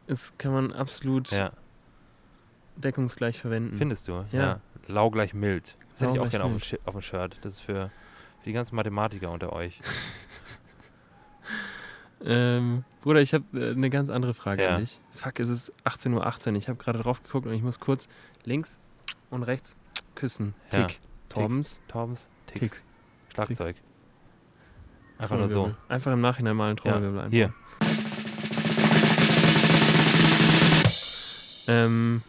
Das 0.06 0.36
kann 0.38 0.52
man 0.52 0.72
absolut 0.72 1.30
Ja, 1.30 1.52
deckungsgleich 2.76 3.40
verwenden. 3.40 3.76
findest 3.76 4.08
du? 4.08 4.24
Ja. 4.32 4.60
Lau 4.86 5.10
gleich 5.10 5.34
mild. 5.34 5.76
Das 5.92 6.02
hätte 6.02 6.10
Lau 6.14 6.22
ich 6.22 6.26
auch 6.26 6.30
gerne 6.30 6.44
auf 6.44 6.52
auf 6.84 6.94
dem 6.94 7.00
Shirt. 7.02 7.38
Das 7.42 7.54
ist 7.54 7.60
für, 7.60 7.90
für 8.40 8.44
die 8.44 8.52
ganzen 8.52 8.76
Mathematiker 8.76 9.30
unter 9.30 9.52
euch. 9.52 9.80
Ähm, 12.24 12.84
Bruder, 13.02 13.20
ich 13.20 13.34
habe 13.34 13.44
äh, 13.52 13.70
eine 13.72 13.90
ganz 13.90 14.10
andere 14.10 14.32
Frage 14.34 14.62
Ja. 14.64 14.76
an 14.76 14.80
dich. 14.80 14.98
Fuck, 15.12 15.38
es 15.38 15.48
ist 15.50 15.72
18.18 15.84 16.48
Uhr. 16.50 16.56
Ich 16.56 16.68
habe 16.68 16.78
gerade 16.78 16.98
drauf 16.98 17.22
geguckt 17.22 17.46
und 17.46 17.52
ich 17.52 17.62
muss 17.62 17.78
kurz 17.78 18.08
links 18.44 18.78
und 19.30 19.42
rechts 19.42 19.76
küssen. 20.14 20.54
Ja. 20.72 20.86
Tick. 20.86 20.98
Torbens, 21.40 21.80
Torbens, 21.88 22.28
Ticks. 22.46 22.60
Ticks. 22.60 22.84
Schlagzeug. 23.34 23.76
Einfach 25.18 25.38
nur 25.38 25.48
so. 25.48 25.74
Einfach 25.88 26.12
im 26.12 26.20
Nachhinein 26.20 26.56
mal 26.56 26.68
einen 26.68 26.76
Trommelwirbel 26.76 27.16
Ja, 27.16 27.22
einbauen. 27.24 27.32
hier. 27.32 27.54
Ähm, 31.68 32.22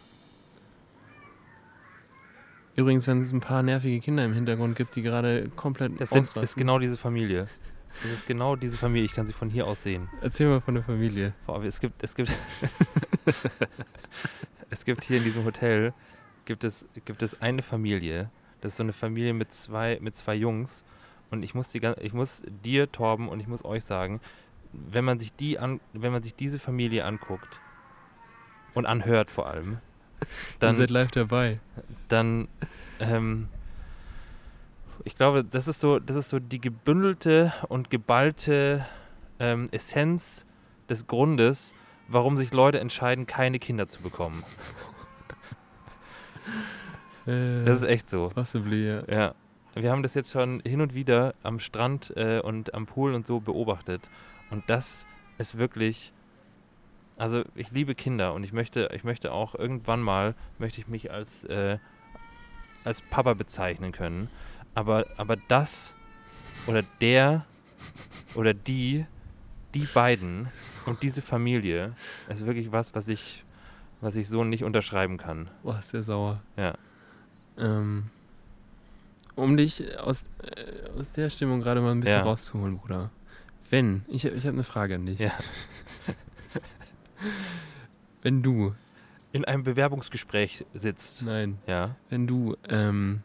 übrigens, 2.74 3.06
wenn 3.06 3.20
es 3.20 3.32
ein 3.32 3.40
paar 3.40 3.62
nervige 3.62 4.00
Kinder 4.00 4.24
im 4.24 4.32
Hintergrund 4.32 4.76
gibt, 4.76 4.96
die 4.96 5.02
gerade 5.02 5.48
komplett 5.50 6.00
Das 6.00 6.10
sind, 6.10 6.36
ist 6.36 6.56
genau 6.56 6.78
diese 6.78 6.96
Familie. 6.96 7.48
Das 8.02 8.12
ist 8.12 8.26
genau 8.26 8.56
diese 8.56 8.78
Familie. 8.78 9.06
Ich 9.06 9.14
kann 9.14 9.26
sie 9.26 9.32
von 9.32 9.50
hier 9.50 9.66
aus 9.66 9.82
sehen. 9.82 10.08
Erzähl 10.20 10.48
mal 10.48 10.60
von 10.60 10.74
der 10.74 10.82
Familie. 10.82 11.34
Boah, 11.46 11.62
es 11.64 11.80
gibt, 11.80 12.02
es 12.02 12.14
gibt, 12.14 12.30
es 14.70 14.84
gibt 14.84 15.04
hier 15.04 15.18
in 15.18 15.24
diesem 15.24 15.44
Hotel 15.44 15.92
gibt 16.44 16.64
es, 16.64 16.84
gibt 17.04 17.22
es 17.22 17.40
eine 17.40 17.62
Familie. 17.62 18.30
Das 18.60 18.72
ist 18.72 18.76
so 18.76 18.82
eine 18.82 18.92
Familie 18.92 19.34
mit 19.34 19.52
zwei, 19.52 19.98
mit 20.00 20.16
zwei 20.16 20.34
Jungs. 20.34 20.84
Und 21.30 21.42
ich 21.42 21.54
muss, 21.54 21.68
die, 21.68 21.80
ich 22.00 22.12
muss 22.12 22.42
dir, 22.64 22.90
Torben, 22.90 23.28
und 23.28 23.40
ich 23.40 23.46
muss 23.46 23.64
euch 23.64 23.84
sagen, 23.84 24.20
wenn 24.72 25.04
man 25.04 25.20
sich 25.20 25.32
die 25.32 25.58
an, 25.58 25.80
wenn 25.92 26.12
man 26.12 26.22
sich 26.22 26.34
diese 26.34 26.58
Familie 26.58 27.04
anguckt 27.04 27.60
und 28.74 28.86
anhört 28.86 29.30
vor 29.30 29.46
allem, 29.46 29.78
Dann, 30.58 30.70
dann, 30.70 30.74
Ihr 30.74 30.80
seid 30.80 30.90
live 30.90 31.10
dabei. 31.12 31.60
dann 32.08 32.48
ähm, 32.98 33.48
ich 35.04 35.14
glaube, 35.14 35.44
das 35.44 35.68
ist 35.68 35.80
so, 35.80 35.98
das 35.98 36.16
ist 36.16 36.28
so 36.28 36.38
die 36.38 36.60
gebündelte 36.60 37.52
und 37.68 37.90
geballte 37.90 38.86
ähm, 39.38 39.68
Essenz 39.70 40.44
des 40.88 41.06
Grundes, 41.06 41.72
warum 42.08 42.36
sich 42.36 42.52
Leute 42.52 42.80
entscheiden, 42.80 43.26
keine 43.26 43.58
Kinder 43.58 43.88
zu 43.88 44.02
bekommen. 44.02 44.42
Äh, 47.28 47.64
Das 47.64 47.78
ist 47.78 47.84
echt 47.84 48.08
so. 48.10 48.30
possibly, 48.34 48.86
ja. 48.88 49.02
Ja. 49.08 49.34
Wir 49.74 49.92
haben 49.92 50.02
das 50.02 50.14
jetzt 50.14 50.32
schon 50.32 50.60
hin 50.66 50.80
und 50.80 50.94
wieder 50.94 51.34
am 51.42 51.60
Strand 51.60 52.12
äh, 52.16 52.40
und 52.40 52.74
am 52.74 52.86
Pool 52.86 53.12
und 53.14 53.26
so 53.26 53.38
beobachtet. 53.40 54.08
Und 54.50 54.68
das 54.68 55.06
ist 55.38 55.58
wirklich. 55.58 56.12
Also 57.16 57.42
ich 57.56 57.72
liebe 57.72 57.94
Kinder 57.96 58.32
und 58.32 58.44
ich 58.44 58.52
möchte, 58.52 58.90
ich 58.94 59.02
möchte 59.02 59.32
auch 59.32 59.54
irgendwann 59.56 60.00
mal, 60.00 60.34
möchte 60.58 60.80
ich 60.80 60.86
mich 60.86 61.10
als, 61.10 61.42
äh, 61.44 61.78
als 62.84 63.02
Papa 63.02 63.34
bezeichnen 63.34 63.90
können. 63.90 64.30
Aber, 64.74 65.04
aber 65.16 65.36
das 65.48 65.96
oder 66.68 66.82
der 67.00 67.44
oder 68.36 68.54
die, 68.54 69.04
die 69.74 69.86
beiden 69.92 70.48
und 70.86 71.02
diese 71.02 71.20
Familie 71.20 71.94
ist 72.28 72.46
wirklich 72.46 72.70
was, 72.70 72.94
was 72.94 73.08
ich, 73.08 73.44
was 74.00 74.14
ich 74.14 74.28
so 74.28 74.44
nicht 74.44 74.62
unterschreiben 74.62 75.16
kann. 75.16 75.50
Boah, 75.64 75.78
ist 75.80 75.92
der 75.92 76.04
sauer. 76.04 76.40
Ja. 76.56 76.74
Ähm, 77.58 78.10
um 79.34 79.56
dich 79.56 79.98
aus, 79.98 80.24
äh, 80.42 80.88
aus 80.98 81.10
der 81.12 81.30
Stimmung 81.30 81.60
gerade 81.60 81.80
mal 81.80 81.92
ein 81.92 82.00
bisschen 82.00 82.18
Ja. 82.18 82.22
rauszuholen, 82.24 82.78
Bruder. 82.78 83.10
Wenn, 83.70 84.04
ich, 84.08 84.24
ich 84.24 84.44
habe 84.46 84.54
eine 84.54 84.64
Frage 84.64 84.94
an 84.96 85.06
dich. 85.06 85.18
Ja. 85.18 85.32
Wenn 88.22 88.42
du, 88.42 88.74
In 89.32 89.44
einem 89.44 89.62
Bewerbungsgespräch 89.62 90.64
sitzt. 90.74 91.22
nein, 91.22 91.58
Ja, 91.66 91.96
wenn 92.08 92.26
du, 92.26 92.56
ähm, 92.68 93.22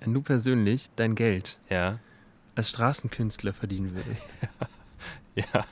wenn 0.00 0.14
du 0.14 0.22
persönlich 0.22 0.88
dein 0.96 1.14
Geld 1.14 1.58
ja, 1.68 1.98
als 2.54 2.70
Straßenkünstler 2.70 3.52
verdienen 3.52 3.94
würdest, 3.94 4.26
ja, 5.34 5.66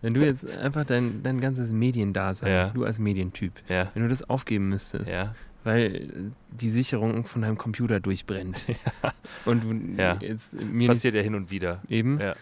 wenn 0.00 0.14
du 0.14 0.24
jetzt 0.24 0.46
einfach 0.48 0.84
dein, 0.84 1.22
dein 1.22 1.40
ganzes 1.40 1.72
Mediendasein, 1.72 2.50
Ja. 2.50 2.68
du 2.70 2.84
als 2.84 2.98
Medientyp, 2.98 3.52
ja, 3.68 3.90
wenn 3.94 4.02
du 4.04 4.08
das 4.08 4.28
aufgeben 4.30 4.68
müsstest, 4.68 5.10
ja, 5.10 5.34
weil 5.64 5.94
äh, 5.96 6.10
die 6.60 6.70
Sicherung 6.70 7.24
von 7.24 7.42
deinem 7.42 7.58
Computer 7.58 7.98
durchbrennt 8.00 8.56
und 9.44 9.64
du 9.64 10.00
Ja. 10.00 10.18
jetzt 10.20 10.52
mir 10.54 10.88
passiert 10.88 11.14
ja 11.14 11.22
hin 11.22 11.34
und 11.34 11.50
wieder. 11.50 11.80
eben 11.88 12.20
Ja. 12.20 12.36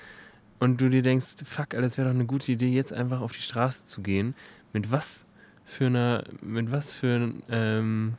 und 0.59 0.81
du 0.81 0.89
dir 0.91 1.03
denkst, 1.03 1.37
fuck, 1.45 1.71
das 1.71 1.97
wäre 1.99 2.09
doch 2.09 2.15
eine 2.15 2.27
gute 2.27 2.53
Idee, 2.53 2.69
jetzt 2.69 2.93
einfach 2.93 3.21
auf 3.21 3.33
die 3.33 3.43
Straße 3.43 3.85
zu 3.87 4.03
gehen. 4.03 4.35
Mit 4.73 4.91
was 4.91 5.27
für 5.65 5.87
einer, 5.87 6.25
mit 6.43 6.71
was 6.71 6.93
für 6.93 7.33
ähm, 7.49 8.15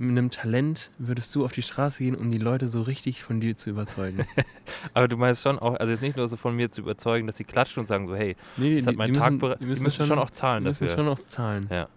mit 0.00 0.10
einem 0.16 0.30
Talent 0.30 0.92
würdest 0.98 1.34
du 1.34 1.44
auf 1.44 1.50
die 1.50 1.62
Straße 1.62 2.04
gehen, 2.04 2.14
um 2.14 2.30
die 2.30 2.38
Leute 2.38 2.68
so 2.68 2.82
richtig 2.82 3.22
von 3.24 3.40
dir 3.40 3.56
zu 3.56 3.70
überzeugen? 3.70 4.24
Aber 4.94 5.08
du 5.08 5.16
meinst 5.16 5.42
schon 5.42 5.58
auch, 5.58 5.74
also 5.74 5.90
jetzt 5.92 6.02
nicht 6.02 6.16
nur 6.16 6.28
so 6.28 6.36
von 6.36 6.54
mir 6.54 6.70
zu 6.70 6.82
überzeugen, 6.82 7.26
dass 7.26 7.36
sie 7.36 7.42
klatschen 7.44 7.80
und 7.80 7.86
sagen 7.86 8.06
so, 8.06 8.14
hey, 8.14 8.36
nee, 8.56 8.76
das 8.76 8.86
hat 8.86 8.94
mein 8.94 9.12
Tag 9.12 9.32
bere- 9.34 9.58
Die 9.58 9.64
müssen, 9.66 9.90
schon 9.90 10.18
auch 10.20 10.30
zahlen 10.30 10.62
die 10.62 10.68
müssen 10.70 10.84
dafür. 10.86 10.96
schon 11.04 11.08
auch 11.08 11.18
zahlen. 11.28 11.66
Ja. 11.70 11.88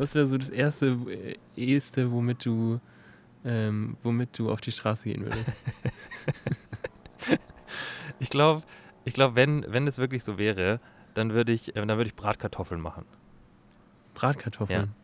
Was 0.00 0.14
wäre 0.14 0.26
so 0.28 0.38
das 0.38 0.48
erste, 0.48 0.96
äh, 1.10 1.36
eheste, 1.58 2.10
womit 2.10 2.46
du, 2.46 2.80
ähm, 3.44 3.98
womit 4.02 4.38
du 4.38 4.50
auf 4.50 4.62
die 4.62 4.72
Straße 4.72 5.04
gehen 5.04 5.24
würdest? 5.24 5.52
Ich 8.18 8.28
glaube, 8.28 8.62
ich 9.04 9.14
glaub, 9.14 9.34
wenn, 9.34 9.64
wenn 9.68 9.86
es 9.86 9.96
wirklich 9.98 10.24
so 10.24 10.36
wäre, 10.36 10.78
dann 11.14 11.32
würde 11.32 11.52
ich, 11.52 11.68
äh, 11.74 11.86
dann 11.86 11.96
würde 11.96 12.04
ich 12.04 12.14
Bratkartoffeln 12.14 12.80
machen. 12.80 13.06
Bratkartoffeln. 14.14 14.94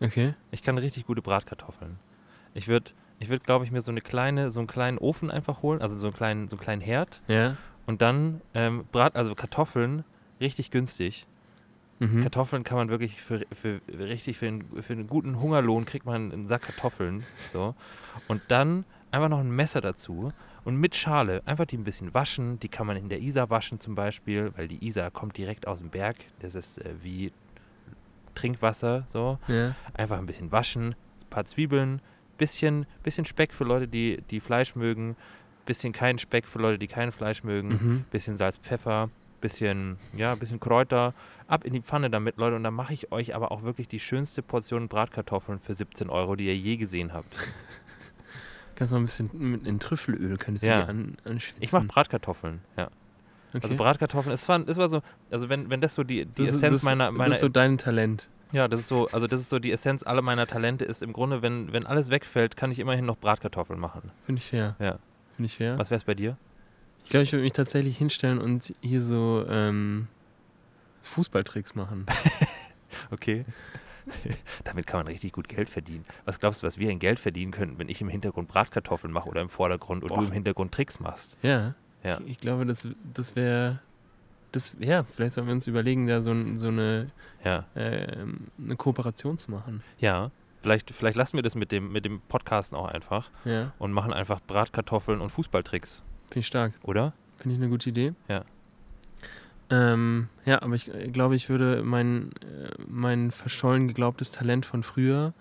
Okay. 0.00 0.34
Ich 0.50 0.62
kann 0.62 0.76
richtig 0.78 1.06
gute 1.06 1.22
Bratkartoffeln. 1.22 1.98
Ich 2.54 2.66
würde, 2.68 2.90
ich 3.20 3.28
würde, 3.28 3.44
glaube 3.44 3.64
ich, 3.64 3.70
mir 3.70 3.80
so 3.80 3.92
eine 3.92 4.00
kleine, 4.00 4.50
so 4.50 4.58
einen 4.60 4.66
kleinen 4.66 4.98
Ofen 4.98 5.30
einfach 5.30 5.62
holen, 5.62 5.80
also 5.80 5.96
so 5.98 6.08
einen 6.08 6.16
kleinen, 6.16 6.48
so 6.48 6.56
einen 6.56 6.62
kleinen 6.62 6.82
Herd 6.82 7.22
Ja. 7.28 7.56
und 7.86 8.02
dann 8.02 8.40
ähm, 8.54 8.84
Brat, 8.90 9.14
also 9.14 9.34
Kartoffeln 9.34 10.04
richtig 10.40 10.70
günstig. 10.70 11.26
Mhm. 11.98 12.22
Kartoffeln 12.22 12.62
kann 12.64 12.76
man 12.76 12.88
wirklich 12.90 13.20
für, 13.22 13.40
für 13.52 13.80
richtig 13.88 14.38
für 14.38 14.48
einen, 14.48 14.82
für 14.82 14.92
einen 14.92 15.06
guten 15.06 15.40
Hungerlohn 15.40 15.84
kriegt 15.86 16.04
man 16.06 16.32
einen 16.32 16.46
Sack 16.46 16.62
Kartoffeln. 16.62 17.24
So. 17.52 17.74
Und 18.28 18.42
dann 18.48 18.84
einfach 19.10 19.28
noch 19.28 19.38
ein 19.40 19.50
Messer 19.50 19.80
dazu 19.80 20.32
und 20.64 20.76
mit 20.76 20.94
Schale 20.94 21.42
einfach 21.46 21.64
die 21.64 21.78
ein 21.78 21.84
bisschen 21.84 22.12
waschen. 22.12 22.58
Die 22.60 22.68
kann 22.68 22.86
man 22.86 22.96
in 22.96 23.08
der 23.08 23.20
Isar 23.20 23.48
waschen 23.50 23.80
zum 23.80 23.94
Beispiel, 23.94 24.52
weil 24.56 24.68
die 24.68 24.84
Isar 24.86 25.10
kommt 25.10 25.38
direkt 25.38 25.66
aus 25.66 25.78
dem 25.78 25.90
Berg. 25.90 26.16
Das 26.40 26.54
ist 26.54 26.78
äh, 26.78 26.94
wie 27.02 27.32
Trinkwasser. 28.34 29.04
So. 29.06 29.38
Ja. 29.48 29.74
Einfach 29.94 30.18
ein 30.18 30.26
bisschen 30.26 30.52
waschen, 30.52 30.88
ein 30.90 31.30
paar 31.30 31.44
Zwiebeln, 31.46 32.00
bisschen, 32.38 32.86
bisschen 33.02 33.24
Speck 33.24 33.54
für 33.54 33.64
Leute, 33.64 33.88
die, 33.88 34.22
die 34.30 34.40
Fleisch 34.40 34.74
mögen, 34.74 35.16
bisschen 35.64 35.92
keinen 35.92 36.18
Speck 36.18 36.46
für 36.46 36.58
Leute, 36.58 36.78
die 36.78 36.86
kein 36.86 37.10
Fleisch 37.12 37.42
mögen 37.42 37.68
Mhm. 37.68 38.04
bisschen 38.10 38.36
Salz, 38.36 38.58
Pfeffer, 38.58 39.10
bisschen, 39.46 39.96
ja, 40.16 40.34
bisschen 40.34 40.58
Kräuter, 40.58 41.14
ab 41.46 41.64
in 41.64 41.72
die 41.72 41.80
Pfanne 41.80 42.10
damit, 42.10 42.36
Leute. 42.36 42.56
Und 42.56 42.64
dann 42.64 42.74
mache 42.74 42.92
ich 42.92 43.12
euch 43.12 43.34
aber 43.34 43.52
auch 43.52 43.62
wirklich 43.62 43.86
die 43.86 44.00
schönste 44.00 44.42
Portion 44.42 44.88
Bratkartoffeln 44.88 45.60
für 45.60 45.72
17 45.74 46.10
Euro, 46.10 46.34
die 46.34 46.46
ihr 46.46 46.56
je 46.56 46.76
gesehen 46.76 47.12
habt. 47.12 47.36
Kannst 48.74 48.92
noch 48.92 49.00
ein 49.00 49.06
bisschen 49.06 49.30
mit 49.32 49.66
in 49.66 49.78
Trüffelöl 49.78 50.36
könntest 50.36 50.64
du 50.64 50.68
Ja. 50.70 50.84
an, 50.84 51.16
anschwitzen. 51.24 51.62
Ich 51.62 51.72
mache 51.72 51.84
Bratkartoffeln, 51.84 52.60
ja. 52.76 52.88
okay. 53.54 53.60
Also 53.62 53.76
Bratkartoffeln, 53.76 54.34
es 54.34 54.48
war, 54.48 54.68
es 54.68 54.76
war 54.76 54.88
so, 54.88 55.00
also 55.30 55.48
wenn, 55.48 55.70
wenn 55.70 55.80
das 55.80 55.94
so 55.94 56.02
die, 56.02 56.26
die 56.26 56.42
das 56.42 56.48
ist, 56.50 56.56
Essenz 56.56 56.80
das, 56.80 56.82
meiner, 56.82 57.10
meiner 57.10 57.28
das 57.30 57.36
ist 57.38 57.40
so 57.42 57.48
dein 57.48 57.78
Talent. 57.78 58.28
ja, 58.52 58.68
das 58.68 58.80
ist 58.80 58.88
so, 58.88 59.08
also 59.12 59.26
das 59.26 59.40
ist 59.40 59.48
so 59.48 59.58
die 59.58 59.72
Essenz 59.72 60.02
aller 60.02 60.20
meiner 60.20 60.46
Talente 60.46 60.84
ist 60.84 61.02
im 61.02 61.12
Grunde, 61.14 61.40
wenn, 61.40 61.72
wenn 61.72 61.86
alles 61.86 62.10
wegfällt, 62.10 62.56
kann 62.56 62.70
ich 62.70 62.78
immerhin 62.80 63.06
noch 63.06 63.16
Bratkartoffeln 63.16 63.78
machen. 63.80 64.10
Finde 64.26 64.40
ich 64.40 64.46
fair. 64.48 64.76
Ja. 64.78 64.98
Finde 65.36 65.46
ich 65.46 65.56
fair. 65.56 65.78
Was 65.78 65.90
wär's 65.90 66.04
bei 66.04 66.14
dir? 66.14 66.36
Ich 67.06 67.10
glaube, 67.10 67.22
ich 67.22 67.30
würde 67.32 67.44
mich 67.44 67.52
tatsächlich 67.52 67.96
hinstellen 67.96 68.38
und 68.40 68.74
hier 68.82 69.00
so 69.00 69.46
ähm, 69.48 70.08
Fußballtricks 71.02 71.74
machen. 71.76 72.06
Okay. 73.10 73.44
Damit 74.64 74.86
kann 74.86 75.00
man 75.00 75.06
richtig 75.06 75.32
gut 75.32 75.48
Geld 75.48 75.68
verdienen. 75.68 76.04
Was 76.24 76.40
glaubst 76.40 76.62
du, 76.62 76.66
was 76.66 76.78
wir 76.78 76.90
in 76.90 76.98
Geld 76.98 77.20
verdienen 77.20 77.52
könnten, 77.52 77.78
wenn 77.78 77.88
ich 77.88 78.00
im 78.00 78.08
Hintergrund 78.08 78.48
Bratkartoffeln 78.48 79.12
mache 79.12 79.28
oder 79.28 79.40
im 79.42 79.48
Vordergrund 79.48 80.02
und 80.02 80.08
Boah. 80.08 80.18
du 80.20 80.24
im 80.24 80.32
Hintergrund 80.32 80.72
Tricks 80.72 80.98
machst? 80.98 81.36
Ja. 81.42 81.74
Ja. 82.02 82.18
Ich, 82.22 82.30
ich 82.32 82.38
glaube, 82.40 82.66
das, 82.66 82.88
das 83.14 83.36
wäre. 83.36 83.80
Das, 84.50 84.74
ja, 84.80 85.04
vielleicht 85.04 85.34
sollen 85.34 85.46
wir 85.46 85.54
uns 85.54 85.66
überlegen, 85.66 86.06
da 86.08 86.22
so, 86.22 86.34
so 86.56 86.68
eine, 86.68 87.08
Ja. 87.44 87.66
ähm, 87.76 88.48
eine 88.58 88.74
Kooperation 88.76 89.36
zu 89.38 89.50
machen. 89.52 89.82
Ja. 89.98 90.30
Vielleicht, 90.62 90.90
vielleicht 90.90 91.16
lassen 91.16 91.36
wir 91.36 91.42
das 91.42 91.54
mit 91.54 91.70
dem, 91.70 91.92
mit 91.92 92.04
dem 92.04 92.20
Podcasten 92.22 92.76
auch 92.76 92.86
einfach 92.88 93.30
Ja, 93.44 93.72
und 93.78 93.92
machen 93.92 94.12
einfach 94.12 94.40
Bratkartoffeln 94.46 95.20
und 95.20 95.28
Fußballtricks, 95.28 96.02
finde 96.28 96.40
ich 96.40 96.46
stark. 96.46 96.72
oder? 96.82 97.12
Finde 97.38 97.54
ich 97.56 97.60
eine 97.60 97.70
gute 97.70 97.88
Idee. 97.90 98.14
Ja. 98.28 98.44
Ähm, 99.68 100.28
ja, 100.44 100.62
aber 100.62 100.74
ich 100.74 100.92
äh, 100.94 101.08
glaube, 101.08 101.34
ich 101.36 101.48
würde 101.48 101.82
mein, 101.82 102.30
äh, 102.42 102.70
mein 102.86 103.30
verschollen 103.32 103.88
geglaubtes 103.88 104.30
Talent 104.32 104.64
von 104.64 104.82
früher 104.82 105.32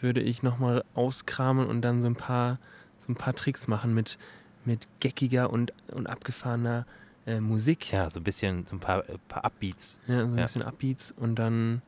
würde 0.00 0.20
ich 0.20 0.42
nochmal 0.42 0.84
auskramen 0.94 1.66
und 1.66 1.80
dann 1.82 2.02
so 2.02 2.08
ein 2.08 2.16
paar, 2.16 2.58
so 2.98 3.12
ein 3.12 3.16
paar 3.16 3.34
Tricks 3.34 3.68
machen 3.68 3.94
mit, 3.94 4.18
mit 4.64 4.88
geckiger 5.00 5.50
und, 5.50 5.72
und 5.92 6.08
abgefahrener 6.08 6.84
äh, 7.26 7.40
Musik. 7.40 7.92
Ja, 7.92 8.10
so 8.10 8.20
ein 8.20 8.24
bisschen, 8.24 8.66
so 8.66 8.76
ein 8.76 8.80
paar, 8.80 9.08
äh, 9.08 9.18
paar 9.28 9.44
Upbeats. 9.44 9.98
Ja, 10.08 10.26
so 10.26 10.32
ein 10.32 10.36
Ja. 10.36 10.42
bisschen 10.42 10.62
Upbeats 10.62 11.12
und 11.12 11.36
dann 11.36 11.80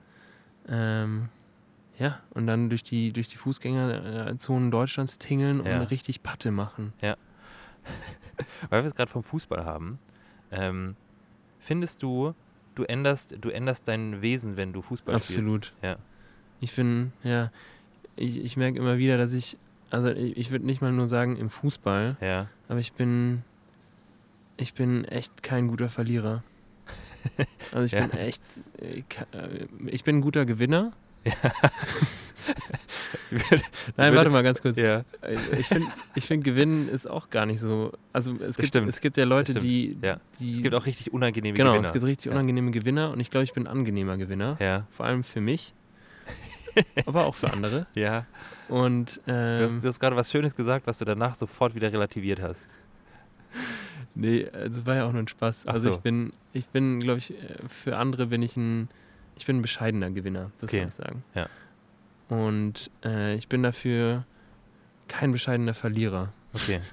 ähm, 0.68 1.28
ja, 1.98 2.20
und 2.30 2.46
dann 2.46 2.68
durch 2.68 2.82
die, 2.84 3.12
durch 3.12 3.28
die 3.28 3.36
Fußgängerzonen 3.38 4.70
Deutschlands 4.70 5.18
tingeln 5.18 5.64
Ja. 5.64 5.80
und 5.80 5.86
richtig 5.90 6.22
Patte 6.22 6.50
machen. 6.52 6.92
Weil 8.70 8.82
wir 8.82 8.88
es 8.88 8.94
gerade 8.94 9.10
vom 9.10 9.22
Fußball 9.22 9.64
haben. 9.64 9.98
Ähm, 10.50 10.96
findest 11.58 12.02
du, 12.02 12.34
du 12.74 12.84
änderst, 12.84 13.36
du 13.40 13.50
änderst 13.50 13.88
dein 13.88 14.22
Wesen, 14.22 14.56
wenn 14.56 14.72
du 14.72 14.82
Fußball 14.82 15.14
spielst? 15.16 15.38
Absolut. 15.38 15.72
Ja. 15.82 15.96
Ich 16.60 16.74
bin, 16.74 17.12
ja, 17.22 17.50
ich, 18.16 18.38
ich 18.42 18.56
merke 18.56 18.78
immer 18.78 18.98
wieder, 18.98 19.18
dass 19.18 19.32
ich 19.34 19.58
also 19.90 20.10
ich, 20.10 20.36
ich 20.36 20.50
würde 20.50 20.66
nicht 20.66 20.80
mal 20.80 20.90
nur 20.92 21.06
sagen 21.06 21.36
im 21.36 21.48
Fußball, 21.48 22.16
Ja. 22.20 22.48
aber 22.68 22.80
ich 22.80 22.92
bin, 22.94 23.44
ich 24.56 24.74
bin 24.74 25.04
echt 25.04 25.42
kein 25.44 25.68
guter 25.68 25.88
Verlierer. 25.88 26.42
Also 27.72 27.84
ich 27.84 27.92
Ja. 27.92 28.06
bin 28.06 28.18
echt, 28.18 28.42
ich, 28.80 29.04
äh, 29.32 29.66
ich 29.86 30.04
bin 30.04 30.16
ein 30.16 30.20
guter 30.20 30.46
Gewinner. 30.46 30.92
Nein, 33.30 34.12
Würde- 34.12 34.16
warte 34.16 34.30
mal 34.30 34.42
ganz 34.42 34.62
kurz. 34.62 34.76
ja. 34.76 35.04
Ich 35.58 35.66
finde, 35.66 35.88
ich 36.14 36.24
find, 36.26 36.44
Gewinnen 36.44 36.88
ist 36.88 37.08
auch 37.08 37.30
gar 37.30 37.44
nicht 37.46 37.60
so. 37.60 37.92
Also 38.12 38.36
es 38.40 38.56
gibt, 38.56 38.68
stimmt. 38.68 38.88
es 38.88 39.00
gibt 39.00 39.16
ja 39.16 39.24
Leute, 39.24 39.54
die, 39.54 39.96
Ja. 40.02 40.20
die 40.38 40.54
Es 40.56 40.62
gibt 40.62 40.74
auch 40.74 40.86
richtig 40.86 41.12
unangenehme 41.12 41.56
genau, 41.56 41.70
Gewinner. 41.72 41.86
es 41.86 41.92
gibt 41.92 42.04
richtig 42.04 42.26
Ja. 42.26 42.32
unangenehme 42.32 42.70
Gewinner 42.70 43.10
und 43.10 43.20
ich 43.20 43.30
glaube, 43.30 43.44
ich 43.44 43.52
bin 43.52 43.64
ein 43.64 43.66
angenehmer 43.70 44.16
Gewinner. 44.16 44.56
ja. 44.60 44.86
Vor 44.90 45.06
allem 45.06 45.24
für 45.24 45.40
mich, 45.40 45.74
aber 47.06 47.26
auch 47.26 47.34
für 47.34 47.52
andere. 47.52 47.86
Ja. 47.94 48.26
Und 48.68 49.20
Du 49.26 49.32
ähm, 49.32 49.62
hast, 49.64 49.82
du 49.84 49.88
hast 49.88 50.00
gerade 50.00 50.16
was 50.16 50.30
Schönes 50.30 50.54
gesagt, 50.54 50.86
was 50.86 50.98
du 50.98 51.04
danach 51.04 51.34
sofort 51.34 51.74
wieder 51.74 51.92
relativiert 51.92 52.40
hast. 52.42 52.68
nee, 54.14 54.40
äh, 54.42 54.70
das 54.70 54.86
war 54.86 54.94
ja 54.96 55.04
auch 55.06 55.12
nur 55.12 55.22
ein 55.22 55.28
Spaß. 55.28 55.64
Ach 55.66 55.72
Also 55.74 55.88
so. 55.90 55.94
ich 55.96 56.00
bin, 56.00 56.32
ich 56.52 56.66
bin, 56.66 57.00
glaube 57.00 57.18
ich, 57.18 57.30
äh, 57.32 57.34
für 57.68 57.96
andere 57.96 58.26
bin 58.26 58.42
ich 58.42 58.56
ein, 58.56 58.88
ich 59.36 59.46
bin 59.46 59.58
ein 59.58 59.62
bescheidener 59.62 60.10
Gewinner, 60.10 60.50
das 60.58 60.70
Okay. 60.70 60.82
muss 60.84 60.90
ich 60.90 60.96
sagen. 61.04 61.22
Ja. 61.34 61.48
Und 62.28 62.90
äh, 63.04 63.34
ich 63.36 63.48
bin 63.48 63.62
dafür 63.62 64.24
kein 65.08 65.32
bescheidener 65.32 65.74
Verlierer. 65.74 66.32
Okay. 66.52 66.80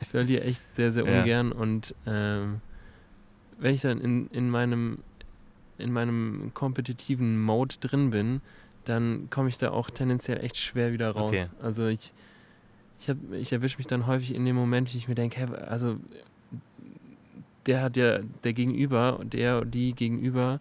Ich 0.00 0.08
verliere 0.20 0.44
echt 0.44 0.62
sehr, 0.76 0.92
sehr 0.92 1.04
Ja. 1.04 1.20
ungern 1.22 1.50
und 1.50 1.92
ähm, 2.06 2.60
wenn 3.58 3.74
ich 3.74 3.80
dann 3.80 4.00
in, 4.00 4.28
in 4.28 4.48
meinem 4.48 4.98
in 5.76 5.90
meinem 5.92 6.52
kompetitiven 6.54 7.42
Mode 7.42 7.74
drin 7.80 8.10
bin, 8.10 8.40
dann 8.84 9.28
komme 9.30 9.48
ich 9.48 9.58
da 9.58 9.72
auch 9.72 9.90
tendenziell 9.90 10.38
echt 10.44 10.56
schwer 10.56 10.92
wieder 10.92 11.10
raus. 11.10 11.30
Okay. 11.34 11.46
Also 11.60 11.88
ich 11.88 12.12
ich, 13.00 13.08
hab- 13.08 13.32
ich 13.32 13.52
erwische 13.52 13.78
mich 13.78 13.88
dann 13.88 14.06
häufig 14.06 14.32
in 14.36 14.44
dem 14.44 14.54
Moment, 14.54 14.94
wie 14.94 14.98
ich 14.98 15.08
mir 15.08 15.16
denke, 15.16 15.40
hey, 15.40 15.48
also 15.66 15.96
der 17.66 17.82
hat 17.82 17.96
ja, 17.96 18.20
der 18.44 18.52
Gegenüber, 18.52 19.18
der 19.24 19.62
und 19.62 19.74
die 19.74 19.94
Gegenüber 19.94 20.60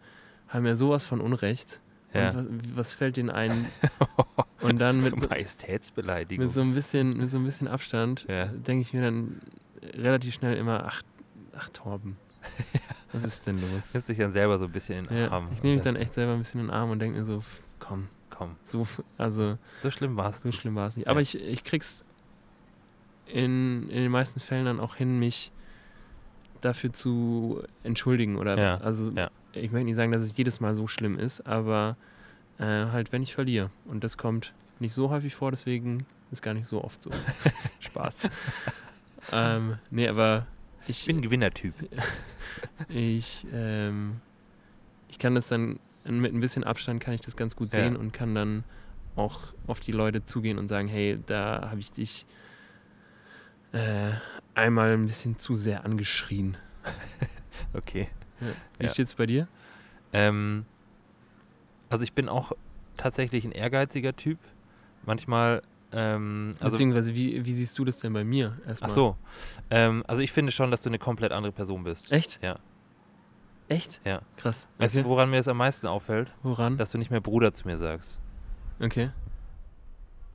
haben 0.54 0.66
ja 0.66 0.76
sowas 0.78 1.06
von 1.06 1.20
Unrecht. 1.22 1.80
Ja. 2.14 2.34
Was, 2.36 2.46
was 2.76 2.94
fällt 2.94 3.18
denen 3.18 3.30
ein? 3.32 3.68
Und 4.62 4.78
dann 4.80 4.98
mit, 4.98 5.20
so 5.20 5.28
Majestätsbeleidigung. 5.28 6.46
mit 6.46 6.54
so 6.56 6.62
ein 6.62 6.74
bisschen, 6.74 7.18
mit 7.18 7.30
so 7.30 7.38
ein 7.38 7.44
bisschen 7.46 7.68
Abstand 7.68 8.26
Ja. 8.30 8.46
denke 8.46 8.82
ich 8.84 8.94
mir 8.94 9.02
dann 9.02 9.42
relativ 9.96 10.34
schnell 10.36 10.56
immer, 10.56 10.84
ach, 10.86 11.02
ach 11.58 11.70
Torben, 11.70 12.16
was 13.14 13.24
ist 13.24 13.46
denn 13.48 13.60
los? 13.60 13.94
Nimmst 13.94 14.08
dich 14.10 14.18
dann 14.20 14.32
selber 14.32 14.58
so 14.60 14.66
ein 14.66 14.72
bisschen 14.72 15.00
in 15.00 15.06
den 15.08 15.18
Ja, 15.18 15.32
Arm. 15.32 15.50
ich 15.54 15.64
nehme 15.64 15.76
mich 15.76 15.84
dann 15.84 15.96
echt 15.96 16.14
selber 16.14 16.34
ein 16.34 16.38
bisschen 16.40 16.62
in 16.62 16.68
den 16.68 16.74
Arm 16.74 16.92
und 16.92 17.00
denke 17.00 17.18
mir 17.20 17.26
so, 17.26 17.44
komm, 17.80 18.08
Komm, 18.30 18.56
so, 18.64 18.88
also 19.18 19.58
so 19.82 19.92
schlimm 19.92 20.16
war's. 20.18 20.40
so 20.42 20.52
schlimm 20.52 20.74
war 20.76 20.88
es 20.88 20.98
nicht. 20.98 21.08
Aber 21.08 21.22
ich, 21.22 21.36
ich 21.40 21.64
krieg's 21.64 22.04
in, 23.28 23.90
in 23.90 24.02
den 24.04 24.12
meisten 24.12 24.40
Fällen 24.40 24.66
dann 24.66 24.80
auch 24.80 24.96
hin, 24.96 25.20
mich 25.20 25.52
dafür 26.62 26.94
zu 26.94 27.62
entschuldigen 27.84 28.38
oder 28.38 28.58
Ja, 28.58 28.78
also 28.78 29.12
ja. 29.12 29.30
Ich 29.54 29.72
möchte 29.72 29.86
nicht 29.86 29.96
sagen, 29.96 30.12
dass 30.12 30.22
es 30.22 30.36
jedes 30.36 30.60
Mal 30.60 30.76
so 30.76 30.88
schlimm 30.88 31.18
ist, 31.20 31.42
aber 31.48 31.98
äh, 32.60 32.64
halt 32.66 33.12
wenn 33.12 33.24
ich 33.24 33.34
verliere 33.34 33.70
und 33.86 34.04
das 34.04 34.18
kommt 34.18 34.54
nicht 34.80 34.94
so 34.94 35.10
häufig 35.10 35.36
vor, 35.36 35.52
deswegen 35.52 36.06
ist 36.32 36.42
gar 36.42 36.54
nicht 36.54 36.66
so 36.68 36.84
oft 36.84 37.02
so. 37.02 37.12
Spaß. 37.80 38.22
ähm, 39.32 39.78
nee, 39.92 40.08
aber 40.08 40.48
ich, 40.88 41.02
Ich 41.02 41.06
bin 41.08 41.18
ein 41.18 41.22
Gewinnertyp. 41.22 41.74
ich, 42.90 43.46
ähm, 43.54 44.20
ich 45.10 45.20
kann 45.20 45.36
das 45.36 45.48
dann 45.48 45.80
mit 46.06 46.34
ein 46.34 46.40
bisschen 46.42 46.64
Abstand 46.64 47.02
kann 47.02 47.14
ich 47.14 47.22
das 47.22 47.38
ganz 47.38 47.56
gut 47.56 47.72
Ja. 47.74 47.80
sehen 47.84 47.96
und 47.96 48.12
kann 48.12 48.36
dann 48.36 48.64
auch 49.16 49.54
auf 49.68 49.80
die 49.80 49.92
Leute 49.94 50.26
zugehen 50.26 50.58
und 50.58 50.68
sagen, 50.68 50.88
hey, 50.88 51.18
da 51.28 51.70
habe 51.70 51.80
ich 51.80 51.92
dich 51.92 52.26
äh, 53.72 54.12
einmal 54.56 54.92
ein 54.94 55.06
bisschen 55.06 55.40
zu 55.40 55.56
sehr 55.56 55.86
angeschrien. 55.86 56.58
Okay. 57.76 58.08
Wie 58.80 58.86
Ja. 58.86 58.92
steht's 58.92 59.14
bei 59.16 59.26
dir? 59.26 59.48
Ähm, 60.14 60.66
also 61.90 62.04
ich 62.04 62.14
bin 62.14 62.30
auch 62.30 62.52
tatsächlich 62.98 63.46
ein 63.46 63.52
ehrgeiziger 63.52 64.16
Typ. 64.16 64.40
Manchmal, 65.06 65.62
ähm, 65.92 66.56
also 66.60 66.76
Beziehungsweise, 66.76 67.14
wie, 67.16 67.46
wie 67.46 67.54
siehst 67.54 67.78
du 67.78 67.86
das 67.86 68.00
denn 68.00 68.14
bei 68.14 68.24
mir 68.24 68.58
erstmal? 68.68 68.90
ach 68.90 68.94
so, 68.94 69.18
ähm, 69.70 70.04
also 70.08 70.22
ich 70.22 70.32
finde 70.32 70.52
schon, 70.52 70.72
dass 70.72 70.82
du 70.84 70.90
eine 70.90 71.00
komplett 71.00 71.32
andere 71.32 71.52
Person 71.52 71.84
bist. 71.84 72.12
Echt? 72.12 72.40
Ja. 72.42 72.58
Echt? 73.68 74.02
Ja. 74.06 74.22
Krass. 74.38 74.68
Weißt 74.78 74.96
Okay. 74.96 75.04
du, 75.04 75.10
woran 75.10 75.30
mir 75.30 75.38
das 75.38 75.48
am 75.48 75.58
meisten 75.58 75.88
auffällt? 75.88 76.32
Woran? 76.44 76.78
Dass 76.78 76.92
du 76.92 76.98
nicht 76.98 77.12
mehr 77.12 77.22
Bruder 77.22 77.54
zu 77.54 77.68
mir 77.68 77.78
sagst. 77.78 78.20
Okay. 78.80 79.12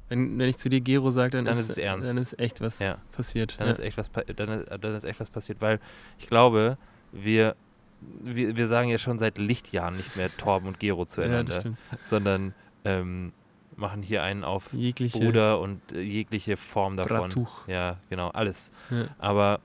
Wenn, 0.08 0.38
wenn 0.38 0.48
ich 0.48 0.56
zu 0.58 0.68
dir 0.70 0.80
Gero 0.80 1.10
sage, 1.10 1.30
dann, 1.30 1.44
Dann 1.44 1.54
ist, 1.54 1.60
ist 1.64 1.70
es 1.70 1.78
ernst. 1.78 2.08
Dann 2.08 2.16
ist 2.16 2.38
echt 2.38 2.60
was 2.62 2.78
Ja. 2.78 2.96
passiert. 3.12 3.60
Dann 3.60 3.66
ja. 3.66 3.72
ist 3.72 3.80
echt 3.80 3.98
was, 3.98 4.10
dann 4.10 4.48
ist, 4.48 4.70
dann 4.82 4.94
ist 4.94 5.04
echt 5.04 5.20
was 5.20 5.28
passiert, 5.28 5.60
weil 5.60 5.80
ich 6.18 6.26
glaube, 6.28 6.78
wir, 7.12 7.56
wir, 8.00 8.56
wir 8.56 8.66
sagen 8.66 8.88
ja 8.88 8.98
schon 8.98 9.18
seit 9.18 9.38
Lichtjahren 9.38 9.96
nicht 9.96 10.16
mehr 10.16 10.34
Torben 10.37 10.68
und 10.68 10.80
Gero 10.80 11.00
ja, 11.02 11.06
zueinander, 11.06 11.61
stimmt. 11.61 11.78
sondern 12.04 12.54
ähm, 12.84 13.32
machen 13.76 14.02
hier 14.02 14.22
einen 14.22 14.44
auf 14.44 14.72
Jegliche 14.72 15.18
Bruder 15.18 15.61
und 15.61 15.92
äh, 15.92 16.00
jegliche 16.00 16.56
Form 16.56 16.96
davon. 16.96 17.30
Bratuch. 17.30 17.66
Ja, 17.68 17.98
genau, 18.11 18.28
alles. 18.30 18.72
Ja. 18.90 19.06
Aber 19.18 19.61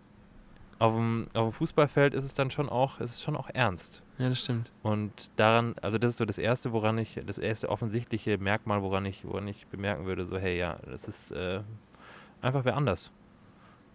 auf 0.79 0.93
dem, 0.93 1.27
auf 1.33 1.49
dem 1.49 1.53
Fußballfeld 1.53 2.13
ist 2.13 2.25
es 2.25 2.33
dann 2.33 2.51
schon 2.51 2.69
auch, 2.69 2.99
ist 2.99 3.11
es 3.11 3.21
schon 3.21 3.35
auch 3.35 3.49
ernst. 3.53 4.03
ja, 4.17 4.29
das 4.29 4.41
stimmt. 4.41 4.69
Und 4.81 5.31
daran, 5.37 5.75
also 5.81 5.97
das 5.97 6.11
ist 6.11 6.17
so 6.17 6.25
das 6.25 6.37
erste, 6.37 6.73
woran 6.73 6.97
ich, 6.97 7.19
das 7.25 7.37
erste 7.37 7.69
offensichtliche 7.69 8.37
Merkmal, 8.37 8.81
woran 8.81 9.05
ich, 9.05 9.25
woran 9.25 9.47
ich 9.47 9.65
bemerken 9.67 10.05
würde, 10.05 10.25
so, 10.25 10.37
hey, 10.37 10.57
ja, 10.57 10.77
das 10.85 11.07
ist 11.07 11.31
äh, 11.31 11.61
einfach 12.41 12.65
wer 12.65 12.75
anders. 12.75 13.11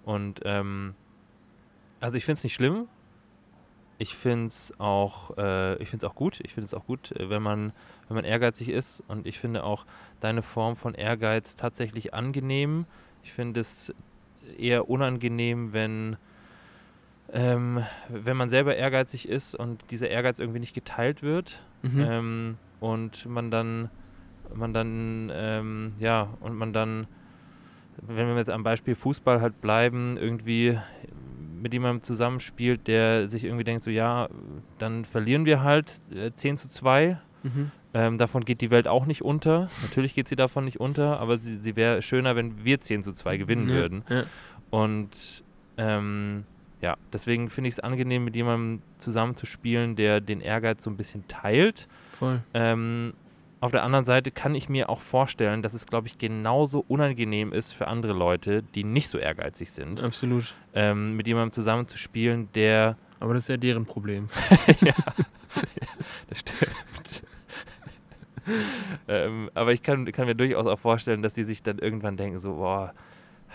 Und 0.04 0.40
ähm, 0.44 0.94
also 2.00 2.16
ich 2.16 2.24
finde 2.24 2.38
es 2.38 2.44
nicht 2.44 2.54
schlimm. 2.54 2.88
Ich 3.98 4.14
finde 4.14 4.46
es 4.46 4.72
auch, 4.78 5.36
äh, 5.36 5.76
ich 5.82 6.04
auch 6.04 6.14
gut. 6.14 6.40
Ich 6.40 6.54
finde 6.54 6.66
es 6.66 6.74
auch 6.74 6.86
gut, 6.86 7.12
äh, 7.12 7.28
wenn 7.30 7.42
man, 7.42 7.72
wenn 8.06 8.14
man 8.14 8.24
ehrgeizig 8.24 8.68
ist. 8.68 9.02
Und 9.08 9.26
ich 9.26 9.38
finde 9.38 9.64
auch 9.64 9.84
deine 10.20 10.42
Form 10.42 10.76
von 10.76 10.94
Ehrgeiz 10.94 11.56
tatsächlich 11.56 12.14
angenehm. 12.14 12.86
Ich 13.22 13.32
finde 13.32 13.60
es 13.60 13.92
eher 14.56 14.88
unangenehm, 14.88 15.72
wenn 15.72 16.16
ähm, 17.32 17.84
wenn 18.08 18.36
man 18.38 18.48
selber 18.48 18.76
ehrgeizig 18.76 19.28
ist 19.28 19.54
und 19.54 19.90
dieser 19.90 20.08
Ehrgeiz 20.08 20.38
irgendwie 20.38 20.60
nicht 20.60 20.74
geteilt 20.74 21.22
wird 21.22 21.62
Mhm. 21.82 22.00
ähm, 22.00 22.58
und 22.80 23.26
man 23.26 23.50
dann, 23.52 23.90
man 24.54 24.72
dann, 24.72 25.30
ähm, 25.32 25.92
ja, 26.00 26.28
und 26.40 26.56
man 26.56 26.72
dann, 26.72 27.06
wenn 28.02 28.26
wir 28.28 28.36
jetzt 28.36 28.50
am 28.50 28.62
Beispiel 28.64 28.94
Fußball 28.94 29.40
halt 29.40 29.60
bleiben, 29.60 30.16
irgendwie 30.16 30.78
mit 31.60 31.72
jemandem 31.72 32.02
zusammenspielt, 32.02 32.88
der 32.88 33.26
sich 33.26 33.44
irgendwie 33.44 33.64
denkt, 33.64 33.82
so 33.82 33.90
ja, 33.90 34.28
dann 34.78 35.04
verlieren 35.04 35.44
wir 35.44 35.62
halt 35.62 35.98
äh, 36.14 36.32
10 36.32 36.56
zu 36.56 36.68
2. 36.68 37.18
Mhm. 37.42 37.70
Ähm, 37.94 38.18
davon 38.18 38.44
geht 38.44 38.60
die 38.60 38.70
Welt 38.70 38.86
auch 38.86 39.06
nicht 39.06 39.22
unter. 39.22 39.68
Natürlich 39.82 40.14
geht 40.14 40.28
sie 40.28 40.36
davon 40.36 40.64
nicht 40.64 40.78
unter, 40.78 41.20
aber 41.20 41.38
sie, 41.38 41.56
sie 41.56 41.76
wäre 41.76 42.02
schöner, 42.02 42.36
wenn 42.36 42.64
wir 42.64 42.80
10 42.80 43.02
zu 43.02 43.12
2 43.12 43.36
gewinnen 43.38 43.68
ja, 43.68 43.74
würden. 43.74 44.04
Ja. 44.08 44.24
Und 44.70 45.42
ähm, 45.78 46.44
ja, 46.80 46.96
deswegen 47.12 47.50
finde 47.50 47.68
ich 47.68 47.74
es 47.74 47.80
angenehm, 47.80 48.24
mit 48.24 48.36
jemandem 48.36 48.82
zusammenzuspielen, 48.98 49.96
der 49.96 50.20
den 50.20 50.40
Ehrgeiz 50.40 50.82
so 50.82 50.90
ein 50.90 50.96
bisschen 50.96 51.26
teilt. 51.28 51.88
Voll. 52.18 52.40
Ähm, 52.54 53.14
auf 53.60 53.72
der 53.72 53.82
anderen 53.82 54.04
Seite 54.04 54.30
kann 54.30 54.54
ich 54.54 54.68
mir 54.68 54.88
auch 54.88 55.00
vorstellen, 55.00 55.62
dass 55.62 55.74
es, 55.74 55.86
glaube 55.86 56.06
ich, 56.06 56.18
genauso 56.18 56.84
unangenehm 56.86 57.52
ist 57.52 57.72
für 57.72 57.88
andere 57.88 58.12
Leute, 58.12 58.62
die 58.62 58.84
nicht 58.84 59.08
so 59.08 59.18
ehrgeizig 59.18 59.72
sind, 59.72 60.02
Absolut. 60.02 60.54
ähm, 60.74 61.16
mit 61.16 61.26
jemandem 61.26 61.50
zusammenzuspielen, 61.50 62.48
der. 62.54 62.96
Aber 63.20 63.34
das 63.34 63.44
ist 63.44 63.48
ja 63.48 63.56
deren 63.56 63.84
Problem. 63.84 64.28
ja, 64.80 64.94
das 66.28 66.38
stimmt. 66.38 67.22
ähm, 69.08 69.50
aber 69.54 69.72
ich 69.72 69.82
kann, 69.82 70.04
kann 70.12 70.26
mir 70.26 70.36
durchaus 70.36 70.66
auch 70.66 70.78
vorstellen, 70.78 71.22
dass 71.22 71.34
die 71.34 71.44
sich 71.44 71.62
dann 71.62 71.78
irgendwann 71.78 72.16
denken: 72.16 72.38
so, 72.38 72.54
boah, 72.54 72.94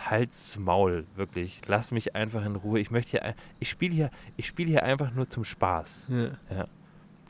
Halt's 0.05 0.57
Maul, 0.59 1.05
wirklich. 1.15 1.61
Lass 1.67 1.91
mich 1.91 2.13
einfach 2.13 2.45
in 2.45 2.57
Ruhe. 2.57 2.79
Ich 2.79 2.91
möchte 2.91 3.11
hier, 3.11 3.35
ich 3.59 3.69
spiele 3.69 3.93
hier, 3.93 4.09
ich 4.35 4.47
spiele 4.47 4.69
hier 4.69 4.83
einfach 4.83 5.13
nur 5.13 5.29
zum 5.29 5.45
Spaß. 5.45 6.07
Ja. 6.09 6.67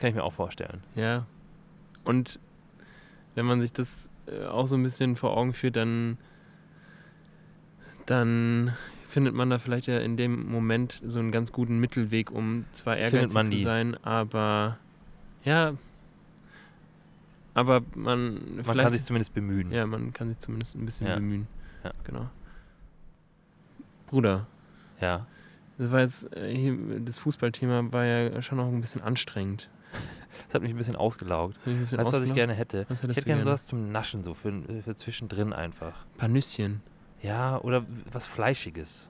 Kann 0.00 0.08
ich 0.08 0.14
mir 0.14 0.24
auch 0.24 0.32
vorstellen. 0.32 0.82
ja. 0.96 1.26
Und 2.04 2.38
wenn 3.34 3.46
man 3.46 3.60
sich 3.60 3.72
das 3.72 4.10
äh, 4.26 4.44
auch 4.46 4.66
so 4.66 4.76
ein 4.76 4.82
bisschen 4.82 5.16
vor 5.16 5.36
Augen 5.36 5.54
führt, 5.54 5.76
dann, 5.76 6.18
dann 8.06 8.72
findet 9.08 9.34
man 9.34 9.50
da 9.50 9.58
vielleicht 9.58 9.86
ja 9.86 9.98
in 9.98 10.16
dem 10.16 10.50
Moment 10.50 11.00
so 11.04 11.18
einen 11.20 11.30
ganz 11.30 11.52
guten 11.52 11.78
Mittelweg, 11.78 12.30
um 12.30 12.64
zwar 12.72 12.96
ehrgeizig 12.96 13.44
zu 13.50 13.58
sein, 13.60 13.96
aber 14.04 14.78
ja, 15.44 15.74
aber 17.54 17.82
man, 17.94 18.40
Man 18.66 18.78
kann 18.78 18.92
sich 18.92 19.04
zumindest 19.04 19.32
bemühen. 19.34 19.70
ja, 19.70 19.86
man 19.86 20.12
kann 20.12 20.28
sich 20.28 20.40
zumindest 20.40 20.74
ein 20.74 20.84
bisschen 20.84 21.06
Ja. 21.06 21.14
bemühen. 21.14 21.46
Ja. 21.84 21.92
Genau. 22.02 22.28
Bruder, 24.08 24.46
Ja. 25.00 25.26
das 25.78 25.90
war 25.92 26.00
jetzt, 26.00 26.34
äh, 26.36 26.76
das 27.04 27.18
Fußballthema 27.20 27.92
war 27.92 28.04
ja 28.04 28.42
schon 28.42 28.58
auch 28.58 28.66
ein 28.68 28.80
bisschen 28.80 29.02
anstrengend. 29.02 29.68
Das 30.46 30.54
hat 30.54 30.62
mich 30.62 30.70
ein 30.72 30.76
bisschen 30.76 30.96
ausgelaugt. 30.96 31.56
Ein 31.66 31.80
bisschen 31.80 31.98
Weißt 31.98 32.12
du, 32.12 32.16
was 32.20 32.28
ich 32.28 32.34
gerne 32.34 32.54
hätte? 32.54 32.86
Ich 32.90 33.02
hätte 33.02 33.06
gerne 33.14 33.24
gerne? 33.24 33.44
sowas 33.44 33.66
zum 33.66 33.90
Naschen, 33.92 34.22
so 34.22 34.34
für, 34.34 34.52
für 34.84 34.94
zwischendrin 34.96 35.52
einfach. 35.52 36.04
Ein 36.14 36.18
paar 36.18 36.28
Nüsschen. 36.28 36.82
Ja, 37.22 37.58
oder 37.60 37.84
was 38.12 38.26
Fleischiges. 38.26 39.08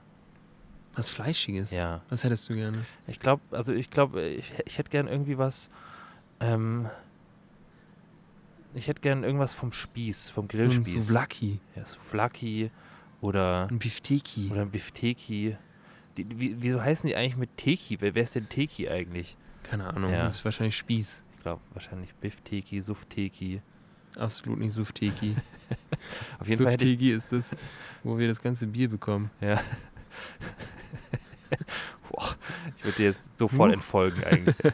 Was 0.95 1.09
Fleischiges. 1.09 1.71
Ja. 1.71 2.01
Was 2.09 2.23
hättest 2.23 2.49
du 2.49 2.53
gerne? 2.55 2.85
Ich 3.07 3.19
glaube, 3.19 3.41
also 3.51 3.73
ich 3.73 3.89
glaube, 3.89 4.23
ich, 4.25 4.51
ich 4.65 4.77
hätte 4.77 4.89
gern 4.89 5.07
irgendwie 5.07 5.37
was, 5.37 5.69
ähm, 6.39 6.87
ich 8.73 8.87
hätte 8.87 9.01
gern 9.01 9.23
irgendwas 9.23 9.53
vom 9.53 9.71
Spieß, 9.71 10.29
vom 10.29 10.45
Ein 10.45 10.47
Grillspieß. 10.49 11.05
Souvlaki. 11.07 11.59
Ja, 11.75 11.85
Souvlaki 11.85 12.71
oder, 13.21 13.67
Ein 13.69 13.79
Bifteki. 13.79 14.49
oder 14.51 14.61
ein 14.61 14.71
Bifteki. 14.71 15.57
Die, 16.17 16.39
wie, 16.39 16.55
wieso 16.59 16.81
heißen 16.81 17.07
die 17.07 17.15
eigentlich 17.15 17.35
mit 17.37 17.57
Teki? 17.57 17.99
Wer, 17.99 18.15
wer 18.15 18.23
ist 18.23 18.35
denn 18.35 18.47
Teki 18.47 18.89
eigentlich? 18.89 19.35
Keine 19.69 19.87
Ahnung. 19.87 20.11
Ja. 20.11 20.23
Das 20.23 20.35
ist 20.35 20.45
wahrscheinlich 20.45 20.77
Spieß. 20.77 21.23
Ich 21.35 21.41
glaube 21.43 21.61
wahrscheinlich 21.73 22.13
Bifteki, 22.15 22.81
Sufteki. 22.81 23.61
Absolut 24.17 24.59
nicht 24.59 24.73
Sufteki. 24.73 25.35
Auf 26.39 26.47
jeden 26.47 26.63
Sufteki 26.63 27.11
ist 27.11 27.31
das, 27.31 27.51
wo 28.03 28.17
wir 28.17 28.27
das 28.27 28.41
ganze 28.41 28.67
Bier 28.67 28.89
bekommen. 28.89 29.29
ja. 29.41 29.59
Boah, 32.09 32.35
ich 32.77 32.83
würde 32.85 32.97
dir 32.97 33.05
jetzt 33.05 33.37
sofort 33.37 33.69
Huch. 33.69 33.73
entfolgen 33.75 34.23
eigentlich. 34.23 34.55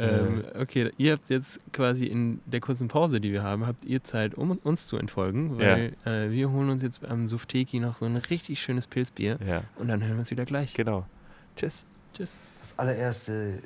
Ähm, 0.00 0.44
okay, 0.56 0.92
ihr 0.96 1.12
habt 1.14 1.28
jetzt 1.28 1.58
quasi 1.72 2.04
in 2.06 2.40
der 2.46 2.60
kurzen 2.60 2.86
Pause, 2.86 3.20
die 3.20 3.32
wir 3.32 3.42
haben, 3.42 3.66
habt 3.66 3.84
ihr 3.84 4.04
Zeit, 4.04 4.36
um 4.36 4.52
uns 4.52 4.86
zu 4.86 4.96
entfolgen, 4.96 5.58
weil 5.58 5.96
äh, 6.04 6.30
wir 6.30 6.52
holen 6.52 6.70
uns 6.70 6.84
jetzt 6.84 7.04
am 7.04 7.26
Sufteki 7.26 7.80
noch 7.80 7.96
so 7.96 8.04
ein 8.04 8.16
richtig 8.16 8.62
schönes 8.62 8.86
Pilzbier 8.86 9.40
Ja, 9.44 9.64
und 9.74 9.88
dann 9.88 10.00
hören 10.00 10.12
wir 10.12 10.18
uns 10.20 10.30
wieder 10.30 10.44
gleich. 10.44 10.72
genau. 10.74 11.04
Tschüss. 11.58 11.86
Tschüss. 12.14 12.38
Das 12.60 12.78
allererste, 12.78 13.60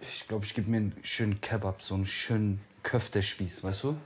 ich 0.00 0.26
glaube, 0.26 0.44
ich 0.44 0.54
gebe 0.54 0.68
mir 0.68 0.78
einen 0.78 0.96
schönen 1.04 1.40
Kebab, 1.40 1.80
so 1.80 1.94
einen 1.94 2.04
schönen 2.04 2.60
Köftespieß, 2.82 3.62
weißt 3.62 3.84
du? 3.84 3.96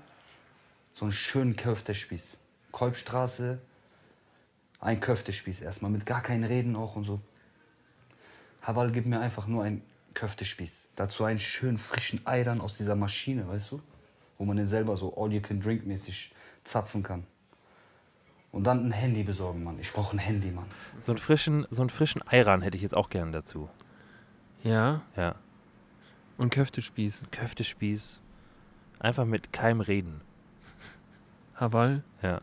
So 0.93 1.07
einen 1.07 1.13
schönen 1.13 1.57
Köftespieß. 1.57 2.37
Kolbstraße, 2.73 3.59
ein 4.81 5.01
Köftespieß 5.01 5.63
erstmal, 5.63 5.91
mit 5.91 6.05
gar 6.05 6.23
keinen 6.23 6.45
Reden 6.45 6.77
auch 6.77 6.95
und 6.97 7.05
so. 7.05 7.21
Hawal 8.61 8.93
gibt 8.93 9.07
mir 9.07 9.21
einfach 9.21 9.47
nur 9.47 9.65
einen 9.65 9.83
Köftespieß. 10.13 10.89
Dazu 10.95 11.25
einen 11.25 11.41
schönen 11.41 11.79
frischen 11.79 12.27
Ei 12.27 12.45
dann 12.45 12.61
aus 12.61 12.77
dieser 12.77 12.97
Maschine, 12.97 13.49
weißt 13.49 13.73
du? 13.73 13.83
Wo 14.37 14.45
man 14.45 14.59
den 14.59 14.67
selber 14.67 14.95
so 14.97 15.17
all-you-can-drink-mäßig 15.17 16.33
zapfen 16.65 17.03
kann. 17.03 17.27
Und 18.53 18.65
dann 18.65 18.87
ein 18.89 18.93
Handy 18.93 19.23
besorgen, 19.23 19.63
Mann. 19.63 19.79
Ich 19.79 19.93
brauche 19.93 20.17
ein 20.17 20.19
Handy, 20.19 20.51
Mann. 20.51 20.67
So 20.99 21.13
einen 21.13 21.19
frischen, 21.19 21.67
so 21.71 21.83
einen 21.83 21.91
frischen 21.91 22.21
Ayran 22.27 22.63
hätte 22.63 22.77
ich 22.77 22.83
jetzt 22.83 22.97
auch 22.97 23.09
gerne 23.09 23.31
dazu. 23.31 23.69
Ja, 24.65 25.03
Ja. 25.17 25.37
und 26.37 26.51
Köftespieß. 26.51 27.27
Köftespieß. 27.31 28.21
Einfach 28.99 29.25
mit 29.25 29.53
keinem 29.53 29.81
Reden. 29.81 30.21
Haval, 31.55 32.03
Ja. 32.23 32.41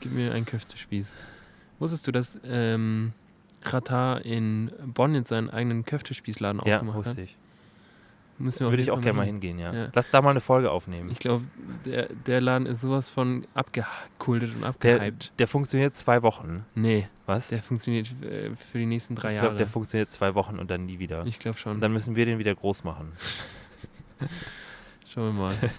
gib 0.00 0.12
mir 0.12 0.32
einen 0.34 0.46
Köftespieß. 0.46 1.14
Wusstest 1.78 2.06
du, 2.06 2.12
dass 2.12 2.38
ähm, 2.44 3.12
Katar 3.62 4.24
in 4.24 4.70
Bonn 4.84 5.14
jetzt 5.14 5.28
seinen 5.28 5.48
eigenen 5.50 5.84
Köftespießladen 5.84 6.60
Ja, 6.64 6.76
aufgemacht 6.76 6.96
wusste 6.98 7.10
hat? 7.12 7.18
ich. 7.28 7.36
Müssen 8.40 8.60
wir 8.60 8.66
auf 8.68 8.72
Würde 8.72 8.82
ich 8.82 8.90
auch 8.90 9.00
gerne 9.00 9.16
mal 9.18 9.26
hin. 9.26 9.34
hingehen, 9.40 9.58
ja. 9.58 9.72
Ja. 9.72 9.88
Lass 9.94 10.08
da 10.10 10.22
mal 10.22 10.30
eine 10.30 10.40
Folge 10.40 10.70
aufnehmen. 10.70 11.10
Ich 11.10 11.18
glaube, 11.18 11.44
der, 11.84 12.08
der 12.26 12.40
Laden 12.40 12.66
ist 12.66 12.80
sowas 12.80 13.10
von 13.10 13.46
abgekultet 13.54 14.54
und 14.54 14.62
Der, 14.82 14.94
abgehypt. 14.96 15.32
der 15.38 15.46
funktioniert 15.46 15.94
zwei 15.94 16.22
Wochen. 16.22 16.64
nee, 16.74 17.06
Was? 17.26 17.48
der 17.48 17.62
funktioniert 17.62 18.10
äh, 18.22 18.56
für 18.56 18.78
die 18.78 18.86
nächsten 18.86 19.14
drei 19.14 19.28
ich 19.28 19.34
Jahre. 19.34 19.46
glaube, 19.48 19.58
der 19.58 19.66
funktioniert 19.66 20.10
zwei 20.10 20.34
Wochen 20.34 20.58
und 20.58 20.70
dann 20.70 20.86
nie 20.86 20.98
wieder. 20.98 21.24
ich 21.26 21.38
glaube 21.38 21.58
schon. 21.58 21.74
Und 21.74 21.80
dann 21.80 21.92
müssen 21.92 22.16
wir 22.16 22.24
den 22.26 22.38
wieder 22.38 22.54
groß 22.54 22.82
machen. 22.84 23.12
Schauen 25.12 25.34
wir 25.36 25.42
mal. 25.42 25.54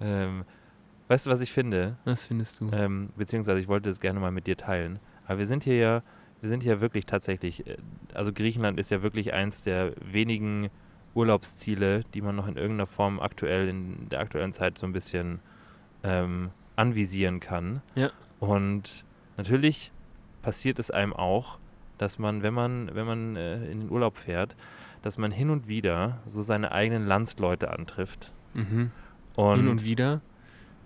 Ähm, 0.00 0.44
weißt 1.08 1.26
du, 1.26 1.30
was 1.30 1.40
ich 1.40 1.52
finde? 1.52 1.96
Was 2.04 2.26
findest 2.26 2.60
du? 2.60 2.70
Ähm, 2.72 3.10
beziehungsweise 3.16 3.58
ich 3.60 3.68
wollte 3.68 3.88
das 3.88 4.00
gerne 4.00 4.20
mal 4.20 4.30
mit 4.30 4.46
dir 4.46 4.56
teilen. 4.56 4.98
Aber 5.26 5.38
wir 5.38 5.46
sind 5.46 5.64
hier 5.64 5.76
ja, 5.76 6.02
wir 6.40 6.48
sind 6.48 6.62
hier 6.62 6.80
wirklich 6.80 7.06
tatsächlich, 7.06 7.66
äh, 7.66 7.76
also 8.14 8.32
Griechenland 8.32 8.78
ist 8.78 8.90
ja 8.90 9.02
wirklich 9.02 9.32
eins 9.32 9.62
der 9.62 9.92
wenigen 10.00 10.70
Urlaubsziele, 11.14 12.02
die 12.14 12.22
man 12.22 12.36
noch 12.36 12.46
in 12.46 12.56
irgendeiner 12.56 12.86
Form 12.86 13.20
aktuell 13.20 13.68
in 13.68 14.08
der 14.08 14.20
aktuellen 14.20 14.52
Zeit 14.52 14.78
so 14.78 14.86
ein 14.86 14.92
bisschen 14.92 15.40
ähm, 16.04 16.50
anvisieren 16.76 17.40
kann. 17.40 17.82
Ja. 17.94 18.10
Und 18.40 19.04
natürlich 19.36 19.90
passiert 20.42 20.78
es 20.78 20.90
einem 20.90 21.12
auch, 21.12 21.58
dass 21.98 22.18
man, 22.18 22.42
wenn 22.42 22.54
man, 22.54 22.94
wenn 22.94 23.06
man 23.06 23.36
äh, 23.36 23.64
in 23.66 23.80
den 23.80 23.90
Urlaub 23.90 24.16
fährt, 24.16 24.54
dass 25.02 25.18
man 25.18 25.32
hin 25.32 25.50
und 25.50 25.66
wieder 25.66 26.18
so 26.26 26.42
seine 26.42 26.72
eigenen 26.72 27.06
Landsleute 27.06 27.70
antrifft. 27.70 28.32
Mhm. 28.54 28.90
Und, 29.36 29.56
Hin 29.56 29.68
und 29.68 29.84
wieder. 29.84 30.20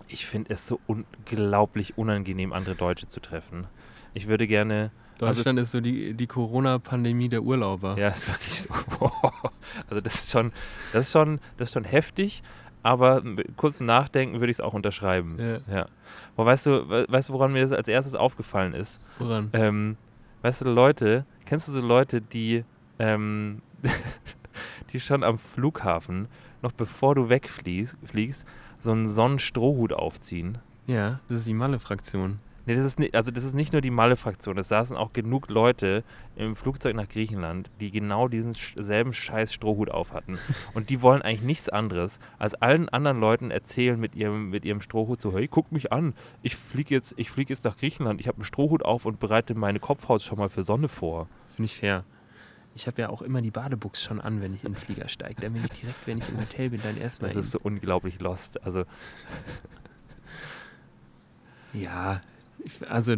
ich 0.08 0.26
finde 0.26 0.52
es 0.52 0.66
so 0.66 0.80
unglaublich 0.86 1.96
unangenehm, 1.96 2.52
andere 2.52 2.74
Deutsche 2.74 3.08
zu 3.08 3.20
treffen. 3.20 3.66
Ich 4.14 4.28
würde 4.28 4.46
gerne. 4.46 4.90
Also 5.20 5.40
Deutschland 5.40 5.58
ist 5.60 5.70
so 5.72 5.80
die, 5.80 6.14
die 6.14 6.26
Corona-Pandemie 6.26 7.28
der 7.28 7.42
Urlauber. 7.42 7.96
Ja, 7.98 8.08
ist 8.08 8.26
wirklich 8.28 8.62
so. 8.62 8.74
Also 9.88 10.00
das 10.00 10.14
ist 10.14 10.30
schon, 10.30 10.52
das 10.92 11.06
ist 11.06 11.12
schon, 11.12 11.38
das 11.56 11.68
ist 11.68 11.74
schon 11.74 11.84
heftig, 11.84 12.42
aber 12.82 13.22
kurzem 13.56 13.86
Nachdenken 13.86 14.40
würde 14.40 14.50
ich 14.50 14.56
es 14.56 14.60
auch 14.60 14.74
unterschreiben. 14.74 15.36
Ja. 15.38 15.74
Ja. 15.74 15.86
Aber 16.36 16.46
weißt 16.46 16.66
du, 16.66 16.88
we- 16.90 17.06
weißt 17.08 17.28
du, 17.28 17.32
woran 17.34 17.52
mir 17.52 17.62
das 17.62 17.72
als 17.72 17.88
erstes 17.88 18.14
aufgefallen 18.14 18.74
ist? 18.74 19.00
Woran? 19.18 19.50
Ähm, 19.52 19.96
weißt 20.42 20.62
du, 20.62 20.70
Leute, 20.70 21.24
kennst 21.46 21.68
du 21.68 21.72
so 21.72 21.80
Leute, 21.80 22.20
die, 22.20 22.64
ähm, 22.98 23.62
die 24.92 25.00
schon 25.00 25.22
am 25.24 25.38
Flughafen, 25.38 26.28
noch 26.60 26.72
bevor 26.72 27.14
du 27.14 27.28
wegfliegst, 27.28 27.96
fliegst, 28.04 28.44
so 28.78 28.92
einen 28.92 29.06
Sonnenstrohhut 29.06 29.92
aufziehen? 29.92 30.58
Ja, 30.86 31.20
das 31.28 31.38
ist 31.38 31.46
die 31.46 31.54
Malle-Fraktion. 31.54 32.40
Nee, 32.64 32.74
das 32.74 32.84
ist 32.84 32.98
nicht, 32.98 33.14
also 33.14 33.30
das 33.30 33.44
ist 33.44 33.54
nicht 33.54 33.72
nur 33.72 33.82
die 33.82 33.90
Malle-Fraktion, 33.90 34.56
es 34.56 34.68
saßen 34.68 34.96
auch 34.96 35.12
genug 35.12 35.50
Leute 35.50 36.04
im 36.36 36.54
Flugzeug 36.54 36.94
nach 36.94 37.08
Griechenland, 37.08 37.70
die 37.80 37.90
genau 37.90 38.28
diesen 38.28 38.54
selben 38.54 39.12
scheiß 39.12 39.52
Strohhut 39.52 39.90
auf 39.90 40.12
hatten. 40.12 40.38
Und 40.74 40.90
die 40.90 41.02
wollen 41.02 41.22
eigentlich 41.22 41.42
nichts 41.42 41.68
anderes, 41.68 42.20
als 42.38 42.54
allen 42.54 42.88
anderen 42.88 43.18
Leuten 43.18 43.50
erzählen 43.50 43.98
mit 43.98 44.14
ihrem, 44.14 44.50
mit 44.50 44.64
ihrem 44.64 44.80
Strohhut 44.80 45.20
so, 45.20 45.32
hey, 45.36 45.48
guck 45.48 45.72
mich 45.72 45.92
an, 45.92 46.14
ich 46.42 46.54
fliege 46.54 46.94
jetzt, 46.94 47.14
ich 47.16 47.30
flieg 47.30 47.50
jetzt 47.50 47.64
nach 47.64 47.76
Griechenland, 47.76 48.20
ich 48.20 48.28
habe 48.28 48.36
einen 48.36 48.44
Strohhut 48.44 48.84
auf 48.84 49.06
und 49.06 49.18
bereite 49.18 49.54
meine 49.54 49.80
Kopfhaut 49.80 50.22
schon 50.22 50.38
mal 50.38 50.48
für 50.48 50.62
Sonne 50.62 50.88
vor. 50.88 51.28
Finde 51.56 51.66
ich 51.66 51.76
fair. 51.76 52.04
Ich 52.74 52.86
habe 52.86 53.02
ja 53.02 53.10
auch 53.10 53.20
immer 53.20 53.42
die 53.42 53.50
Badebuchs 53.50 54.02
schon 54.02 54.20
an, 54.20 54.40
wenn 54.40 54.54
ich 54.54 54.64
in 54.64 54.72
den 54.72 54.78
Flieger 54.78 55.08
steige. 55.08 55.42
Dann 55.42 55.52
bin 55.52 55.64
ich 55.64 55.80
direkt, 55.80 56.06
wenn 56.06 56.18
ich 56.18 56.28
im 56.28 56.40
Hotel 56.40 56.70
bin, 56.70 56.80
dann 56.82 56.96
erstmal. 56.96 57.28
Das 57.28 57.36
ist 57.36 57.52
so 57.52 57.60
unglaublich 57.62 58.18
lost. 58.20 58.64
Also, 58.64 58.84
Ja, 61.74 62.20
ich, 62.64 62.90
also 62.90 63.16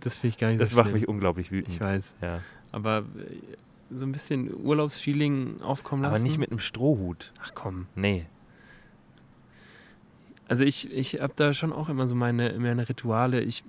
das 0.00 0.16
finde 0.16 0.34
ich 0.34 0.38
gar 0.38 0.48
nicht 0.48 0.60
das 0.60 0.70
so 0.70 0.76
macht 0.76 0.92
mich 0.92 1.08
unglaublich 1.08 1.50
wütend. 1.50 1.74
Ich 1.74 1.80
weiß. 1.80 2.14
Ja. 2.20 2.42
Aber 2.72 2.98
äh, 2.98 3.94
so 3.94 4.04
ein 4.04 4.12
bisschen 4.12 4.54
Urlaubsfeeling 4.64 5.60
aufkommen 5.62 6.02
lassen. 6.02 6.14
Aber 6.14 6.22
nicht 6.22 6.38
mit 6.38 6.50
einem 6.50 6.60
Strohhut. 6.60 7.32
Ach 7.42 7.52
komm. 7.54 7.86
Nee. 7.94 8.26
Also 10.48 10.64
ich, 10.64 10.90
ich 10.90 11.20
habe 11.20 11.34
da 11.36 11.52
schon 11.52 11.74
auch 11.74 11.90
immer 11.90 12.08
so 12.08 12.14
meine, 12.14 12.54
meine 12.58 12.88
Rituale. 12.88 13.42
Ich, 13.42 13.64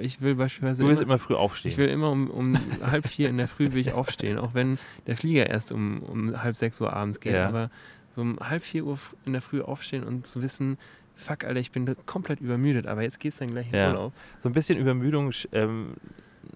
ich 0.00 0.20
will 0.20 0.34
beispielsweise. 0.34 0.82
Du 0.82 0.88
willst 0.88 1.00
immer 1.00 1.18
früh 1.18 1.34
aufstehen. 1.34 1.72
ich 1.72 1.78
will 1.78 1.88
immer 1.88 2.10
um, 2.10 2.28
um 2.28 2.54
halb 2.82 3.08
vier 3.08 3.30
in 3.30 3.38
der 3.38 3.48
Früh 3.48 3.72
will 3.72 3.80
ich 3.80 3.92
aufstehen, 3.92 4.38
auch 4.38 4.52
wenn 4.52 4.78
der 5.06 5.16
Flieger 5.16 5.48
erst 5.48 5.72
um, 5.72 6.02
um 6.02 6.42
halb 6.42 6.56
sechs 6.58 6.80
Uhr 6.82 6.92
abends 6.92 7.20
geht. 7.20 7.32
Ja. 7.32 7.48
Aber 7.48 7.70
so 8.10 8.20
um 8.20 8.38
halb 8.40 8.62
vier 8.62 8.84
Uhr 8.84 8.98
in 9.24 9.32
der 9.32 9.40
Früh 9.40 9.62
aufstehen 9.62 10.04
und 10.04 10.26
zu 10.26 10.42
wissen, 10.42 10.76
fuck, 11.18 11.44
Alter, 11.44 11.60
ich 11.60 11.70
bin 11.72 11.94
komplett 12.06 12.40
übermüdet, 12.40 12.86
aber 12.86 13.02
jetzt 13.02 13.20
geht's 13.20 13.36
dann 13.38 13.50
gleich 13.50 13.66
in 13.68 13.74
Ja. 13.74 13.88
Urlaub. 13.90 14.12
so 14.38 14.48
ein 14.48 14.52
bisschen 14.52 14.78
Übermüdung, 14.78 15.32
ähm, 15.52 15.94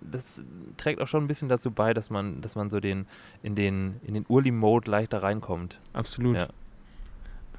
das 0.01 0.43
trägt 0.79 1.01
auch 1.01 1.07
schon 1.09 1.25
ein 1.25 1.29
bisschen 1.29 1.49
dazu 1.49 1.71
bei, 1.71 1.93
dass 1.93 2.09
man, 2.09 2.41
dass 2.41 2.57
man 2.57 2.71
so 2.71 2.81
den, 2.81 3.07
in 3.43 3.55
den, 3.55 4.01
in 4.05 4.15
den 4.15 4.25
Urli-Mode 4.29 4.91
leichter 4.91 5.23
reinkommt. 5.23 5.81
Absolut. 5.93 6.37
Ja. 6.37 6.49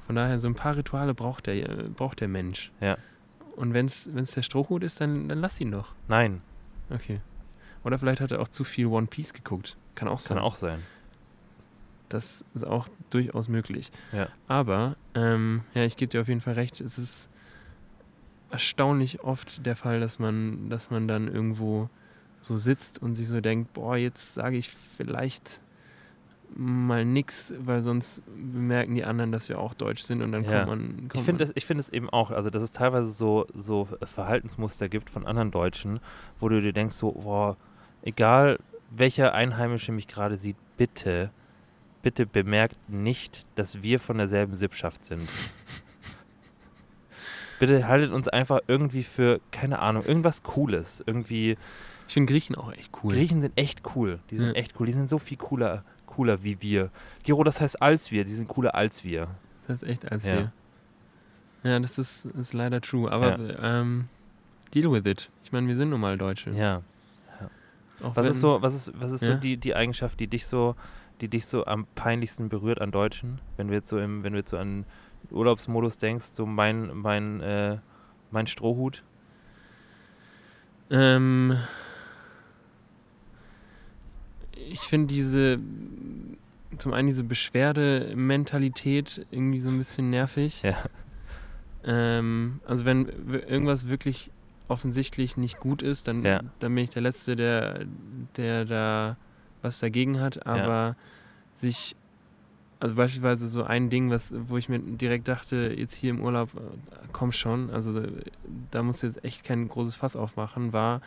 Von 0.06 0.16
daher, 0.16 0.38
so 0.40 0.48
ein 0.48 0.54
paar 0.54 0.76
Rituale 0.76 1.14
braucht 1.14 1.46
der, 1.46 1.54
äh, 1.68 1.82
braucht 1.88 2.20
der 2.20 2.28
Mensch. 2.28 2.72
Ja. 2.80 2.96
Und 3.56 3.72
wenn 3.72 3.86
es 3.86 4.08
der 4.34 4.42
Strohhut 4.42 4.82
ist, 4.82 5.00
dann, 5.00 5.28
dann 5.28 5.38
lass 5.38 5.60
ihn 5.60 5.70
doch. 5.70 5.94
Nein, 6.08 6.40
Okay. 6.90 7.20
Oder 7.84 7.98
vielleicht 7.98 8.20
hat 8.20 8.30
er 8.30 8.40
auch 8.40 8.48
zu 8.48 8.62
viel 8.64 8.86
One 8.86 9.06
Piece 9.06 9.32
geguckt. 9.32 9.76
Kann 9.94 10.08
auch 10.08 10.18
sein. 10.18 10.36
kann 10.36 10.44
auch 10.44 10.54
sein. 10.54 10.80
Das 12.14 12.44
ist 12.54 12.64
auch 12.64 12.86
durchaus 13.10 13.48
möglich. 13.48 13.90
Ja. 14.12 14.28
Aber, 14.46 14.96
ähm, 15.14 15.62
ja, 15.74 15.82
ich 15.84 15.96
gebe 15.96 16.10
dir 16.10 16.20
auf 16.20 16.28
jeden 16.28 16.40
Fall 16.40 16.54
recht, 16.54 16.80
es 16.80 16.98
ist 16.98 17.28
erstaunlich 18.50 19.22
oft 19.24 19.66
der 19.66 19.74
Fall, 19.74 20.00
dass 20.00 20.18
man, 20.18 20.70
dass 20.70 20.90
man 20.90 21.08
dann 21.08 21.26
irgendwo 21.26 21.90
so 22.40 22.56
sitzt 22.56 23.02
und 23.02 23.14
sich 23.16 23.26
so 23.26 23.40
denkt, 23.40 23.72
boah, 23.72 23.96
jetzt 23.96 24.34
sage 24.34 24.56
ich 24.56 24.70
vielleicht 24.70 25.60
mal 26.56 27.04
nix, 27.04 27.52
weil 27.58 27.82
sonst 27.82 28.22
bemerken 28.26 28.94
die 28.94 29.04
anderen, 29.04 29.32
dass 29.32 29.48
wir 29.48 29.58
auch 29.58 29.74
deutsch 29.74 30.02
sind 30.02 30.22
und 30.22 30.30
dann 30.30 30.44
Ja. 30.44 30.64
kommt 30.64 30.66
man. 30.66 31.08
Kommt 31.08 31.52
Ich 31.56 31.64
finde 31.66 31.80
es 31.80 31.88
eben 31.88 32.08
auch, 32.10 32.30
also 32.30 32.48
dass 32.48 32.62
es 32.62 32.70
teilweise 32.70 33.10
so, 33.10 33.46
so 33.54 33.88
Verhaltensmuster 34.04 34.88
gibt 34.88 35.10
von 35.10 35.26
anderen 35.26 35.50
Deutschen, 35.50 35.98
wo 36.38 36.48
du 36.48 36.62
dir 36.62 36.72
denkst, 36.72 36.94
so, 36.94 37.10
boah, 37.10 37.56
egal 38.02 38.58
welcher 38.90 39.34
Einheimische 39.34 39.90
mich 39.90 40.06
gerade 40.06 40.36
sieht, 40.36 40.56
bitte, 40.76 41.30
bitte 42.04 42.26
bemerkt 42.26 42.78
nicht, 42.88 43.44
dass 43.56 43.82
wir 43.82 43.98
von 43.98 44.18
derselben 44.18 44.54
Sippschaft 44.54 45.04
sind. 45.04 45.28
bitte 47.58 47.86
haltet 47.88 48.12
uns 48.12 48.28
einfach 48.28 48.60
irgendwie 48.66 49.02
für, 49.02 49.40
keine 49.50 49.78
Ahnung, 49.78 50.04
irgendwas 50.04 50.42
Cooles. 50.42 51.02
Irgendwie, 51.06 51.56
Ich 52.06 52.14
finde 52.14 52.32
Griechen 52.32 52.56
auch 52.56 52.72
echt 52.72 52.90
cool. 53.02 53.14
Griechen 53.14 53.40
sind 53.40 53.56
echt 53.56 53.82
cool. 53.96 54.18
Die 54.30 54.36
sind 54.36 54.48
Ja. 54.48 54.52
echt 54.54 54.78
cool. 54.78 54.86
Die 54.86 54.92
sind 54.92 55.08
so 55.08 55.18
viel 55.18 55.38
cooler, 55.38 55.84
cooler 56.06 56.42
wie 56.44 56.60
wir. 56.60 56.90
Giro, 57.22 57.42
das 57.44 57.60
heißt 57.60 57.80
als 57.80 58.10
wir. 58.10 58.24
Die 58.24 58.34
sind 58.34 58.48
cooler 58.48 58.74
als 58.74 59.04
wir. 59.04 59.28
Das 59.66 59.82
ist 59.82 59.88
echt 59.88 60.10
als 60.12 60.26
Ja. 60.26 60.34
wir. 60.34 60.52
Ja, 61.62 61.80
das 61.80 61.96
ist, 61.96 62.26
ist 62.26 62.52
leider 62.52 62.82
true. 62.82 63.10
Aber 63.10 63.38
ähm, 63.62 64.06
deal 64.74 64.92
with 64.92 65.06
it. 65.06 65.30
Ich 65.44 65.52
meine, 65.52 65.66
wir 65.66 65.76
sind 65.76 65.88
nun 65.88 66.00
mal 66.00 66.18
Deutsche. 66.18 66.50
Ja. 66.50 66.82
Was 68.00 68.26
ist 68.26 68.40
so, 68.40 68.60
was 68.60 68.74
ist, 68.74 68.92
was 69.00 69.12
ist 69.12 69.20
so 69.22 69.30
Ja. 69.30 69.36
die, 69.36 69.56
die 69.56 69.74
Eigenschaft, 69.74 70.20
die 70.20 70.26
dich 70.26 70.46
so, 70.46 70.76
die 71.20 71.28
dich 71.28 71.46
so 71.46 71.66
am 71.66 71.86
peinlichsten 71.94 72.48
berührt 72.48 72.80
an 72.80 72.90
Deutschen? 72.90 73.40
Wenn 73.56 73.68
wir 73.68 73.76
jetzt 73.76 73.88
so 73.88 73.98
im, 73.98 74.24
wenn 74.24 74.32
du 74.32 74.38
jetzt 74.38 74.50
so 74.50 74.58
an 74.58 74.84
Urlaubsmodus 75.30 75.98
denkst, 75.98 76.26
so 76.32 76.46
mein, 76.46 76.90
mein, 76.96 77.40
äh, 77.40 77.78
mein 78.30 78.46
Strohhut. 78.46 79.02
Ähm, 80.90 81.56
ich 84.52 84.80
finde 84.80 85.12
diese, 85.12 85.58
zum 86.78 86.92
einen 86.92 87.08
diese 87.08 87.24
Beschwerdementalität 87.24 89.26
irgendwie 89.30 89.60
so 89.60 89.70
ein 89.70 89.78
bisschen 89.78 90.10
nervig. 90.10 90.62
Ja. 90.62 90.76
Ähm, 91.84 92.60
also 92.66 92.84
wenn 92.84 93.06
irgendwas 93.48 93.88
wirklich 93.88 94.30
offensichtlich 94.68 95.36
nicht 95.36 95.58
gut 95.60 95.82
ist, 95.82 96.08
dann, 96.08 96.22
Ja. 96.22 96.40
dann 96.58 96.74
bin 96.74 96.84
ich 96.84 96.90
der 96.90 97.02
Letzte, 97.02 97.36
der, 97.36 97.84
der 98.36 98.64
da 98.64 99.16
was 99.64 99.78
dagegen 99.80 100.20
hat. 100.20 100.46
Aber 100.46 100.96
sich, 101.54 101.96
also 102.80 102.94
beispielsweise 102.94 103.48
so 103.48 103.64
ein 103.64 103.90
Ding, 103.90 104.10
was, 104.10 104.34
wo 104.48 104.56
ich 104.56 104.68
mir 104.68 104.78
direkt 104.78 105.26
dachte, 105.28 105.74
jetzt 105.76 105.94
hier 105.94 106.10
im 106.10 106.20
Urlaub, 106.20 106.50
äh, 106.54 106.60
komm 107.12 107.32
schon, 107.32 107.70
also 107.70 107.98
äh, 107.98 108.10
da 108.70 108.82
musst 108.82 109.02
du 109.02 109.06
jetzt 109.08 109.24
echt 109.24 109.44
kein 109.44 109.68
großes 109.68 109.96
Fass 109.96 110.16
aufmachen, 110.16 110.72
war, 110.72 111.00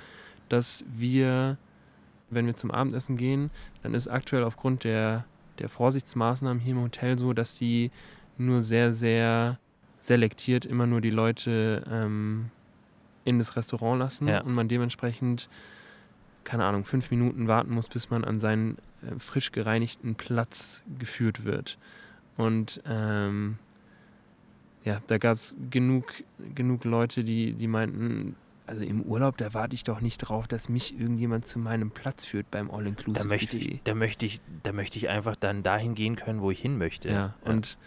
dass 0.50 0.84
wir, 0.96 1.58
wenn 2.30 2.46
wir 2.46 2.56
zum 2.56 2.72
Abendessen 2.72 3.18
gehen, 3.18 3.52
dann 3.84 3.94
ist 3.94 4.08
aktuell 4.08 4.44
aufgrund 4.44 4.84
der, 4.84 5.26
der 5.60 5.70
Vorsichtsmaßnahmen 5.70 6.62
hier 6.62 6.74
im 6.76 6.82
Hotel 6.82 7.18
so, 7.18 7.34
dass 7.34 7.56
die 7.56 7.92
nur 8.38 8.62
sehr, 8.62 8.94
sehr 8.94 9.60
selektiert 10.00 10.66
immer 10.66 10.86
nur 10.88 11.02
die 11.02 11.10
Leute 11.10 11.84
ähm, 11.92 12.50
in 13.26 13.40
das 13.40 13.56
Restaurant 13.58 14.00
lassen 14.00 14.28
Ja. 14.28 14.42
und 14.42 14.54
man 14.54 14.68
dementsprechend, 14.70 15.50
keine 16.48 16.64
Ahnung, 16.64 16.86
fünf 16.86 17.12
Minuten 17.12 17.50
warten 17.50 17.74
muss, 17.74 17.90
bis 17.90 18.10
man 18.10 18.24
an 18.24 18.40
seinen 18.40 18.78
äh, 19.02 19.20
frisch 19.20 19.52
gereinigten 19.52 20.16
Platz 20.16 20.82
geführt 20.98 21.44
wird. 21.44 21.78
Und 22.38 22.82
ähm, 22.88 23.58
ja, 24.86 25.02
da 25.08 25.18
gab 25.18 25.36
es 25.36 25.58
genug, 25.70 26.06
genug 26.56 26.86
Leute, 26.86 27.26
die, 27.26 27.52
die 27.52 27.68
meinten, 27.68 28.38
also 28.66 28.82
im 28.82 29.02
Urlaub, 29.02 29.36
da 29.36 29.54
warte 29.54 29.76
ich 29.76 29.84
doch 29.84 30.00
nicht 30.00 30.20
drauf, 30.20 30.48
dass 30.48 30.70
mich 30.70 30.98
irgendjemand 30.98 31.48
zu 31.48 31.60
meinem 31.60 31.92
Platz 31.92 32.24
führt 32.24 32.50
beim 32.50 32.70
Da 32.70 32.76
All-Inclusive 32.78 33.28
möchte 33.28 33.58
ich, 33.58 33.82
da 33.84 33.94
möchte 33.94 34.26
ich, 34.26 34.40
da 34.64 34.72
möchte 34.72 34.98
ich 35.00 35.10
einfach 35.10 35.36
dann 35.36 35.64
dahin 35.64 35.96
gehen 35.96 36.16
können, 36.16 36.40
wo 36.40 36.50
ich 36.50 36.62
hin 36.62 36.78
möchte. 36.78 37.10
Ja, 37.10 37.34
und 37.44 37.78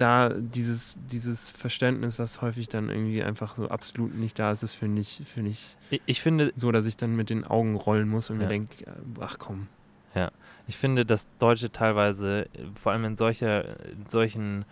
da 0.00 0.30
dieses, 0.30 0.96
dieses 1.10 1.50
Verständnis, 1.50 2.18
was 2.18 2.40
häufig 2.40 2.68
dann 2.68 2.88
irgendwie 2.88 3.22
einfach 3.22 3.56
so 3.56 3.68
absolut 3.68 4.14
nicht 4.14 4.38
da 4.38 4.52
ist, 4.52 4.62
das 4.62 4.74
finde 4.74 5.00
ich, 5.02 5.22
finde 5.24 5.50
ich 5.50 5.76
ich, 5.90 6.00
ich 6.06 6.20
finde, 6.20 6.52
so, 6.54 6.70
dass 6.72 6.86
ich 6.86 6.96
dann 6.96 7.16
mit 7.16 7.30
den 7.30 7.44
Augen 7.44 7.74
rollen 7.76 8.08
muss 8.08 8.30
und 8.30 8.36
Ja. 8.36 8.42
mir 8.44 8.48
denke, 8.48 8.84
ach 9.20 9.38
komm. 9.38 9.68
ich 10.66 10.76
finde, 10.76 11.06
dass 11.06 11.26
Deutsche 11.38 11.72
teilweise, 11.72 12.42
äh, 12.52 12.66
vor 12.74 12.92
allem 12.92 13.04
in 13.06 13.16
solcher, 13.16 13.80
in 13.90 14.04
solchen 14.06 14.66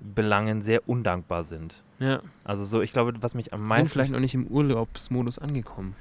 Belangen 0.00 0.62
sehr 0.62 0.88
undankbar 0.88 1.44
sind. 1.44 1.82
Ja, 1.98 2.20
Also 2.44 2.64
so, 2.64 2.80
ich 2.82 2.92
glaube, 2.92 3.12
was 3.20 3.34
mich 3.34 3.52
am 3.52 3.60
sind 3.60 3.68
meisten 3.68 3.88
vielleicht 3.92 4.12
noch 4.12 4.20
nicht 4.20 4.34
im 4.34 4.46
Urlaubsmodus 4.46 5.38
angekommen. 5.38 5.94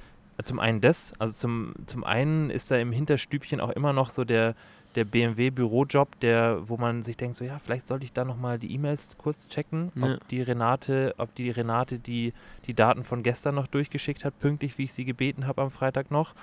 Zum 0.43 0.59
einen 0.59 0.81
das, 0.81 1.13
also 1.19 1.33
zum, 1.33 1.73
zum 1.85 2.03
einen 2.03 2.49
ist 2.49 2.71
da 2.71 2.77
im 2.77 2.91
Hinterstübchen 2.91 3.59
auch 3.59 3.69
immer 3.69 3.93
noch 3.93 4.09
so 4.09 4.23
der, 4.25 4.55
der 4.95 5.05
BMW-Bürojob, 5.05 6.19
der, 6.19 6.67
wo 6.69 6.77
man 6.77 7.01
sich 7.01 7.17
denkt, 7.17 7.35
so 7.35 7.43
ja, 7.43 7.57
vielleicht 7.57 7.87
sollte 7.87 8.05
ich 8.05 8.13
da 8.13 8.25
nochmal 8.25 8.59
die 8.59 8.73
E-Mails 8.73 9.17
kurz 9.17 9.47
checken, 9.47 9.91
Ja. 9.95 10.15
ob 10.15 10.27
die 10.27 10.41
Renate, 10.41 11.15
ob 11.17 11.33
die 11.35 11.49
Renate 11.49 11.99
die, 11.99 12.33
die 12.67 12.73
Daten 12.73 13.03
von 13.03 13.23
gestern 13.23 13.55
noch 13.55 13.67
durchgeschickt 13.67 14.23
hat, 14.25 14.37
pünktlich, 14.39 14.77
wie 14.77 14.83
ich 14.83 14.93
sie 14.93 15.05
gebeten 15.05 15.47
habe 15.47 15.61
am 15.61 15.71
Freitag 15.71 16.11
noch. 16.11 16.35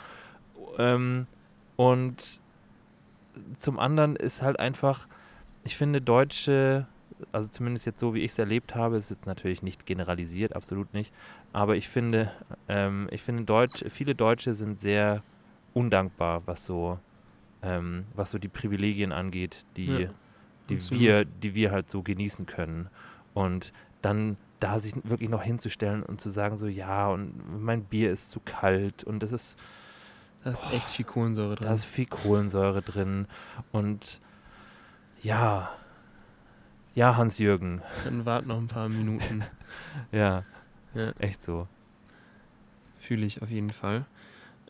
Ähm, 0.79 1.27
und 1.77 2.41
zum 3.59 3.79
anderen 3.79 4.17
ist 4.17 4.43
halt 4.43 4.59
einfach, 4.59 5.07
ich 5.65 5.77
finde, 5.77 6.01
Deutsche, 6.01 6.87
also 7.33 7.49
zumindest 7.49 7.87
jetzt 7.87 8.01
so, 8.01 8.15
wie 8.15 8.21
ich 8.21 8.33
es 8.33 8.39
erlebt 8.39 8.75
habe, 8.75 8.97
ist 8.97 9.11
jetzt 9.11 9.27
natürlich 9.27 9.63
nicht 9.63 9.87
generalisiert, 9.87 10.57
absolut 10.57 10.93
nicht, 10.93 11.13
aber 11.53 11.77
ich 11.77 11.89
finde, 11.89 12.33
ähm, 12.69 13.09
ich 13.11 13.23
finde, 13.23 13.45
Deutsch, 13.45 13.85
viele 13.89 14.15
Deutsche 14.15 14.55
sind 14.55 14.79
sehr 14.79 15.23
undankbar, 15.75 16.43
was 16.47 16.65
so, 16.67 16.99
ähm, 17.63 18.07
was 18.15 18.31
so 18.31 18.39
die 18.39 18.49
Privilegien 18.49 19.13
angeht, 19.13 19.65
die, 19.77 19.87
Ja, 19.87 20.09
die, 20.69 20.91
wir, 20.91 21.25
die 21.25 21.55
wir 21.55 21.73
halt 21.73 21.91
so 21.91 22.03
genießen 22.03 22.47
können. 22.47 22.89
Und 23.35 23.73
dann 24.03 24.37
da 24.61 24.79
sich 24.79 24.95
wirklich 25.05 25.31
noch 25.31 25.43
hinzustellen 25.43 26.03
und 26.03 26.21
zu 26.21 26.31
sagen, 26.31 26.57
so 26.57 26.67
ja, 26.67 27.09
und 27.09 27.63
mein 27.65 27.85
Bier 27.85 28.11
ist 28.13 28.31
zu 28.31 28.41
kalt 28.41 29.05
und 29.05 29.23
es 29.23 29.33
ist 29.33 29.59
Da 30.45 30.51
ist 30.51 30.73
echt 30.73 30.89
viel 30.91 31.05
Kohlensäure 31.05 31.55
drin. 31.57 31.67
da 31.67 31.75
ist 31.75 31.85
viel 31.85 32.07
Kohlensäure 32.07 32.83
drin 32.83 33.27
und 33.73 34.21
ja, 35.23 35.71
ja, 36.95 37.17
Hans-Jürgen, 37.17 37.83
Dann 38.05 38.27
wart 38.27 38.47
noch 38.47 38.59
ein 38.59 38.67
paar 38.67 38.89
Minuten. 38.89 39.45
ja, 40.13 40.45
Ja. 40.95 41.13
echt 41.19 41.43
so. 41.43 41.69
Fühle 42.99 43.25
ich 43.27 43.41
auf 43.43 43.49
jeden 43.51 43.71
Fall. 43.71 44.05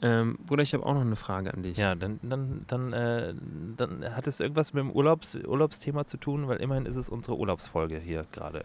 Ähm, 0.03 0.39
Bruder, 0.47 0.63
ich 0.63 0.73
habe 0.73 0.85
auch 0.87 0.95
noch 0.95 1.03
eine 1.03 1.17
Frage 1.17 1.53
an 1.53 1.63
dich. 1.63 1.77
Ja, 1.77 1.95
dann, 1.95 2.19
dann, 2.23 2.65
dann, 2.69 2.93
äh, 2.93 3.35
dann 3.77 4.17
hat 4.17 4.27
es 4.27 4.41
irgendwas 4.41 4.73
mit 4.73 4.83
dem 4.83 4.91
Urlaubs, 4.91 5.35
Urlaubsthema 5.35 6.07
zu 6.07 6.17
tun, 6.17 6.49
weil 6.49 6.57
immerhin 6.59 6.87
ist 6.87 6.97
es 6.97 7.09
unsere 7.11 7.37
Urlaubsfolge 7.37 7.99
hier 7.99 8.25
gerade 8.33 8.65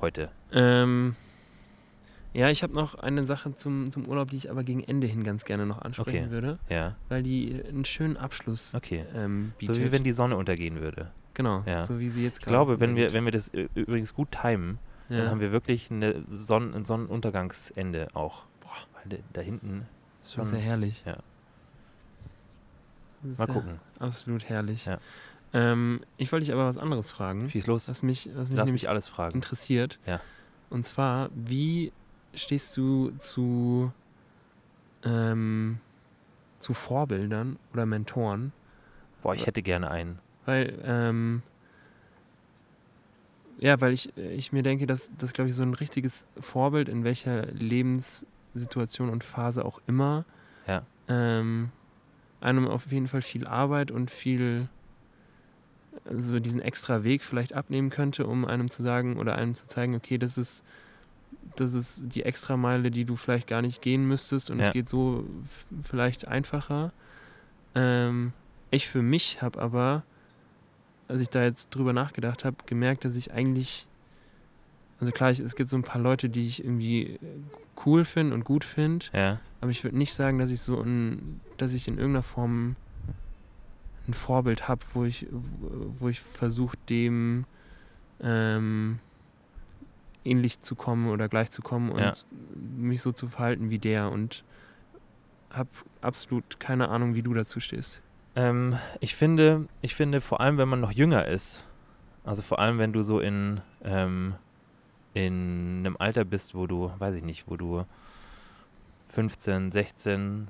heute. 0.00 0.30
Ähm, 0.52 1.16
ja, 2.32 2.48
ich 2.50 2.62
habe 2.62 2.72
noch 2.74 2.94
eine 2.94 3.26
Sache 3.26 3.54
zum, 3.56 3.90
zum 3.90 4.06
Urlaub, 4.06 4.30
die 4.30 4.36
ich 4.36 4.50
aber 4.50 4.62
gegen 4.62 4.84
Ende 4.84 5.08
hin 5.08 5.24
ganz 5.24 5.44
gerne 5.44 5.66
noch 5.66 5.82
ansprechen 5.82 6.24
Okay. 6.26 6.30
würde, 6.30 6.58
Ja, 6.68 6.94
weil 7.08 7.24
die 7.24 7.60
einen 7.68 7.84
schönen 7.84 8.16
Abschluss 8.16 8.72
okay. 8.74 9.04
ähm, 9.14 9.52
bietet. 9.58 9.74
So 9.76 9.82
wie 9.82 9.90
wenn 9.90 10.04
die 10.04 10.12
Sonne 10.12 10.36
untergehen 10.36 10.80
würde. 10.80 11.10
genau, 11.34 11.64
Ja. 11.66 11.82
so 11.82 11.98
wie 11.98 12.08
sie 12.10 12.22
jetzt 12.22 12.38
Ich 12.38 12.46
glaube, 12.46 12.78
wenn 12.78 12.94
wir, 12.94 13.12
wenn 13.12 13.24
wir 13.24 13.32
das 13.32 13.52
ü- 13.52 13.68
übrigens 13.74 14.14
gut 14.14 14.28
timen, 14.30 14.78
dann 15.08 15.18
ja. 15.18 15.30
haben 15.30 15.40
wir 15.40 15.50
wirklich 15.50 15.90
eine 15.90 16.22
Sonn 16.28 16.72
ein 16.74 16.84
Sonnenuntergangsende 16.84 18.08
auch. 18.14 18.44
Boah, 18.60 18.70
weil 18.94 19.18
da- 19.18 19.24
da 19.32 19.40
ist 20.22 20.36
Das 20.38 20.44
ist 20.46 20.50
schon. 20.50 20.58
ja 20.58 20.64
herrlich. 20.64 21.02
Ja. 21.06 21.18
Das 23.22 23.38
Mal 23.38 23.48
ja 23.48 23.54
gucken. 23.54 23.80
Absolut 23.98 24.48
herrlich. 24.48 24.86
Ja. 24.86 24.98
Ähm, 25.52 26.00
ich 26.16 26.30
wollte 26.32 26.44
dich 26.46 26.54
aber 26.54 26.66
was 26.66 26.78
anderes 26.78 27.10
fragen, 27.10 27.50
Schieß 27.50 27.66
los. 27.66 27.88
was 27.88 28.02
mich, 28.02 28.30
was 28.34 28.48
mich 28.48 28.56
Lass 28.56 28.70
mich 28.70 28.88
alles 28.88 29.08
fragen. 29.08 29.34
interessiert. 29.34 29.98
Ja. 30.06 30.20
Und 30.70 30.86
zwar, 30.86 31.28
wie 31.34 31.92
stehst 32.34 32.76
du 32.76 33.10
zu, 33.18 33.92
ähm, 35.04 35.80
zu 36.60 36.72
Vorbildern 36.72 37.58
oder 37.72 37.84
Mentoren? 37.86 38.52
Boah, 39.22 39.34
ich 39.34 39.46
hätte 39.46 39.62
gerne 39.62 39.90
einen. 39.90 40.18
Weil, 40.46 40.78
ähm, 40.84 41.42
ja, 43.58 43.78
weil 43.80 43.92
ich, 43.92 44.16
ich 44.16 44.52
mir 44.52 44.62
denke, 44.62 44.86
dass 44.86 45.10
das, 45.18 45.32
glaube 45.34 45.50
ich, 45.50 45.56
so 45.56 45.62
ein 45.62 45.74
richtiges 45.74 46.26
Vorbild 46.38 46.88
in 46.88 47.04
welcher 47.04 47.46
Lebenssituation 48.54 49.10
und 49.10 49.24
Phase 49.24 49.64
auch 49.64 49.80
immer 49.86 50.24
Ja. 50.66 50.82
ähm, 51.08 51.70
einem 52.40 52.66
auf 52.68 52.90
jeden 52.90 53.08
Fall 53.08 53.22
viel 53.22 53.46
Arbeit 53.46 53.90
und 53.90 54.10
viel 54.10 54.68
so 56.10 56.38
diesen 56.40 56.62
extra 56.62 57.02
Weg 57.04 57.24
vielleicht 57.24 57.52
abnehmen 57.52 57.90
könnte, 57.90 58.26
um 58.26 58.44
einem 58.44 58.70
zu 58.70 58.82
sagen 58.82 59.18
oder 59.18 59.34
einem 59.36 59.54
zu 59.54 59.66
zeigen, 59.66 59.94
okay, 59.94 60.18
das 60.18 60.38
ist 60.38 60.64
das 61.56 61.74
ist 61.74 62.04
die 62.14 62.22
Extrameile, 62.22 62.90
die 62.90 63.04
du 63.04 63.16
vielleicht 63.16 63.46
gar 63.48 63.60
nicht 63.60 63.82
gehen 63.82 64.06
müsstest 64.06 64.50
und 64.50 64.60
Ja. 64.60 64.66
es 64.68 64.72
geht 64.72 64.88
so 64.88 65.24
vielleicht 65.82 66.28
einfacher. 66.28 66.92
Ähm, 67.74 68.32
ich 68.70 68.88
für 68.88 69.02
mich 69.02 69.42
habe 69.42 69.60
aber, 69.60 70.04
als 71.08 71.20
ich 71.20 71.28
da 71.28 71.42
jetzt 71.42 71.70
drüber 71.70 71.92
nachgedacht 71.92 72.44
habe, 72.44 72.56
gemerkt, 72.66 73.04
dass 73.04 73.16
ich 73.16 73.32
eigentlich, 73.32 73.86
also 75.00 75.12
klar, 75.12 75.30
ich, 75.30 75.38
es 75.40 75.54
gibt 75.56 75.68
so 75.68 75.76
ein 75.76 75.82
paar 75.82 76.00
Leute, 76.00 76.28
die 76.28 76.46
ich 76.46 76.62
irgendwie 76.64 77.14
äh, 77.14 77.18
cool 77.86 78.04
finde 78.04 78.34
und 78.34 78.44
gut 78.44 78.64
finde, 78.64 79.06
Ja. 79.12 79.40
aber 79.60 79.70
ich 79.70 79.82
würde 79.82 79.96
nicht 79.98 80.12
sagen, 80.14 80.38
dass 80.38 80.50
ich 80.50 80.60
so 80.60 80.80
ein, 80.80 81.40
dass 81.56 81.72
ich 81.72 81.88
in 81.88 81.96
irgendeiner 81.98 82.22
Form 82.22 82.76
ein 84.06 84.14
Vorbild 84.14 84.68
habe, 84.68 84.84
wo 84.94 85.04
ich, 85.04 85.26
wo 85.30 86.08
ich 86.08 86.20
versuche, 86.20 86.76
dem 86.88 87.44
ähm, 88.22 88.98
ähnlich 90.24 90.60
zu 90.60 90.74
kommen 90.74 91.08
oder 91.08 91.28
gleich 91.28 91.50
zu 91.50 91.62
kommen 91.62 91.90
und 91.90 92.00
Ja. 92.00 92.12
mich 92.54 93.02
so 93.02 93.12
zu 93.12 93.28
verhalten 93.28 93.70
wie 93.70 93.78
der. 93.78 94.10
Und 94.10 94.44
habe 95.50 95.70
absolut 96.00 96.60
keine 96.60 96.88
Ahnung, 96.88 97.14
wie 97.14 97.22
du 97.22 97.34
dazu 97.34 97.60
stehst. 97.60 98.00
Ähm, 98.36 98.78
ich 99.00 99.14
finde, 99.16 99.66
ich 99.82 99.94
finde 99.94 100.20
vor 100.20 100.40
allem, 100.40 100.58
wenn 100.58 100.68
man 100.68 100.80
noch 100.80 100.92
jünger 100.92 101.26
ist, 101.26 101.64
also 102.24 102.42
vor 102.42 102.58
allem, 102.58 102.78
wenn 102.78 102.92
du 102.92 103.02
so 103.02 103.18
in, 103.20 103.60
ähm, 103.82 104.34
in 105.14 105.78
einem 105.84 105.96
Alter 105.98 106.24
bist, 106.24 106.54
wo 106.54 106.66
du, 106.66 106.92
weiß 106.98 107.14
ich 107.16 107.24
nicht, 107.24 107.48
wo 107.48 107.56
du 107.56 107.84
15, 109.08 109.72
16, 109.72 110.48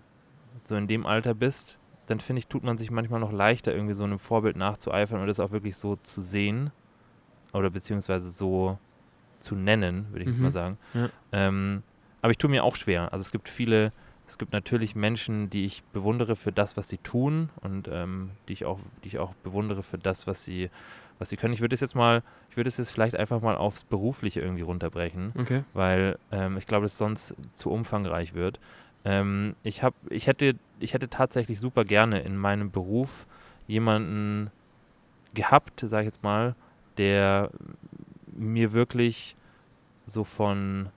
so 0.65 0.77
in 0.77 0.87
dem 0.87 1.07
Alter 1.07 1.35
bist, 1.35 1.79
dann 2.07 2.21
finde 2.21 2.41
ich, 2.41 2.47
tut 2.47 2.65
man 2.65 2.77
sich 2.77 2.91
manchmal 2.91 3.21
noch 3.21 3.33
leichter, 3.33 3.73
irgendwie 3.75 3.95
so 3.95 4.05
einem 4.05 4.19
Vorbild 4.19 4.57
nachzueifern 4.57 5.21
und 5.21 5.27
das 5.27 5.41
auch 5.41 5.53
wirklich 5.53 5.77
so 5.77 5.97
zu 5.97 6.23
sehen 6.23 6.71
oder 7.53 7.71
beziehungsweise 7.71 8.29
so 8.31 8.79
zu 9.39 9.55
nennen, 9.55 10.07
würde 10.11 10.21
ich 10.23 10.27
jetzt 10.27 10.37
Mhm. 10.37 10.43
mal 10.43 10.51
sagen. 10.51 10.79
Ja. 10.93 11.09
Ähm, 11.33 11.83
aber 12.21 12.31
ich 12.33 12.39
tue 12.39 12.51
mir 12.51 12.65
auch 12.65 12.77
schwer. 12.77 13.13
Also 13.13 13.23
es 13.23 13.31
gibt 13.33 13.49
viele, 13.49 13.93
es 14.27 14.37
gibt 14.37 14.53
natürlich 14.53 14.95
Menschen, 14.95 15.49
die 15.49 15.65
ich 15.65 15.83
bewundere 15.85 16.37
für 16.37 16.53
das, 16.53 16.77
was 16.77 16.89
sie 16.89 16.99
tun 16.99 17.49
und 17.63 17.89
ähm, 17.91 18.33
die 18.49 18.53
ich 18.53 18.65
auch, 18.67 18.79
die 19.03 19.09
ich 19.09 19.19
auch 19.19 19.33
bewundere 19.37 19.83
für 19.83 19.97
das, 19.99 20.27
was 20.27 20.45
sie, 20.45 20.69
was 21.21 21.29
sie 21.29 21.37
können. 21.37 21.55
Ich 21.55 21.61
würde 21.61 21.75
es 21.75 21.81
jetzt 21.81 21.95
mal, 21.95 22.23
ich 22.51 22.57
würde 22.57 22.67
es 22.69 22.77
jetzt 22.79 22.91
vielleicht 22.91 23.15
einfach 23.15 23.41
mal 23.41 23.57
aufs 23.57 23.85
Berufliche 23.85 24.41
irgendwie 24.41 24.63
runterbrechen 24.63 25.33
Okay. 25.39 25.63
weil 25.75 26.19
ähm, 26.33 26.57
ich 26.57 26.67
glaube, 26.67 26.87
dass 26.87 26.93
es 26.93 26.99
sonst 26.99 27.35
zu 27.53 27.71
umfangreich 27.71 28.35
wird. 28.35 28.59
Ähm, 29.05 29.55
ich, 29.63 29.83
hab, 29.85 29.95
ich, 30.11 30.27
hätte, 30.27 30.57
ich 30.81 30.95
hätte 30.95 31.09
tatsächlich 31.09 31.61
super 31.61 31.85
gerne 31.85 32.21
in 32.21 32.37
meinem 32.37 32.73
Beruf 32.73 33.27
jemanden 33.69 34.51
gehabt, 35.35 35.81
sage 35.81 36.03
ich 36.03 36.13
jetzt 36.15 36.23
mal, 36.25 36.57
der 36.99 37.51
mir 38.33 38.73
wirklich 38.73 39.37
so 40.05 40.25
von, 40.25 40.89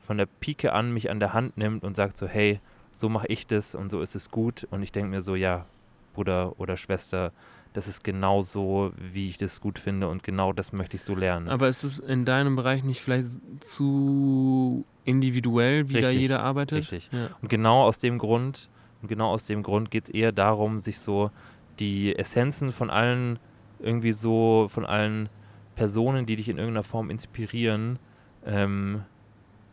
von 0.00 0.16
der 0.16 0.26
Pike 0.26 0.72
an 0.72 0.92
mich 0.92 1.10
an 1.10 1.18
der 1.20 1.32
Hand 1.32 1.56
nimmt 1.56 1.84
und 1.84 1.96
sagt 1.96 2.16
so, 2.16 2.28
hey, 2.28 2.60
so 2.92 3.08
mache 3.08 3.26
ich 3.28 3.46
das 3.46 3.74
und 3.74 3.90
so 3.90 4.00
ist 4.00 4.14
es 4.14 4.30
gut. 4.30 4.66
Und 4.70 4.82
ich 4.82 4.92
denke 4.92 5.10
mir 5.10 5.22
so, 5.22 5.34
ja, 5.34 5.66
Bruder 6.14 6.58
oder 6.58 6.76
Schwester, 6.76 7.32
das 7.72 7.86
ist 7.86 8.02
genau 8.02 8.42
so, 8.42 8.92
wie 8.96 9.28
ich 9.28 9.38
das 9.38 9.60
gut 9.60 9.78
finde 9.78 10.08
und 10.08 10.22
genau 10.22 10.52
das 10.52 10.72
möchte 10.72 10.96
ich 10.96 11.02
so 11.02 11.14
lernen. 11.14 11.48
Aber 11.48 11.68
ist 11.68 11.84
es 11.84 11.98
in 11.98 12.24
deinem 12.24 12.56
Bereich 12.56 12.82
nicht 12.82 13.00
vielleicht 13.00 13.40
zu 13.60 14.84
individuell, 15.04 15.88
wie 15.88 15.94
da 15.94 16.08
Richtig, 16.08 16.22
jeder 16.22 16.42
arbeitet? 16.42 16.78
richtig. 16.78 17.10
Ja. 17.12 17.28
Und 17.40 17.48
genau 17.48 17.84
aus 17.84 17.98
dem 17.98 18.18
Grund, 18.18 18.68
und 19.02 19.08
genau 19.08 19.30
aus 19.30 19.46
dem 19.46 19.62
Grund 19.62 19.90
geht 19.90 20.04
es 20.04 20.10
eher 20.10 20.32
darum, 20.32 20.80
sich 20.80 20.98
so 20.98 21.30
die 21.78 22.16
Essenzen 22.16 22.72
von 22.72 22.90
allen 22.90 23.38
irgendwie 23.78 24.12
so, 24.12 24.66
von 24.68 24.84
allen 24.84 25.28
Personen, 25.74 26.26
die 26.26 26.36
dich 26.36 26.48
in 26.48 26.58
irgendeiner 26.58 26.82
Form 26.82 27.08
inspirieren, 27.08 27.98
ähm, 28.44 29.02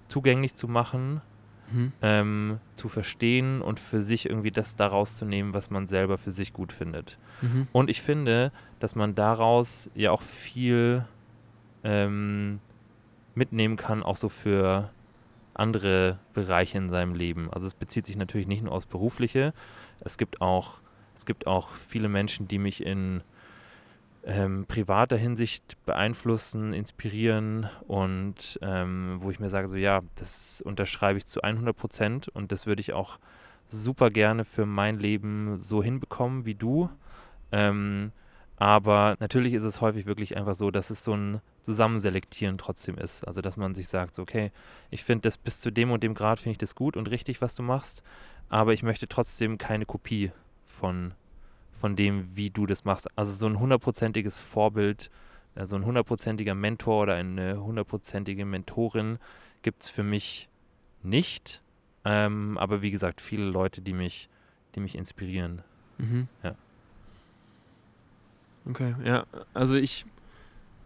zugänglich 0.08 0.56
zu 0.56 0.68
machen, 0.68 1.22
Mhm. 1.72 1.92
ähm, 2.02 2.60
zu 2.76 2.90
verstehen 2.90 3.62
und 3.62 3.80
für 3.80 4.02
sich 4.02 4.30
irgendwie 4.30 4.52
das 4.52 4.76
daraus 4.76 5.18
zu 5.18 5.26
nehmen, 5.26 5.54
was 5.54 5.70
man 5.70 5.88
selber 5.88 6.18
für 6.18 6.32
sich 6.32 6.54
gut 6.54 6.72
findet. 6.72 7.18
Mhm. 7.42 7.68
Und 7.72 7.90
ich 7.90 8.02
finde, 8.02 8.52
dass 8.80 8.96
man 8.96 9.16
daraus 9.16 9.90
ja 9.96 10.12
auch 10.12 10.22
viel 10.22 11.06
ähm, 11.84 12.60
mitnehmen 13.36 13.76
kann, 13.76 14.04
auch 14.04 14.16
so 14.16 14.30
für 14.30 14.90
andere 15.54 16.20
Bereiche 16.34 16.78
in 16.78 16.90
seinem 16.90 17.16
Leben. 17.16 17.52
Also 17.52 17.68
es 17.68 17.74
bezieht 17.74 18.06
sich 18.06 18.16
natürlich 18.16 18.48
nicht 18.48 18.64
nur 18.64 18.74
aufs 18.74 18.86
Berufliche. 18.86 19.54
Es 20.00 20.18
gibt 20.18 20.42
auch, 20.42 20.80
es 21.16 21.26
gibt 21.26 21.48
auch 21.48 21.72
viele 21.72 22.10
Menschen, 22.10 22.48
die 22.48 22.60
mich 22.60 22.86
in 22.86 23.24
ähm, 24.28 24.66
privater 24.68 25.16
Hinsicht 25.16 25.78
beeinflussen, 25.86 26.74
inspirieren 26.74 27.70
und 27.88 28.60
ähm, 28.62 29.16
wo 29.20 29.32
ich 29.32 29.40
mir 29.40 29.50
sage, 29.50 29.68
so 29.68 29.78
ja, 29.78 30.02
das 30.16 30.62
unterschreibe 30.62 31.18
ich 31.18 31.26
zu 31.26 31.42
100 31.42 31.76
Prozent 31.76 32.28
und 32.28 32.52
das 32.52 32.68
würde 32.68 32.82
ich 32.82 32.92
auch 32.92 33.20
super 33.68 34.10
gerne 34.10 34.44
für 34.44 34.66
mein 34.66 35.00
Leben 35.00 35.60
so 35.62 35.82
hinbekommen 35.82 36.46
wie 36.46 36.56
du. 36.56 36.90
Ähm, 37.54 38.12
aber 38.58 39.16
natürlich 39.22 39.54
ist 39.54 39.64
es 39.64 39.80
häufig 39.80 40.06
wirklich 40.06 40.36
einfach 40.36 40.56
so, 40.56 40.72
dass 40.72 40.90
es 40.90 41.06
so 41.06 41.14
ein 41.14 41.42
Zusammenselektieren 41.62 42.58
trotzdem 42.58 42.98
ist. 42.98 43.26
Also 43.26 43.40
dass 43.40 43.56
man 43.56 43.76
sich 43.76 43.88
sagt, 43.88 44.14
so, 44.14 44.24
okay, 44.24 44.52
ich 44.90 45.06
finde 45.06 45.22
das 45.22 45.38
bis 45.38 45.62
zu 45.62 45.72
dem 45.72 45.90
und 45.90 46.04
dem 46.04 46.16
Grad 46.16 46.40
finde 46.40 46.52
ich 46.52 46.58
das 46.58 46.76
gut 46.76 46.98
und 46.98 47.10
richtig, 47.10 47.42
was 47.42 47.56
du 47.56 47.64
machst, 47.64 48.04
aber 48.50 48.74
ich 48.74 48.84
möchte 48.84 49.08
trotzdem 49.08 49.58
keine 49.58 49.86
Kopie 49.86 50.32
von, 50.66 51.14
von 51.80 51.96
dem, 51.96 52.36
wie 52.36 52.50
du 52.50 52.66
das 52.66 52.86
machst. 52.86 53.08
Also 53.18 53.34
so 53.34 53.46
ein 53.46 53.60
hundertprozentiges 53.60 54.40
Vorbild, 54.40 55.10
äh, 55.56 55.66
so 55.66 55.76
ein 55.76 55.86
hundertprozentiger 55.86 56.56
Mentor 56.56 57.04
oder 57.04 57.16
eine 57.16 57.64
hundertprozentige 57.64 58.46
Mentorin 58.46 59.20
gibt 59.62 59.84
es 59.84 59.90
für 59.90 60.04
mich 60.04 60.50
nicht. 61.04 61.62
Ähm, 62.06 62.58
aber 62.58 62.82
wie 62.82 62.92
gesagt, 62.92 63.22
viele 63.22 63.46
Leute, 63.46 63.82
die 63.82 63.94
mich, 63.94 64.30
die 64.76 64.80
mich 64.80 64.96
inspirieren. 64.96 65.62
Mhm. 65.98 66.28
Ja. 66.44 66.56
Okay, 68.70 68.96
ja, 69.04 69.26
also 69.54 69.76
ich, 69.76 70.06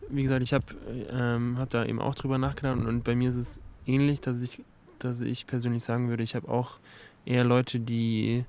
wie 0.09 0.21
gesagt, 0.21 0.43
ich 0.43 0.53
habe 0.53 0.65
ähm, 1.09 1.57
hab 1.57 1.69
da 1.71 1.83
eben 1.83 1.99
auch 1.99 2.13
drüber 2.13 2.37
nachgedacht 2.37 2.77
und, 2.77 2.85
und 2.85 3.03
bei 3.03 3.15
mir 3.15 3.29
ist 3.29 3.35
es 3.35 3.59
ähnlich, 3.87 4.21
dass 4.21 4.39
ich, 4.41 4.61
dass 4.99 5.21
ich 5.21 5.47
persönlich 5.47 5.83
sagen 5.83 6.09
würde, 6.09 6.21
ich 6.21 6.35
habe 6.35 6.47
auch 6.47 6.77
eher 7.25 7.43
Leute, 7.43 7.79
die 7.79 8.45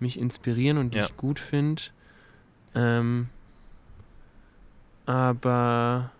mich 0.00 0.18
inspirieren 0.18 0.78
und 0.78 0.94
die 0.94 0.98
Ja. 0.98 1.04
ich 1.06 1.16
gut 1.16 1.38
finde. 1.38 1.82
Ähm, 2.74 3.28
aber 5.06 6.10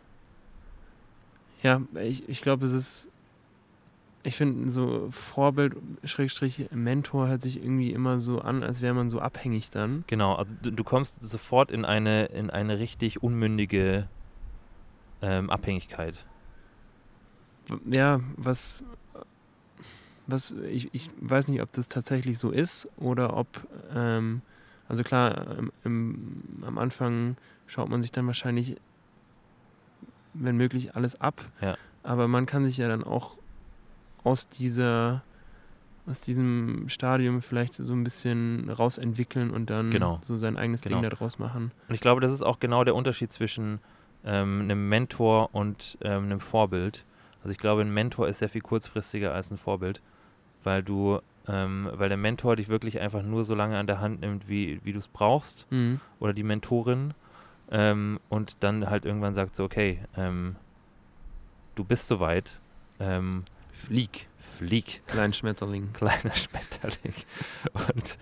ja, 1.63 1.83
ich, 2.01 2.29
ich 2.29 2.41
glaube, 2.41 2.67
es 2.67 2.73
ist, 2.73 3.09
ich 4.23 4.37
finde, 4.37 4.71
so 4.71 5.09
Vorbild, 5.11 5.77
Schrägstrich, 6.05 6.69
Mentor 6.71 7.29
hört 7.29 7.43
sich 7.43 7.63
irgendwie 7.63 7.93
immer 7.93 8.21
so 8.21 8.41
an, 8.41 8.63
als 8.63 8.81
wäre 8.81 8.95
man 8.95 9.11
so 9.11 9.21
abhängig 9.21 9.71
dann. 9.71 10.05
Genau, 10.07 10.35
also 10.35 10.55
du, 10.63 10.71
du 10.71 10.85
kommst 10.85 11.23
sofort 11.23 11.71
in 11.71 11.85
eine, 11.85 12.27
in 12.27 12.51
eine 12.51 12.79
richtig 12.79 13.23
unmündige 13.23 14.09
ähm, 15.23 15.51
Abhängigkeit. 15.51 16.25
Ja, 17.89 18.21
was, 18.37 18.83
was 20.27 20.53
ich, 20.71 20.89
ich 20.93 21.11
weiß 21.21 21.49
nicht, 21.49 21.63
ob 21.63 21.73
das 21.73 21.89
tatsächlich 21.89 22.39
so 22.39 22.51
ist 22.51 22.89
oder 22.97 23.37
ob, 23.37 23.47
ähm, 23.95 24.43
also 24.89 25.03
klar, 25.03 25.57
im, 25.59 25.73
im, 25.85 26.43
am 26.67 26.79
Anfang 26.79 27.37
schaut 27.67 27.89
man 27.89 28.03
sich 28.03 28.13
dann 28.13 28.27
wahrscheinlich, 28.27 28.77
wenn 30.35 30.57
möglich, 30.57 30.95
alles 30.95 31.21
ab. 31.21 31.45
Ja. 31.61 31.77
Aber 32.03 32.29
man 32.29 32.47
kann 32.47 32.65
sich 32.65 32.77
ja 32.77 32.89
dann 32.89 33.03
auch 33.05 33.39
aus 34.23 34.49
dieser, 34.49 35.23
aus 36.07 36.21
diesem 36.21 36.89
Stadium 36.89 37.43
vielleicht 37.43 37.75
so 37.75 37.93
ein 37.93 38.05
bisschen 38.05 38.69
rausentwickeln 38.71 39.51
und 39.51 39.71
dann 39.71 39.91
Genau. 39.91 40.19
so 40.23 40.37
sein 40.37 40.57
eigenes 40.57 40.83
Genau. 40.83 41.01
Ding 41.01 41.11
daraus 41.11 41.39
machen. 41.39 41.73
Und 41.89 41.95
ich 41.95 42.01
glaube, 42.01 42.21
das 42.21 42.33
ist 42.33 42.43
auch 42.43 42.61
genau 42.61 42.85
der 42.85 42.95
Unterschied 42.95 43.33
zwischen 43.33 43.81
ähm, 44.25 44.63
einem 44.63 44.89
Mentor 44.89 45.51
und 45.55 45.99
ähm, 46.03 46.25
einem 46.25 46.41
Vorbild. 46.41 47.05
Also 47.43 47.53
ich 47.53 47.59
glaube, 47.59 47.83
ein 47.83 47.93
Mentor 47.95 48.29
ist 48.29 48.39
sehr 48.41 48.49
viel 48.49 48.61
kurzfristiger 48.61 49.33
als 49.33 49.51
ein 49.53 49.57
Vorbild, 49.59 50.01
weil 50.67 50.83
du, 50.83 51.21
ähm, 51.49 51.89
weil 51.95 52.09
der 52.09 52.19
Mentor 52.19 52.57
dich 52.57 52.69
wirklich 52.69 53.01
einfach 53.01 53.23
nur 53.23 53.45
so 53.45 53.55
lange 53.55 53.79
an 53.79 53.87
der 53.87 54.01
Hand 54.01 54.21
nimmt, 54.21 54.49
wie, 54.49 54.81
wie 54.85 54.93
du 54.93 54.99
es 54.99 55.09
brauchst, 55.09 55.71
Mhm. 55.71 56.01
oder 56.19 56.33
die 56.35 56.43
Mentorin, 56.43 57.15
ähm, 57.71 58.21
und 58.29 58.57
dann 58.61 58.91
halt 58.91 59.05
irgendwann 59.05 59.35
sagt 59.35 59.55
so, 59.57 59.65
okay, 59.65 60.01
ähm, 60.17 60.57
du 61.77 61.85
bist 61.85 62.09
soweit, 62.09 62.59
ähm, 63.01 63.45
Flieg, 63.73 64.29
flieg. 64.39 65.03
kleinen 65.07 65.33
Schmetterling. 65.35 65.93
kleiner 65.95 66.33
Schmetterling. 66.33 67.15
Und 67.95 68.19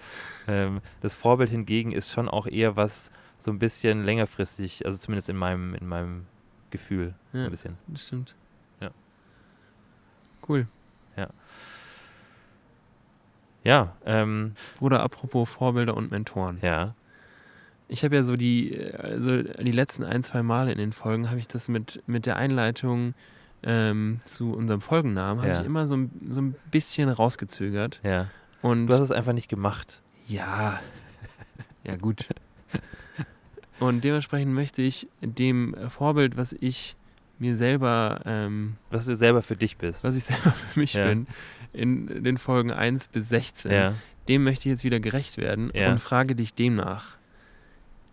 ähm, 0.48 0.80
das 1.00 1.14
Vorbild 1.14 1.48
hingegen 1.50 1.92
ist 1.92 2.12
schon 2.12 2.28
auch 2.28 2.46
eher 2.46 2.74
was 2.76 3.10
so 3.38 3.50
ein 3.52 3.58
bisschen 3.60 4.04
längerfristig, 4.04 4.84
also 4.84 4.98
zumindest 4.98 5.28
in 5.28 5.36
meinem, 5.36 5.74
in 5.76 5.86
meinem 5.86 6.26
Gefühl 6.70 7.14
so 7.32 7.38
Ja. 7.38 7.44
ein 7.44 7.50
bisschen. 7.52 7.78
Das 7.86 8.02
stimmt. 8.06 8.34
Ja. 8.80 8.90
Cool. 10.48 10.66
Ja, 11.16 11.28
ähm, 13.64 14.52
Bruder, 14.78 15.02
apropos 15.02 15.48
Vorbilder 15.48 15.96
und 15.96 16.10
Mentoren. 16.10 16.58
ja, 16.62 16.94
Ich 17.88 18.04
habe 18.04 18.14
ja 18.16 18.24
so 18.24 18.36
die, 18.36 18.78
also 18.98 19.42
die 19.42 19.72
letzten 19.72 20.04
ein, 20.04 20.22
zwei 20.22 20.42
Male 20.42 20.72
in 20.72 20.78
den 20.78 20.92
Folgen 20.92 21.28
habe 21.30 21.38
ich 21.40 21.48
das 21.48 21.68
mit, 21.68 22.02
mit 22.06 22.26
der 22.26 22.36
Einleitung 22.36 23.14
ähm, 23.62 24.20
zu 24.24 24.52
unserem 24.54 24.80
Folgennamen, 24.82 25.42
habe 25.42 25.52
Ja. 25.54 25.60
ich 25.60 25.66
immer 25.66 25.86
so, 25.88 25.96
ein- 25.96 26.10
so 26.28 26.40
ein 26.42 26.54
bisschen 26.70 27.08
rausgezögert. 27.08 28.00
ja. 28.02 28.28
Und 28.62 28.86
Du 28.86 28.94
hast 28.94 29.00
es 29.00 29.10
einfach 29.12 29.32
nicht 29.34 29.48
gemacht. 29.48 30.00
ja, 30.26 30.80
ja 31.84 31.96
gut. 31.96 32.28
Und 33.80 34.04
dementsprechend 34.04 34.54
möchte 34.54 34.82
ich 34.82 35.08
dem 35.20 35.74
Vorbild, 35.90 36.36
was 36.36 36.54
ich 36.60 36.96
mir 37.38 37.56
selber, 37.56 38.20
ähm, 38.24 38.76
Was 38.90 39.06
du 39.06 39.14
selber 39.14 39.42
für 39.42 39.56
dich 39.56 39.76
bist. 39.76 40.04
was 40.04 40.16
ich 40.16 40.24
selber 40.30 40.50
für 40.52 40.80
mich 40.80 40.94
Ja. 40.94 41.06
bin, 41.06 41.26
in 41.72 42.22
den 42.24 42.38
Folgen 42.38 42.70
1 42.70 43.08
bis 43.08 43.28
16, 43.30 43.72
ja. 43.72 43.94
dem 44.28 44.44
möchte 44.44 44.60
ich 44.68 44.72
jetzt 44.74 44.84
wieder 44.84 45.00
gerecht 45.00 45.36
werden 45.38 45.70
Ja. 45.74 45.90
und 45.90 45.98
frage 45.98 46.34
dich 46.36 46.54
demnach, 46.54 47.16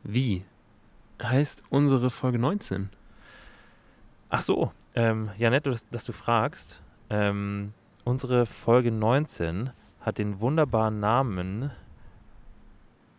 wie 0.03 0.43
heißt 1.22 1.63
unsere 1.69 2.09
Folge 2.09 2.39
19? 2.39 2.89
Ach 4.30 4.41
so, 4.41 4.72
ähm, 4.95 5.30
ja 5.38 5.49
nett, 5.49 5.65
dass, 5.67 5.88
dass 5.89 6.05
du 6.05 6.11
fragst. 6.13 6.80
Ähm, 7.09 7.74
unsere 8.03 8.45
Folge 8.47 8.91
19 8.91 9.69
hat 9.99 10.17
den 10.17 10.39
wunderbaren 10.39 10.99
Namen 10.99 11.69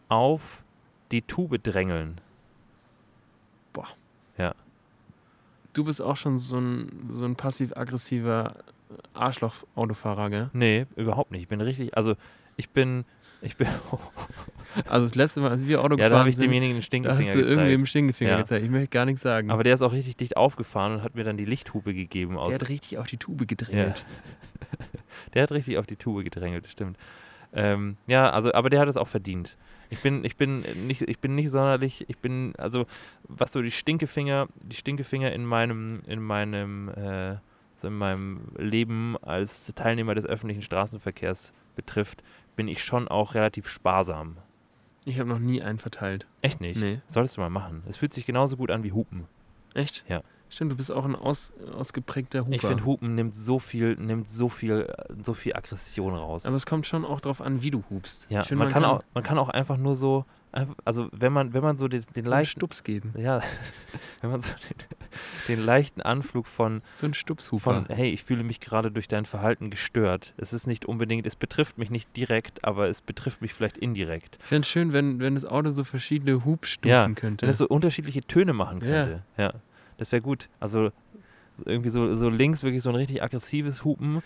auf 0.09 0.64
die 1.12 1.22
Tube 1.22 1.62
drängeln. 1.62 2.20
Du 5.73 5.85
bist 5.85 6.03
auch 6.03 6.16
schon 6.16 6.39
so 6.39 6.59
ein, 6.59 7.09
so 7.11 7.25
ein 7.25 7.37
passiv-aggressiver 7.37 8.57
Arschloch-Autofahrer, 9.14 10.31
gell? 10.31 10.51
Nee, 10.53 10.87
überhaupt 10.97 11.31
nicht. 11.31 11.43
Ich 11.43 11.49
bin 11.49 11.61
richtig, 11.61 11.97
also 11.97 12.14
ich 12.57 12.70
bin, 12.70 13.05
ich 13.41 13.57
bin, 13.57 13.66
Also 14.89 15.07
das 15.07 15.14
letzte 15.14 15.41
Mal, 15.41 15.51
als 15.51 15.66
wir 15.66 15.81
Auto 15.83 15.95
ja, 15.95 15.97
da 15.97 16.05
gefahren 16.05 16.18
habe 16.20 16.29
ich 16.31 16.37
sind, 16.37 16.45
demjenigen 16.45 16.75
den 16.75 17.03
da 17.03 17.11
hast 17.11 17.16
Stinkefinger 17.16 17.33
du 17.33 17.39
irgendwie 17.41 17.55
gezeigt. 17.57 17.75
im 17.75 17.87
Stinkefinger 17.87 18.31
Ja. 18.31 18.37
gezeigt. 18.39 18.64
Ich 18.64 18.70
möchte 18.70 18.89
gar 18.89 19.05
nichts 19.05 19.23
sagen. 19.23 19.51
Aber 19.51 19.64
der 19.64 19.75
ist 19.75 19.83
auch 19.83 19.93
richtig 19.93 20.16
dicht 20.16 20.37
aufgefahren 20.37 20.95
und 20.95 21.03
hat 21.03 21.14
mir 21.14 21.25
dann 21.25 21.37
die 21.37 21.45
Lichthupe 21.45 21.95
gegeben 21.95 22.39
aus 22.39 22.49
der 22.49 22.61
hat 22.61 22.68
richtig 22.68 22.99
auf 22.99 23.07
die 23.07 23.18
Tube 23.18 23.47
gedrängelt. 23.47 24.05
Der 25.35 25.45
hat 25.45 25.53
richtig 25.53 25.79
auf 25.79 25.87
die 25.87 25.97
Tube 25.97 26.25
gedrängelt, 26.25 26.68
stimmt. 26.68 26.99
Ähm, 27.55 27.97
ja, 28.07 28.31
also, 28.31 28.53
aber 28.53 28.68
der 28.68 28.81
hat 28.81 28.89
es 28.89 28.99
auch 28.99 29.09
verdient. 29.09 29.57
Ich 29.93 30.01
bin, 30.01 30.24
ich 30.24 30.36
bin 30.36 30.64
nicht, 30.86 31.03
ich 31.03 31.18
bin 31.18 31.34
nicht 31.34 31.51
sonderlich, 31.51 32.07
ich 32.09 32.16
bin, 32.16 32.55
also, 32.57 32.86
was 33.28 33.53
so 33.53 33.61
die 33.61 33.70
Stinkefinger, 33.70 34.49
die 34.55 34.76
Stinkefinger 34.76 35.30
in 35.32 35.45
meinem, 35.45 36.01
in 36.07 36.22
meinem, 36.22 36.88
äh, 36.88 37.36
so 37.76 37.88
in 37.88 37.99
meinem 37.99 38.40
Leben 38.57 39.18
als 39.20 39.70
Teilnehmer 39.74 40.14
des 40.14 40.24
öffentlichen 40.24 40.62
Straßenverkehrs 40.62 41.53
betrifft, 41.76 42.24
bin 42.57 42.68
ich 42.68 42.82
schon 42.82 43.07
auch 43.07 43.34
relativ 43.34 43.68
sparsam. 43.68 44.38
Ich 45.05 45.18
habe 45.18 45.28
noch 45.28 45.38
nie 45.38 45.61
einen 45.61 45.78
verteilt. 45.78 46.26
Echt 46.40 46.62
nicht? 46.62 46.80
Nee. 46.80 47.01
Solltest 47.07 47.36
du 47.36 47.43
mal 47.43 47.51
machen. 47.51 47.82
Es 47.86 47.99
fühlt 47.99 48.14
sich 48.14 48.24
genauso 48.24 48.57
gut 48.57 48.70
an 48.70 48.84
wie 48.84 48.93
Hupen. 48.93 49.26
Echt? 49.74 50.05
Ja. 50.09 50.22
Stimmt, 50.53 50.70
du 50.72 50.76
bist 50.76 50.92
auch 50.92 51.07
ein 51.07 51.16
aus, 51.16 51.50
ausgeprägter 51.74 52.40
Huper. 52.40 52.53
Ich 52.55 52.61
finde, 52.61 52.84
Hupen 52.84 53.14
nimmt 53.14 53.34
so 53.34 53.59
viel, 53.59 53.96
nimmt 53.96 54.28
so 54.28 54.50
viel, 54.50 54.92
so 55.22 55.32
viel 55.32 55.55
Aggression 55.57 56.14
raus. 56.14 56.44
Aber 56.44 56.57
es 56.57 56.66
kommt 56.66 56.86
schon 56.86 57.07
auch 57.07 57.22
drauf 57.22 57.40
an, 57.40 57.62
wie 57.62 57.70
du 57.70 57.82
hupst. 57.88 58.26
Ja, 58.28 58.42
find, 58.42 58.59
man, 58.59 58.68
kann 58.68 58.84
auch, 58.84 59.03
man 59.14 59.24
kann 59.24 59.38
auch 59.38 59.48
einfach 59.48 59.78
nur 59.78 59.96
so, 59.96 60.26
also 60.84 61.09
wenn 61.12 61.32
man, 61.32 61.55
wenn 61.55 61.62
man 61.62 61.78
so 61.78 61.88
den, 61.88 62.05
den 62.14 62.26
leichten, 62.26 62.61
Stups 62.61 62.84
geben. 62.84 63.14
ja, 63.16 63.40
wenn 64.20 64.30
man 64.30 64.42
so 64.42 64.53
den, 64.53 65.57
den 65.57 65.64
leichten 65.64 66.03
Anflug 66.03 66.46
von, 66.46 66.82
So 66.96 67.07
ein 67.07 67.14
Stupshuper. 67.14 67.62
von, 67.62 67.86
hey, 67.86 68.11
ich 68.11 68.22
fühle 68.22 68.42
mich 68.44 68.61
gerade 68.61 68.90
durch 68.92 69.09
dein 69.09 69.24
Verhalten 69.24 69.70
gestört. 69.70 70.34
Es 70.36 70.53
ist 70.53 70.66
nicht 70.66 70.84
unbedingt, 70.84 71.26
es 71.26 71.34
betrifft 71.34 71.78
mich 71.78 71.88
nicht 71.88 72.14
direkt, 72.14 72.62
aber 72.62 72.88
es 72.90 73.00
betrifft 73.00 73.40
mich 73.40 73.55
vielleicht 73.55 73.78
indirekt. 73.78 74.36
Ich 74.42 74.48
fände 74.48 74.66
es 74.66 74.68
schön, 74.68 74.92
wenn, 74.92 75.18
wenn 75.20 75.34
das 75.34 75.46
Auto 75.46 75.70
so 75.70 75.82
verschiedene 75.84 76.44
Hubstufen 76.44 76.90
Ja, 76.90 77.09
könnte. 77.14 77.46
Wenn 77.46 77.50
es 77.50 77.57
so 77.57 77.66
unterschiedliche 77.68 78.20
Töne 78.20 78.53
machen 78.53 78.82
Ja. 78.82 79.05
könnte. 79.07 79.22
Ja, 79.38 79.55
das 80.03 80.12
wäre 80.12 80.22
gut. 80.22 80.48
Also 80.61 80.90
irgendwie 81.64 81.88
so, 81.90 82.14
so 82.14 82.28
links 82.28 82.62
wirklich 82.62 82.82
so 82.82 82.90
ein 82.90 82.96
richtig 82.96 83.22
aggressives 83.22 83.84
Hupen. 83.84 84.22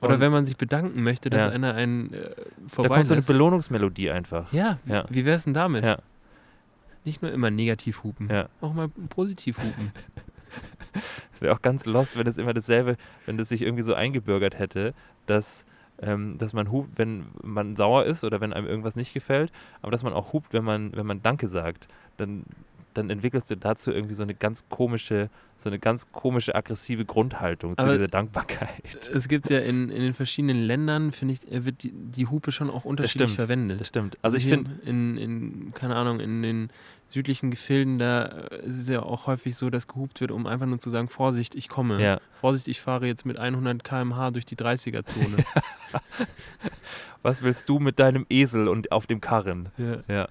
Oder 0.00 0.14
und 0.14 0.20
wenn 0.20 0.30
man 0.32 0.44
sich 0.46 0.56
bedanken 0.56 1.02
möchte, 1.02 1.28
dass 1.30 1.46
Ja. 1.46 1.48
einer 1.50 1.74
einen 1.74 2.12
äh, 2.12 2.30
da 2.36 2.42
vorbei 2.68 2.94
kommt 2.96 3.06
so 3.08 3.14
eine 3.14 3.22
Belohnungsmelodie 3.22 4.10
einfach. 4.10 4.52
Ja, 4.52 4.78
Ja. 4.86 5.04
wie 5.10 5.24
wär's 5.24 5.44
denn 5.44 5.54
damit? 5.54 5.84
Ja. 5.84 5.98
Nicht 7.04 7.22
nur 7.22 7.32
immer 7.32 7.50
negativ 7.50 8.04
hupen, 8.04 8.28
Ja. 8.30 8.48
auch 8.60 8.74
mal 8.74 8.88
positiv 9.08 9.58
hupen. 9.58 9.92
Es 11.32 11.42
wäre 11.42 11.54
auch 11.54 11.62
ganz 11.62 11.84
lost, 11.86 12.16
wenn 12.18 12.26
es 12.26 12.38
immer 12.38 12.54
dasselbe, 12.54 12.96
wenn 13.26 13.36
das 13.38 13.48
sich 13.50 13.62
irgendwie 13.62 13.82
so 13.82 13.94
eingebürgert 13.94 14.58
hätte, 14.58 14.94
dass, 15.26 15.64
ähm, 16.00 16.38
dass 16.38 16.52
man 16.52 16.72
hupt, 16.72 16.98
wenn 16.98 17.26
man 17.42 17.76
sauer 17.76 18.04
ist 18.04 18.24
oder 18.24 18.40
wenn 18.40 18.52
einem 18.52 18.66
irgendwas 18.66 18.96
nicht 18.96 19.14
gefällt, 19.14 19.52
aber 19.82 19.92
dass 19.92 20.02
man 20.02 20.12
auch 20.14 20.32
hupt, 20.32 20.52
wenn 20.52 20.64
man, 20.64 20.96
wenn 20.96 21.06
man 21.06 21.22
Danke 21.22 21.46
sagt. 21.46 21.86
Dann, 22.16 22.44
dann 22.94 23.10
entwickelst 23.10 23.50
du 23.50 23.56
dazu 23.56 23.92
irgendwie 23.92 24.14
so 24.14 24.22
eine 24.22 24.34
ganz 24.34 24.64
komische, 24.68 25.30
so 25.56 25.68
eine 25.68 25.78
ganz 25.78 26.10
komische, 26.12 26.54
aggressive 26.54 27.04
Grundhaltung 27.04 27.74
zu 27.76 27.82
Aber- 27.82 27.92
dieser 27.92 28.08
Dankbarkeit. 28.08 28.68
es 29.14 29.28
gibt 29.28 29.50
ja 29.50 29.58
in, 29.60 29.90
in 29.90 30.02
den 30.02 30.14
verschiedenen 30.14 30.58
Ländern, 30.62 31.12
finde 31.12 31.34
ich, 31.34 31.64
wird 31.64 31.82
die, 31.82 31.92
die 31.92 32.26
Hupe 32.26 32.50
schon 32.52 32.70
auch 32.70 32.84
unterschiedlich 32.84 33.30
stimmt. 33.30 33.36
verwendet. 33.36 33.80
Das 33.80 33.88
stimmt. 33.88 34.18
Also 34.22 34.36
ich 34.36 34.46
finde, 34.46 34.70
in, 34.84 35.16
in, 35.16 35.72
keine 35.74 35.96
Ahnung, 35.96 36.20
in 36.20 36.42
den 36.42 36.70
südlichen 37.06 37.50
Gefilden, 37.50 37.98
da 37.98 38.24
äh, 38.26 38.66
ist 38.66 38.80
es 38.82 38.88
ja 38.88 39.02
auch 39.02 39.26
häufig 39.26 39.56
so, 39.56 39.70
dass 39.70 39.86
gehupt 39.86 40.20
wird, 40.20 40.30
um 40.30 40.46
einfach 40.46 40.66
nur 40.66 40.78
zu 40.78 40.90
sagen, 40.90 41.08
Vorsicht, 41.08 41.54
ich 41.54 41.68
komme. 41.68 42.02
ja, 42.02 42.20
Vorsicht, 42.40 42.68
ich 42.68 42.80
fahre 42.80 43.06
jetzt 43.06 43.24
mit 43.24 43.38
100 43.38 43.82
km/h 43.82 44.30
durch 44.30 44.44
die 44.46 44.56
30er-Zone. 44.56 45.36
was 47.22 47.42
willst 47.42 47.68
du 47.68 47.78
mit 47.78 47.98
deinem 47.98 48.26
Esel 48.28 48.68
und 48.68 48.92
auf 48.92 49.06
dem 49.06 49.20
Karren? 49.20 49.68
ja. 49.76 50.02
Ja. 50.08 50.28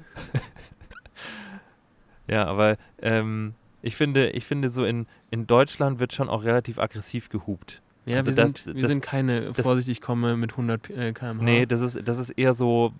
Ja, 2.27 2.45
aber 2.45 2.77
ähm, 3.01 3.53
ich 3.81 3.95
finde, 3.95 4.29
ich 4.31 4.45
finde 4.45 4.69
so 4.69 4.85
in, 4.85 5.05
in 5.31 5.47
Deutschland 5.47 5.99
wird 5.99 6.13
schon 6.13 6.29
auch 6.29 6.43
relativ 6.43 6.79
aggressiv 6.79 7.29
gehupt. 7.29 7.81
Ja, 8.05 8.17
Also 8.17 8.31
wir, 8.31 8.35
das- 8.43 8.51
sind, 8.63 8.65
wir 8.75 8.81
das- 8.81 8.91
sind 8.91 9.01
keine, 9.01 9.41
das- 9.51 9.65
Vorsicht, 9.65 9.89
ich 9.89 10.01
komme 10.01 10.37
mit 10.37 10.51
100 10.51 10.89
äh, 10.89 11.13
km/h. 11.13 11.43
Nee, 11.43 11.65
das 11.65 11.81
ist, 11.81 11.99
das 12.07 12.17
ist 12.17 12.29
eher 12.31 12.53
so, 12.53 12.93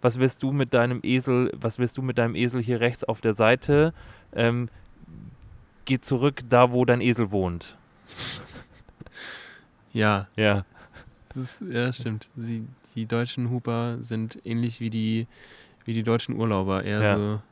was 0.00 0.18
willst 0.18 0.42
du 0.42 0.52
mit 0.52 0.74
deinem 0.74 1.00
Esel, 1.02 1.50
was 1.54 1.78
willst 1.78 1.96
du 1.98 2.02
mit 2.02 2.18
deinem 2.18 2.34
Esel 2.34 2.62
hier 2.62 2.80
rechts 2.80 3.04
auf 3.04 3.20
der 3.20 3.32
Seite? 3.34 3.92
Ähm, 4.34 4.68
geh 5.84 5.98
zurück 5.98 6.40
da, 6.48 6.72
wo 6.72 6.84
dein 6.84 7.00
Esel 7.00 7.30
wohnt. 7.30 7.76
ja, 9.92 10.28
Ja. 10.36 10.64
ist, 11.34 11.62
ja, 11.68 11.92
stimmt. 11.92 12.28
Sie, 12.36 12.66
die 12.94 13.06
deutschen 13.06 13.50
Huper 13.50 13.98
sind 14.02 14.38
ähnlich 14.44 14.80
wie 14.80 14.90
die, 14.90 15.26
wie 15.84 15.94
die 15.94 16.02
deutschen 16.02 16.36
Urlauber, 16.36 16.84
eher 16.84 17.02
Ja. 17.02 17.16
so 17.16 17.42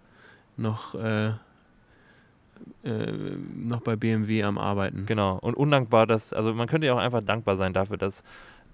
noch, 0.56 0.94
äh, 0.94 1.28
äh, 2.84 3.12
noch 3.56 3.80
bei 3.80 3.96
BMW 3.96 4.42
am 4.44 4.58
Arbeiten. 4.58 5.06
Genau. 5.06 5.38
Und 5.38 5.54
undankbar, 5.54 6.06
dass, 6.06 6.32
also 6.32 6.54
man 6.54 6.68
könnte 6.68 6.86
ja 6.86 6.94
auch 6.94 6.98
einfach 6.98 7.22
dankbar 7.22 7.56
sein 7.56 7.72
dafür, 7.72 7.96
dass, 7.96 8.22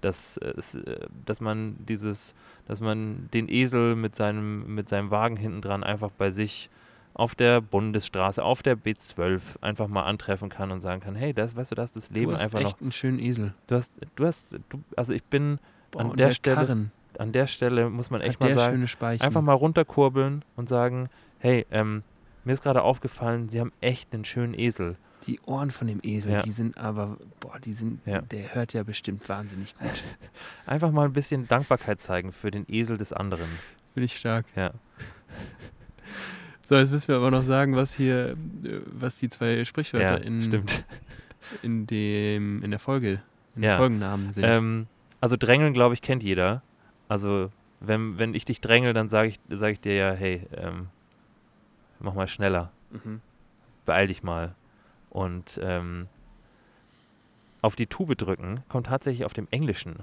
dass, 0.01 0.37
es, 0.37 0.75
äh, 0.75 1.07
dass 1.25 1.41
man 1.41 1.75
dieses, 1.87 2.35
dass 2.67 2.81
man 2.81 3.29
den 3.33 3.49
Esel 3.49 3.95
mit 3.95 4.15
seinem, 4.15 4.73
mit 4.73 4.89
seinem 4.89 5.11
Wagen 5.11 5.37
hinten 5.37 5.61
dran 5.61 5.83
einfach 5.83 6.11
bei 6.11 6.31
sich 6.31 6.69
auf 7.13 7.35
der 7.35 7.59
Bundesstraße, 7.59 8.41
auf 8.41 8.63
der 8.63 8.77
B12 8.77 9.41
einfach 9.61 9.87
mal 9.87 10.03
antreffen 10.03 10.49
kann 10.49 10.71
und 10.71 10.79
sagen 10.79 11.01
kann, 11.01 11.15
hey, 11.15 11.33
das, 11.33 11.55
weißt 11.55 11.71
du, 11.71 11.75
das 11.75 11.95
ist 11.95 12.09
das 12.09 12.15
Leben 12.15 12.31
du 12.31 12.35
hast 12.35 12.43
einfach 12.43 12.61
noch. 12.61 12.69
echt 12.69 12.81
einen 12.81 12.91
schönen 12.91 13.19
Esel. 13.19 13.53
Du 13.67 13.75
hast, 13.75 13.93
du 14.15 14.25
hast, 14.25 14.53
du, 14.69 14.81
also 14.95 15.13
ich 15.13 15.23
bin 15.23 15.59
Boah, 15.91 16.01
An 16.01 16.11
und 16.11 16.19
der 16.19 16.31
Stelle 16.31 16.55
Karren, 16.55 16.91
an 17.17 17.31
der 17.31 17.47
Stelle, 17.47 17.89
muss 17.89 18.09
man 18.09 18.21
echt 18.21 18.35
hat 18.35 18.41
mal 18.41 18.47
der 18.47 18.87
sagen, 18.87 19.19
einfach 19.21 19.41
mal 19.41 19.53
runterkurbeln 19.53 20.45
und 20.55 20.69
sagen, 20.69 21.09
hey, 21.39 21.65
ähm, 21.71 22.03
mir 22.45 22.53
ist 22.53 22.63
gerade 22.63 22.81
aufgefallen, 22.83 23.49
Sie 23.49 23.59
haben 23.59 23.71
echt 23.81 24.13
einen 24.13 24.25
schönen 24.25 24.53
Esel. 24.57 24.95
Die 25.27 25.39
Ohren 25.41 25.71
von 25.71 25.87
dem 25.87 25.99
Esel, 26.01 26.31
Ja. 26.31 26.41
die 26.41 26.51
sind 26.51 26.77
aber, 26.77 27.17
boah, 27.41 27.59
die 27.59 27.73
sind, 27.73 27.99
Ja. 28.05 28.21
der 28.21 28.55
hört 28.55 28.71
ja 28.73 28.83
bestimmt 28.83 29.27
wahnsinnig 29.27 29.75
gut. 29.77 29.89
Einfach 30.65 30.91
mal 30.91 31.05
ein 31.05 31.13
bisschen 31.13 31.47
Dankbarkeit 31.47 31.99
zeigen 31.99 32.31
für 32.31 32.51
den 32.51 32.65
Esel 32.69 32.97
des 32.97 33.11
anderen. 33.11 33.47
Finde 33.93 34.05
ich 34.05 34.15
stark. 34.17 34.45
Ja. 34.55 34.71
So, 36.67 36.75
jetzt 36.75 36.91
müssen 36.91 37.07
wir 37.07 37.15
aber 37.15 37.31
noch 37.31 37.41
sagen, 37.41 37.75
was 37.75 37.95
hier, 37.95 38.35
äh, 38.63 38.81
was 38.85 39.17
die 39.17 39.27
zwei 39.29 39.65
Sprichwörter 39.65 40.19
Ja, 40.19 40.23
in, 40.23 40.43
stimmt. 40.43 40.85
in 41.63 41.87
dem, 41.87 42.61
in 42.61 42.69
der 42.69 42.79
Folge, 42.79 43.23
in 43.55 43.63
Ja. 43.63 43.71
den 43.73 43.77
Folgennamen 43.79 44.31
sind. 44.33 44.43
Ähm, 44.43 44.85
also 45.19 45.35
drängeln, 45.35 45.73
glaube 45.73 45.95
ich, 45.95 46.03
kennt 46.03 46.21
jeder. 46.21 46.61
Also 47.07 47.49
wenn, 47.79 48.19
wenn 48.19 48.35
ich 48.35 48.45
dich 48.45 48.61
drängel, 48.61 48.93
dann 48.93 49.09
sage 49.09 49.29
ich, 49.29 49.39
sag 49.49 49.71
ich 49.71 49.79
dir 49.79 49.95
ja, 49.95 50.11
hey, 50.11 50.43
ähm, 50.55 50.89
mach 51.99 52.13
mal 52.13 52.27
schneller, 52.27 52.71
Mhm. 52.91 53.21
beeil 53.85 54.07
dich 54.07 54.23
mal. 54.23 54.55
Und 55.09 55.59
ähm, 55.63 56.07
auf 57.61 57.75
die 57.75 57.87
Tube 57.87 58.15
drücken 58.15 58.61
kommt 58.69 58.87
tatsächlich 58.87 59.25
auf 59.25 59.33
dem 59.33 59.47
Englischen. 59.51 59.97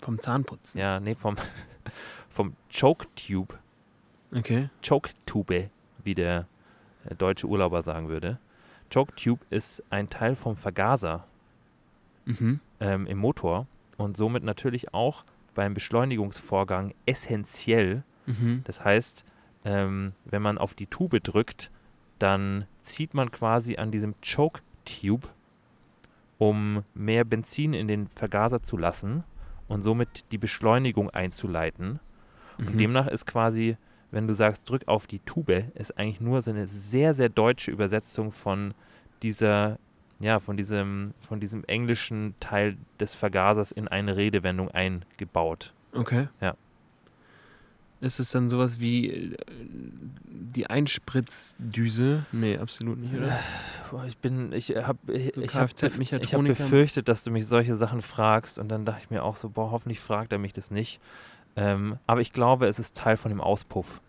Vom 0.00 0.20
Zahnputzen. 0.20 0.78
Ja, 0.80 1.00
nee, 1.00 1.14
vom, 1.14 1.36
vom 2.28 2.54
Choke 2.76 3.06
Tube. 3.16 3.58
Okay. 4.34 4.68
Choke 4.86 5.10
Tube, 5.24 5.70
wie 6.04 6.14
der 6.14 6.46
äh, 7.08 7.14
deutsche 7.14 7.46
Urlauber 7.46 7.82
sagen 7.82 8.08
würde. 8.08 8.38
Choke 8.92 9.14
Tube 9.16 9.40
ist 9.50 9.82
ein 9.90 10.10
Teil 10.10 10.36
vom 10.36 10.56
Vergaser 10.56 11.24
Mhm. 12.28 12.58
ähm, 12.80 13.06
im 13.06 13.18
Motor 13.18 13.66
und 13.96 14.16
somit 14.16 14.42
natürlich 14.42 14.92
auch 14.92 15.24
beim 15.54 15.74
Beschleunigungsvorgang 15.74 16.92
essentiell. 17.06 18.02
Mhm. 18.26 18.62
Das 18.64 18.84
heißt, 18.84 19.24
ähm, 19.66 20.12
wenn 20.24 20.40
man 20.40 20.56
auf 20.58 20.74
die 20.74 20.86
Tube 20.86 21.20
drückt, 21.22 21.70
dann 22.18 22.64
zieht 22.80 23.12
man 23.12 23.30
quasi 23.32 23.76
an 23.76 23.90
diesem 23.90 24.14
Choke 24.22 24.62
Tube, 24.84 25.28
um 26.38 26.84
mehr 26.94 27.24
Benzin 27.24 27.74
in 27.74 27.88
den 27.88 28.06
Vergaser 28.06 28.62
zu 28.62 28.76
lassen 28.76 29.24
und 29.68 29.82
somit 29.82 30.30
die 30.32 30.38
Beschleunigung 30.38 31.10
einzuleiten. 31.10 31.98
Und 32.58 32.74
Mhm. 32.74 32.78
demnach 32.78 33.08
ist 33.08 33.26
quasi, 33.26 33.76
wenn 34.12 34.28
du 34.28 34.34
sagst, 34.34 34.68
drück 34.70 34.86
auf 34.86 35.06
die 35.06 35.18
Tube, 35.18 35.64
ist 35.74 35.98
eigentlich 35.98 36.20
nur 36.20 36.40
so 36.40 36.52
eine 36.52 36.68
sehr, 36.68 37.12
sehr 37.12 37.28
deutsche 37.28 37.70
Übersetzung 37.72 38.30
von 38.30 38.72
dieser, 39.22 39.78
ja, 40.20 40.38
von 40.38 40.56
diesem, 40.56 41.12
von 41.18 41.40
diesem 41.40 41.64
englischen 41.64 42.34
Teil 42.38 42.76
des 43.00 43.14
Vergasers 43.14 43.72
in 43.72 43.88
eine 43.88 44.16
Redewendung 44.16 44.70
eingebaut. 44.70 45.74
Okay. 45.92 46.28
Ja. 46.40 46.54
Ist 48.00 48.20
es 48.20 48.30
dann 48.30 48.50
sowas 48.50 48.78
wie 48.78 49.08
äh, 49.08 49.36
die 50.26 50.68
Einspritzdüse? 50.68 52.26
Nee, 52.32 52.58
absolut 52.58 52.98
nicht, 52.98 53.14
oder? 53.14 53.38
Ich 54.06 54.18
bin, 54.18 54.52
ich 54.52 54.70
habe, 54.70 54.98
ich, 55.12 55.34
So 55.34 55.40
ich 55.42 55.54
habe 55.56 55.70
ich 56.02 56.34
hab 56.34 56.42
befürchtet, 56.42 57.08
dass 57.08 57.24
du 57.24 57.30
mich 57.30 57.46
solche 57.46 57.74
Sachen 57.74 58.02
fragst 58.02 58.58
und 58.58 58.68
dann 58.68 58.84
dachte 58.84 59.00
ich 59.04 59.10
mir 59.10 59.22
auch 59.22 59.36
so, 59.36 59.50
boah, 59.50 59.70
hoffentlich 59.70 60.00
fragt 60.00 60.32
er 60.32 60.38
mich 60.38 60.52
das 60.52 60.70
nicht. 60.70 61.00
Ähm, 61.54 61.98
aber 62.06 62.20
ich 62.20 62.32
glaube, 62.32 62.66
es 62.66 62.78
ist 62.78 62.96
Teil 62.96 63.16
von 63.16 63.30
dem 63.30 63.40
Auspuff. 63.40 64.00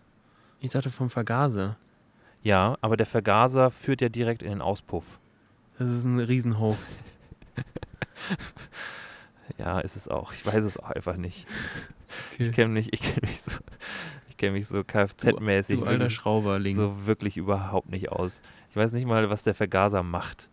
Ich 0.60 0.72
dachte 0.72 0.90
vom 0.90 1.10
Vergaser. 1.10 1.78
Ja, 2.44 2.78
aber 2.82 2.98
der 2.98 3.06
Vergaser 3.06 3.72
führt 3.72 4.02
ja 4.02 4.10
direkt 4.10 4.42
in 4.42 4.50
den 4.50 4.62
Auspuff. 4.62 5.20
Das 5.80 5.92
ist 5.92 6.06
ein 6.06 6.20
Riesenhoax. 6.20 6.98
Ja, 9.58 9.80
ist 9.80 9.96
es 9.96 10.08
auch. 10.08 10.34
Ich 10.34 10.46
weiß 10.46 10.64
es 10.64 10.78
auch 10.80 10.92
einfach 10.92 11.18
nicht. 11.18 11.48
Okay. 12.34 12.44
Ich 12.44 12.52
kenne 12.54 12.74
mich, 12.74 12.94
ich 12.94 13.02
kenne 13.02 13.22
mich 13.22 13.42
so, 13.42 13.52
ich 14.30 14.38
kenne 14.38 14.54
mich 14.54 14.68
so 14.68 14.80
Kfz-mäßig 14.80 15.86
alter 15.86 16.10
Schrauberling. 16.10 16.76
so 16.76 17.06
wirklich 17.08 17.38
überhaupt 17.38 17.90
nicht 17.90 18.10
aus. 18.12 18.40
Ich 18.70 18.76
weiß 18.76 18.94
nicht 18.94 19.08
mal, 19.08 19.30
was 19.30 19.44
der 19.44 19.56
Vergaser 19.56 20.04
macht. 20.04 20.50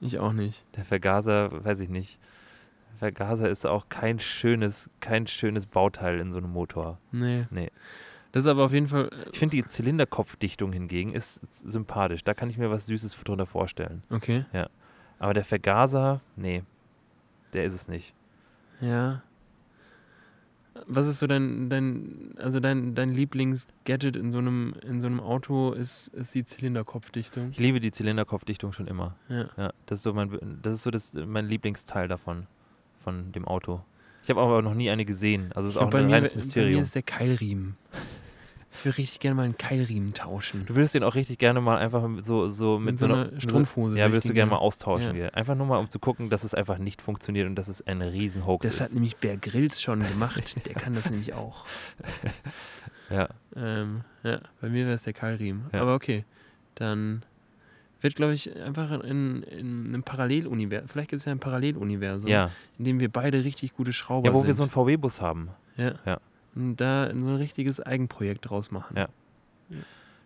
Ich 0.00 0.18
auch 0.18 0.32
nicht. 0.32 0.64
Der 0.76 0.84
Vergaser, 0.84 1.64
weiß 1.64 1.80
ich 1.80 1.88
nicht. 1.88 2.18
Vergaser 2.98 3.48
ist 3.48 3.66
auch 3.66 3.88
kein 3.88 4.18
schönes, 4.18 4.88
kein 5.00 5.26
schönes 5.26 5.66
Bauteil 5.66 6.20
in 6.20 6.32
so 6.32 6.38
einem 6.38 6.50
Motor. 6.50 6.98
Nee. 7.10 7.46
Nee. 7.50 7.70
Das 8.32 8.44
ist 8.44 8.50
aber 8.50 8.64
auf 8.64 8.72
jeden 8.72 8.88
Fall. 8.88 9.10
Ich 9.32 9.38
finde 9.38 9.56
die 9.56 9.66
Zylinderkopfdichtung 9.66 10.72
hingegen 10.72 11.12
ist 11.12 11.40
sympathisch. 11.50 12.24
Da 12.24 12.34
kann 12.34 12.50
ich 12.50 12.58
mir 12.58 12.70
was 12.70 12.86
Süßes 12.86 13.16
drunter 13.22 13.46
vorstellen. 13.46 14.02
Okay. 14.10 14.44
Aber 15.18 15.34
der 15.34 15.44
Vergaser, 15.44 16.20
nee, 16.36 16.62
der 17.54 17.64
ist 17.64 17.74
es 17.74 17.88
nicht. 17.88 18.14
Ja. 18.80 19.22
Was 20.86 21.06
ist 21.06 21.20
so 21.20 21.26
dein, 21.28 21.70
dein, 21.70 22.34
also 22.36 22.58
dein, 22.58 22.96
dein 22.96 23.10
Lieblingsgadget 23.10 24.16
in 24.16 24.32
so 24.32 24.38
einem, 24.38 24.74
in 24.84 25.00
so 25.00 25.06
einem 25.06 25.20
Auto 25.20 25.72
ist, 25.72 26.08
ist 26.08 26.34
die 26.34 26.44
Zylinderkopfdichtung? 26.44 27.50
Ich 27.52 27.58
liebe 27.58 27.78
die 27.78 27.92
Zylinderkopfdichtung 27.92 28.72
schon 28.72 28.88
immer. 28.88 29.14
Ja. 29.28 29.46
Ja, 29.56 29.72
das 29.86 29.98
ist 29.98 30.02
so 30.02 30.12
mein, 30.12 30.36
das 30.62 30.74
ist 30.74 30.82
so 30.82 30.90
das, 30.90 31.14
mein 31.14 31.46
Lieblingsteil 31.46 32.08
davon, 32.08 32.46
von 32.98 33.30
dem 33.32 33.46
Auto. 33.46 33.82
Ich 34.24 34.30
habe 34.30 34.40
aber 34.40 34.62
noch 34.62 34.74
nie 34.74 34.90
eine 34.90 35.04
gesehen. 35.04 35.52
Also 35.54 35.68
es 35.68 35.76
ist 35.76 35.80
auch 35.80 35.92
ein 35.92 36.10
reines 36.10 36.30
bei 36.30 36.36
mir 36.36 36.44
Mysterium. 36.44 36.82
ist 36.82 36.94
der 36.94 37.02
Keilriemen. 37.02 37.76
Ich 38.76 38.84
würde 38.84 38.98
richtig 38.98 39.20
gerne 39.20 39.36
mal 39.36 39.42
einen 39.44 39.56
Keilriemen 39.56 40.14
tauschen. 40.14 40.66
Du 40.66 40.74
würdest 40.74 40.94
den 40.94 41.04
auch 41.04 41.14
richtig 41.14 41.38
gerne 41.38 41.60
mal 41.60 41.78
einfach 41.78 42.06
so, 42.18 42.48
so 42.48 42.78
mit, 42.78 42.92
Mit 42.94 42.98
so 42.98 43.06
einer 43.06 43.30
Strumpfhose 43.40 43.98
ja, 43.98 44.10
würdest 44.10 44.28
du 44.28 44.34
gerne 44.34 44.50
mal 44.50 44.58
austauschen. 44.58 45.16
Ja. 45.16 45.28
Einfach 45.28 45.54
nur 45.54 45.66
mal, 45.66 45.78
um 45.78 45.88
zu 45.88 45.98
gucken, 45.98 46.28
dass 46.28 46.44
es 46.44 46.54
einfach 46.54 46.78
nicht 46.78 47.00
funktioniert 47.00 47.46
und 47.46 47.54
dass 47.54 47.68
es 47.68 47.86
ein 47.86 48.02
Riesenhoax 48.02 48.66
Das 48.66 48.80
hat 48.80 48.88
ist. 48.88 48.94
nämlich 48.94 49.16
Bear 49.16 49.36
Grylls 49.36 49.80
schon 49.80 50.02
gemacht. 50.08 50.56
Der 50.66 50.74
kann 50.74 50.94
das 50.94 51.08
nämlich 51.08 51.32
auch. 51.34 51.64
Ja. 53.10 53.28
Ähm, 53.54 54.00
ja, 54.22 54.40
bei 54.60 54.68
mir 54.68 54.86
wäre 54.86 54.94
es 54.94 55.02
der 55.02 55.12
Keilriemen. 55.12 55.66
Ja. 55.72 55.82
Aber 55.82 55.94
okay, 55.94 56.24
dann 56.74 57.22
wird, 58.00 58.16
glaube 58.16 58.34
ich, 58.34 58.54
einfach 58.56 58.90
in, 59.02 59.42
in 59.44 59.86
einem 59.88 60.02
Paralleluniversum, 60.02 60.88
vielleicht 60.88 61.10
gibt 61.10 61.20
es 61.20 61.24
ja 61.26 61.32
ein 61.32 61.38
Paralleluniversum, 61.38 62.28
ja. 62.28 62.50
in 62.78 62.84
dem 62.84 63.00
wir 63.00 63.10
beide 63.10 63.44
richtig 63.44 63.74
gute 63.74 63.92
Schrauber 63.92 64.28
ja, 64.28 64.34
wo 64.34 64.38
sind. 64.38 64.46
wir 64.48 64.54
so 64.54 64.62
einen 64.64 64.70
VW-Bus 64.70 65.20
haben. 65.20 65.50
ja. 65.76 65.94
Ja. 66.04 66.18
Und 66.54 66.76
da 66.76 67.06
so 67.06 67.12
ein 67.12 67.36
richtiges 67.36 67.80
Eigenprojekt 67.80 68.48
draus 68.48 68.70
machen. 68.70 68.96
Ja. 68.96 69.08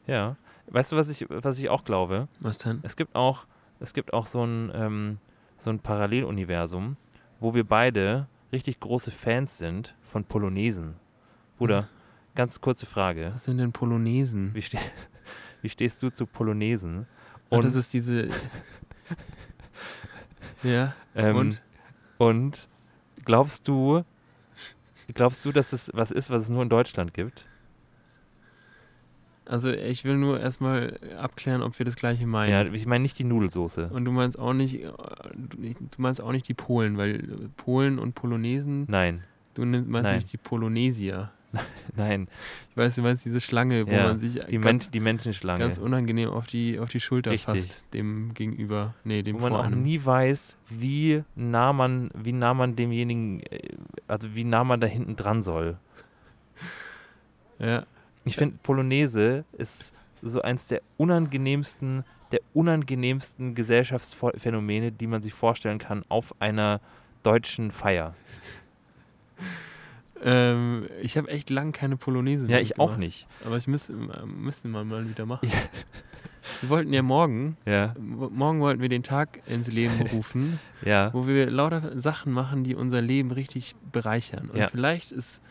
Ja. 0.06 0.36
Weißt 0.66 0.92
du, 0.92 0.96
was 0.96 1.08
ich, 1.08 1.26
was 1.28 1.58
ich 1.58 1.68
auch 1.70 1.84
glaube? 1.84 2.28
Was 2.40 2.58
denn? 2.58 2.80
Es 2.82 2.96
gibt 2.96 3.14
auch, 3.14 3.46
es 3.80 3.94
gibt 3.94 4.12
auch 4.12 4.26
so 4.26 4.44
ein, 4.44 4.70
ähm, 4.74 5.18
so 5.56 5.70
ein 5.70 5.80
Paralleluniversum, 5.80 6.96
wo 7.40 7.54
wir 7.54 7.64
beide 7.64 8.26
richtig 8.52 8.80
große 8.80 9.10
Fans 9.10 9.58
sind 9.58 9.94
von 10.02 10.24
Polonesen. 10.24 10.94
Bruder, 11.56 11.88
ganz 12.34 12.60
kurze 12.60 12.86
Frage. 12.86 13.30
Was 13.34 13.44
sind 13.44 13.58
denn 13.58 13.72
Polonesen? 13.72 14.54
Wie, 14.54 14.62
ste 14.62 14.78
wie 15.62 15.68
stehst 15.68 16.02
du 16.02 16.10
zu 16.10 16.26
Polonesen? 16.26 17.06
Und 17.48 17.64
das 17.64 17.74
ist 17.74 17.94
diese. 17.94 18.28
ja. 20.62 20.94
ähm, 21.14 21.36
und? 21.36 21.62
und 22.18 22.68
glaubst 23.24 23.66
du, 23.68 24.04
glaubst 25.14 25.44
du, 25.44 25.52
dass 25.52 25.72
es 25.72 25.90
was 25.94 26.10
ist, 26.10 26.30
was 26.30 26.42
es 26.42 26.48
nur 26.50 26.62
in 26.62 26.68
Deutschland 26.68 27.14
gibt? 27.14 27.46
Also 29.48 29.70
ich 29.70 30.04
will 30.04 30.18
nur 30.18 30.38
erstmal 30.38 30.98
abklären, 31.18 31.62
ob 31.62 31.78
wir 31.78 31.86
das 31.86 31.96
gleiche 31.96 32.26
meinen. 32.26 32.50
Ja, 32.50 32.64
ich 32.70 32.84
meine 32.84 33.00
nicht 33.00 33.18
die 33.18 33.24
Nudelsoße. 33.24 33.88
Und 33.88 34.04
du 34.04 34.12
meinst 34.12 34.38
auch 34.38 34.52
nicht, 34.52 34.82
äh, 34.84 34.90
du 34.90 35.74
meinst 35.96 36.20
auch 36.20 36.32
nicht 36.32 36.46
die 36.48 36.54
Polen, 36.54 36.98
weil 36.98 37.48
Polen 37.56 37.98
und 37.98 38.14
Polonesen, 38.14 38.84
Nein, 38.88 39.24
du 39.54 39.64
meinst 39.64 39.88
Nein. 39.88 40.16
nicht 40.16 40.32
die 40.32 40.36
Polonesier. 40.36 41.32
nein, 41.96 42.28
Ich 42.70 42.76
weiß, 42.76 42.94
du 42.96 43.02
meinst 43.02 43.24
diese 43.24 43.40
Schlange, 43.40 43.86
wo 43.86 43.90
Ja, 43.92 44.08
man 44.08 44.18
sich 44.18 44.34
die, 44.48 44.58
Men 44.58 44.62
ganz, 44.78 44.90
die 44.90 45.00
Menschenschlange. 45.00 45.58
ganz 45.64 45.78
unangenehm 45.78 46.28
auf 46.30 46.46
die, 46.46 46.78
auf 46.78 46.90
die 46.90 47.00
Schulter 47.00 47.30
Richtig. 47.30 47.62
fasst, 47.62 47.86
dem 47.94 48.34
gegenüber, 48.34 48.94
nee, 49.04 49.22
dem 49.22 49.36
wo 49.40 49.48
man 49.48 49.54
auch 49.54 49.68
nie 49.70 50.04
weiß, 50.04 50.56
wie 50.68 51.24
nah 51.34 51.72
man, 51.72 52.10
wie 52.14 52.32
nah 52.32 52.52
man 52.54 52.76
demjenigen, 52.76 53.40
äh, 53.50 53.60
also 54.06 54.34
wie 54.34 54.44
nah 54.44 54.64
man 54.64 54.80
da 54.80 54.86
hinten 54.86 55.16
dran 55.16 55.42
soll. 55.42 55.78
Ja, 57.58 57.84
Ich 58.24 58.36
finde, 58.36 58.56
Polonaise 58.62 59.44
ist 59.52 59.92
so 60.22 60.42
eins 60.42 60.68
der 60.68 60.80
unangenehmsten, 60.96 62.04
der 62.30 62.40
unangenehmsten 62.54 63.54
Gesellschaftsphänomene, 63.56 64.92
die 64.92 65.06
man 65.08 65.22
sich 65.22 65.34
vorstellen 65.34 65.78
kann 65.78 66.04
auf 66.08 66.34
einer 66.40 66.80
deutschen 67.24 67.70
Feier. 67.72 68.14
Ähm, 70.24 70.86
ich 71.02 71.16
habe 71.16 71.28
echt 71.28 71.50
lang 71.50 71.72
keine 71.72 71.96
Polonaise 71.96 72.42
Ja, 72.44 72.48
mehr 72.48 72.60
ich 72.62 72.78
auch 72.78 72.96
nicht. 72.96 73.26
Aber 73.44 73.56
ich 73.56 73.66
müsste, 73.66 73.92
müssten 74.26 74.70
wir 74.70 74.84
mal 74.84 75.08
wieder 75.08 75.26
machen. 75.26 75.48
Ja. 75.48 75.58
Wir 76.62 76.70
wollten 76.70 76.92
ja 76.94 77.02
morgen, 77.02 77.56
Ja, 77.66 77.94
morgen 77.98 78.60
wollten 78.60 78.80
wir 78.80 78.88
den 78.88 79.02
Tag 79.02 79.40
ins 79.46 79.68
Leben 79.68 80.00
rufen, 80.12 80.58
ja, 80.82 81.12
wo 81.12 81.26
wir 81.26 81.50
lauter 81.50 82.00
Sachen 82.00 82.32
machen, 82.32 82.64
die 82.64 82.74
unser 82.74 83.02
Leben 83.02 83.30
richtig 83.32 83.74
bereichern. 83.92 84.48
Und 84.50 84.56
Ja. 84.58 84.68
vielleicht 84.68 85.12
ist, 85.12 85.42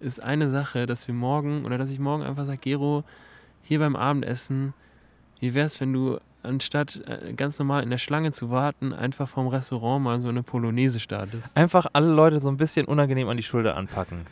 ist 0.00 0.20
eine 0.20 0.50
Sache, 0.50 0.86
dass 0.86 1.06
wir 1.06 1.14
morgen, 1.14 1.64
oder 1.64 1.78
dass 1.78 1.90
ich 1.90 2.00
morgen 2.00 2.22
einfach 2.24 2.46
sage, 2.46 2.58
Gero, 2.58 3.04
hier 3.62 3.78
beim 3.78 3.94
Abendessen, 3.94 4.74
wie 5.38 5.54
wäre 5.54 5.66
es, 5.66 5.80
wenn 5.80 5.92
du 5.92 6.18
anstatt 6.42 7.00
äh, 7.06 7.32
ganz 7.34 7.58
normal 7.58 7.82
in 7.82 7.90
der 7.90 7.98
Schlange 7.98 8.32
zu 8.32 8.50
warten, 8.50 8.92
einfach 8.92 9.28
vom 9.28 9.48
Restaurant 9.48 10.02
mal 10.02 10.20
so 10.20 10.28
eine 10.28 10.42
Polonaise 10.42 11.00
startest? 11.00 11.56
einfach 11.56 11.86
alle 11.92 12.12
Leute 12.12 12.38
so 12.40 12.48
ein 12.48 12.56
bisschen 12.56 12.86
unangenehm 12.86 13.28
an 13.28 13.36
die 13.36 13.42
Schulter 13.42 13.76
anpacken. 13.76 14.26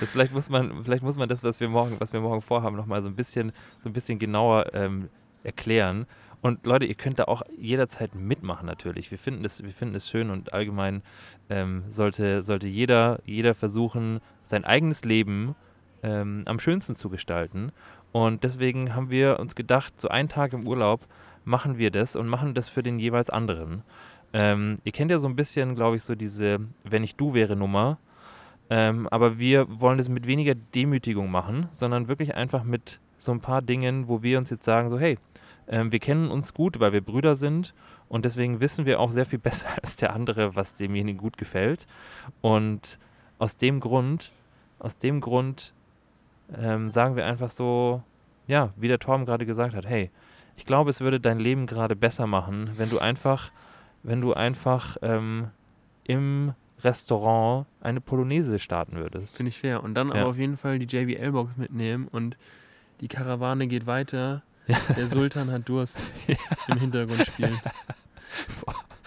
Das 0.00 0.10
vielleicht 0.10 0.32
muss 0.32 0.48
man, 0.48 0.84
vielleicht 0.84 1.02
muss 1.02 1.18
man 1.18 1.28
das, 1.28 1.42
was 1.44 1.60
wir 1.60 1.68
morgen, 1.68 1.96
was 1.98 2.12
wir 2.12 2.20
morgen 2.20 2.40
vorhaben, 2.40 2.76
nochmal 2.76 3.02
so 3.02 3.08
ein 3.08 3.14
bisschen, 3.14 3.52
so 3.82 3.88
ein 3.88 3.92
bisschen 3.92 4.18
genauer 4.18 4.74
ähm, 4.74 5.08
erklären. 5.42 6.06
Und 6.40 6.66
Leute, 6.66 6.84
ihr 6.84 6.94
könnt 6.94 7.18
da 7.18 7.24
auch 7.24 7.42
jederzeit 7.56 8.14
mitmachen 8.14 8.66
natürlich. 8.66 9.10
Wir 9.10 9.18
finden 9.18 9.44
es, 9.44 9.62
wir 9.62 9.72
finden 9.72 9.96
es 9.96 10.08
schön 10.08 10.30
und 10.30 10.52
allgemein 10.52 11.02
ähm, 11.50 11.82
sollte, 11.88 12.42
sollte 12.42 12.68
jeder, 12.68 13.20
jeder 13.24 13.54
versuchen, 13.54 14.20
sein 14.44 14.64
eigenes 14.64 15.04
Leben 15.04 15.56
ähm, 16.02 16.44
am 16.46 16.60
schönsten 16.60 16.94
zu 16.94 17.08
gestalten. 17.08 17.72
Und 18.12 18.44
deswegen 18.44 18.94
haben 18.94 19.10
wir 19.10 19.38
uns 19.38 19.54
gedacht, 19.54 20.00
so 20.00 20.08
einen 20.08 20.28
Tag 20.28 20.52
im 20.52 20.66
Urlaub 20.66 21.06
machen 21.44 21.78
wir 21.78 21.90
das 21.90 22.16
und 22.16 22.28
machen 22.28 22.54
das 22.54 22.68
für 22.68 22.82
den 22.82 22.98
jeweils 22.98 23.30
anderen. 23.30 23.82
Ähm, 24.32 24.78
ihr 24.84 24.92
kennt 24.92 25.10
ja 25.10 25.18
so 25.18 25.28
ein 25.28 25.36
bisschen, 25.36 25.74
glaube 25.74 25.96
ich, 25.96 26.02
so 26.02 26.14
diese 26.14 26.58
Wenn 26.84 27.04
ich 27.04 27.16
du 27.16 27.34
wäre 27.34 27.56
Nummer. 27.56 27.98
Ähm, 28.70 29.08
aber 29.08 29.38
wir 29.38 29.66
wollen 29.80 29.96
das 29.96 30.10
mit 30.10 30.26
weniger 30.26 30.54
Demütigung 30.54 31.30
machen, 31.30 31.68
sondern 31.70 32.08
wirklich 32.08 32.34
einfach 32.34 32.64
mit 32.64 33.00
so 33.16 33.32
ein 33.32 33.40
paar 33.40 33.62
Dingen, 33.62 34.08
wo 34.08 34.22
wir 34.22 34.36
uns 34.36 34.50
jetzt 34.50 34.64
sagen, 34.64 34.90
so 34.90 34.98
hey, 34.98 35.18
ähm, 35.68 35.90
wir 35.90 35.98
kennen 35.98 36.30
uns 36.30 36.52
gut, 36.52 36.78
weil 36.78 36.92
wir 36.92 37.00
Brüder 37.00 37.34
sind 37.34 37.74
und 38.08 38.24
deswegen 38.24 38.60
wissen 38.60 38.84
wir 38.84 39.00
auch 39.00 39.10
sehr 39.10 39.26
viel 39.26 39.38
besser 39.38 39.68
als 39.82 39.96
der 39.96 40.12
andere, 40.12 40.54
was 40.54 40.74
demjenigen 40.74 41.18
gut 41.18 41.38
gefällt. 41.38 41.86
Und 42.42 42.98
aus 43.38 43.56
dem 43.56 43.80
Grund, 43.80 44.32
aus 44.78 44.98
dem 44.98 45.20
Grund 45.20 45.72
ähm, 46.56 46.90
sagen 46.90 47.16
wir 47.16 47.26
einfach 47.26 47.50
so, 47.50 48.02
ja, 48.46 48.72
wie 48.76 48.88
der 48.88 48.98
Torben 48.98 49.26
gerade 49.26 49.46
gesagt 49.46 49.74
hat, 49.74 49.86
hey, 49.86 50.10
ich 50.56 50.66
glaube, 50.66 50.90
es 50.90 51.00
würde 51.00 51.20
dein 51.20 51.38
Leben 51.38 51.66
gerade 51.66 51.94
besser 51.96 52.26
machen, 52.26 52.70
wenn 52.76 52.90
du 52.90 52.98
einfach, 52.98 53.50
wenn 54.02 54.20
du 54.20 54.34
einfach 54.34 54.96
ähm, 55.02 55.50
im 56.04 56.54
Restaurant 56.80 57.66
eine 57.80 58.00
Polonaise 58.00 58.58
starten 58.58 58.96
würdest. 58.96 59.36
Finde 59.36 59.48
ich 59.50 59.58
fair. 59.58 59.82
Und 59.82 59.94
dann 59.94 60.08
Ja. 60.08 60.14
aber 60.14 60.26
auf 60.30 60.36
jeden 60.38 60.56
Fall 60.56 60.78
die 60.78 60.86
JBL-Box 60.86 61.56
mitnehmen 61.56 62.08
und 62.08 62.36
die 63.00 63.08
Karawane 63.08 63.66
geht 63.66 63.86
weiter. 63.86 64.42
Der 64.96 65.08
Sultan 65.08 65.50
hat 65.50 65.68
Durst 65.68 65.98
im 66.68 66.78
Hintergrund 66.78 67.26
spielen. 67.26 67.58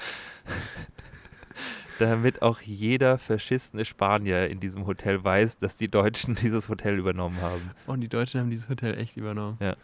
Damit 2.01 2.41
auch 2.41 2.61
jeder 2.61 3.19
verschissene 3.19 3.85
Spanier 3.85 4.49
in 4.49 4.59
diesem 4.59 4.87
Hotel 4.87 5.23
weiß, 5.23 5.59
dass 5.59 5.77
die 5.77 5.87
Deutschen 5.87 6.33
dieses 6.41 6.67
Hotel 6.67 6.97
übernommen 6.97 7.39
haben. 7.41 7.69
Und 7.85 8.01
die 8.01 8.07
Deutschen 8.07 8.39
haben 8.41 8.49
dieses 8.49 8.69
Hotel 8.69 8.97
echt 8.97 9.17
übernommen. 9.17 9.57
Ja. 9.59 9.75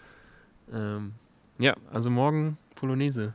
Ähm, 0.74 1.13
ja, 1.59 1.76
also 1.93 2.09
morgen 2.09 2.57
Polonaise. 2.74 3.34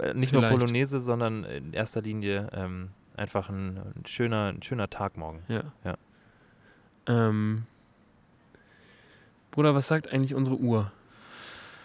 Äh, 0.00 0.14
Nicht 0.14 0.32
nur 0.32 0.42
Vielleicht. 0.42 0.58
Polonaise, 0.58 1.00
sondern 1.00 1.44
in 1.44 1.72
erster 1.72 2.02
Linie 2.02 2.48
ähm, 2.52 2.88
einfach 3.16 3.48
ein, 3.48 3.76
ein, 3.76 4.06
schöner, 4.06 4.52
ein 4.52 4.62
schöner 4.64 4.90
Tag 4.90 5.16
morgen. 5.16 5.44
Ja. 5.46 5.62
Ja. 5.84 5.96
Ähm, 7.06 7.62
Bruder, 9.52 9.76
was 9.76 9.86
sagt 9.86 10.12
eigentlich 10.12 10.34
unsere 10.34 10.56
Uhr? 10.56 10.90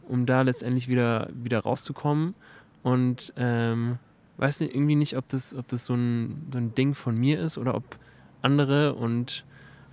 um 0.07 0.27
da 0.27 0.43
letztendlich 0.43 0.89
wieder, 0.89 1.29
wieder 1.33 1.61
rauszukommen. 1.61 2.35
Und 2.83 3.33
ähm, 3.37 3.99
weiß 4.39 4.61
nicht, 4.61 4.75
irgendwie 4.75 4.97
nicht, 4.97 5.17
ob 5.17 5.29
das, 5.29 5.55
ob 5.55 5.69
das 5.69 5.85
so 5.85 5.95
ein, 5.95 6.49
so 6.53 6.59
ein 6.59 6.75
Ding 6.75 6.95
von 6.95 7.17
mir 7.17 7.39
ist 7.41 7.59
oder 7.59 7.75
ob 7.75 7.99
andere 8.41 8.95
und 8.95 9.45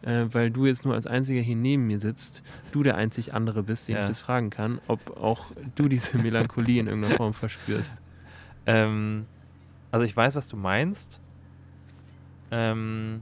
äh, 0.02 0.26
weil 0.32 0.50
du 0.50 0.66
jetzt 0.66 0.86
nur 0.86 0.94
als 0.96 1.06
einziger 1.06 1.42
hier 1.42 1.56
neben 1.58 1.86
mir 1.86 2.00
sitzt, 2.00 2.42
du 2.72 2.84
der 2.84 2.96
einzig 2.96 3.34
andere 3.34 3.64
bist, 3.64 3.88
den 3.88 3.96
Ja. 3.96 4.02
ich 4.04 4.08
das 4.08 4.22
fragen 4.22 4.50
kann, 4.50 4.80
ob 4.88 5.18
auch 5.18 5.52
du 5.76 5.88
diese 5.90 6.18
Melancholie 6.18 6.80
in 6.80 6.88
irgendeiner 6.88 7.16
Form 7.18 7.34
verspürst. 7.34 8.02
Ähm, 8.66 9.26
also 9.90 10.06
ich 10.06 10.16
weiß, 10.16 10.36
was 10.36 10.48
du 10.48 10.56
meinst. 10.58 11.20
Ähm, 12.52 13.22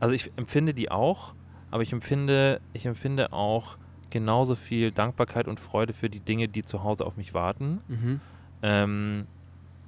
also 0.00 0.14
ich 0.14 0.32
empfinde 0.36 0.74
die 0.74 0.90
auch, 0.90 1.34
aber 1.70 1.82
ich 1.82 1.92
empfinde, 1.92 2.60
ich 2.72 2.84
empfinde 2.84 3.32
auch 3.32 3.78
genauso 4.10 4.54
viel 4.54 4.92
Dankbarkeit 4.92 5.48
und 5.48 5.60
Freude 5.60 5.92
für 5.94 6.10
die 6.10 6.20
Dinge, 6.20 6.48
die 6.48 6.62
zu 6.62 6.82
Hause 6.82 7.06
auf 7.06 7.16
mich 7.16 7.32
warten. 7.32 7.80
Mhm. 7.88 8.20
Ähm, 8.66 9.26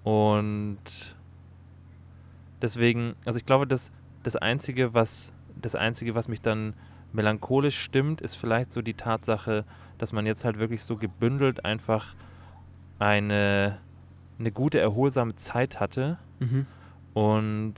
und 0.04 0.76
deswegen, 2.60 3.14
also 3.24 3.38
ich 3.38 3.46
glaube, 3.46 3.66
dass 3.66 3.90
das 4.22 4.36
Einzige, 4.36 4.92
was 4.92 5.32
das 5.60 5.74
Einzige, 5.74 6.14
was 6.14 6.28
mich 6.28 6.42
dann 6.42 6.74
melancholisch 7.12 7.78
stimmt, 7.80 8.20
ist 8.20 8.34
vielleicht 8.34 8.70
so 8.70 8.82
die 8.82 8.92
Tatsache, 8.94 9.64
dass 9.96 10.12
man 10.12 10.26
jetzt 10.26 10.44
halt 10.44 10.58
wirklich 10.58 10.84
so 10.84 10.96
gebündelt 10.96 11.64
einfach 11.64 12.14
eine, 12.98 13.78
eine 14.38 14.52
gute, 14.52 14.78
erholsame 14.78 15.34
Zeit 15.36 15.80
hatte 15.80 16.18
Mhm. 16.38 16.66
und 17.14 17.74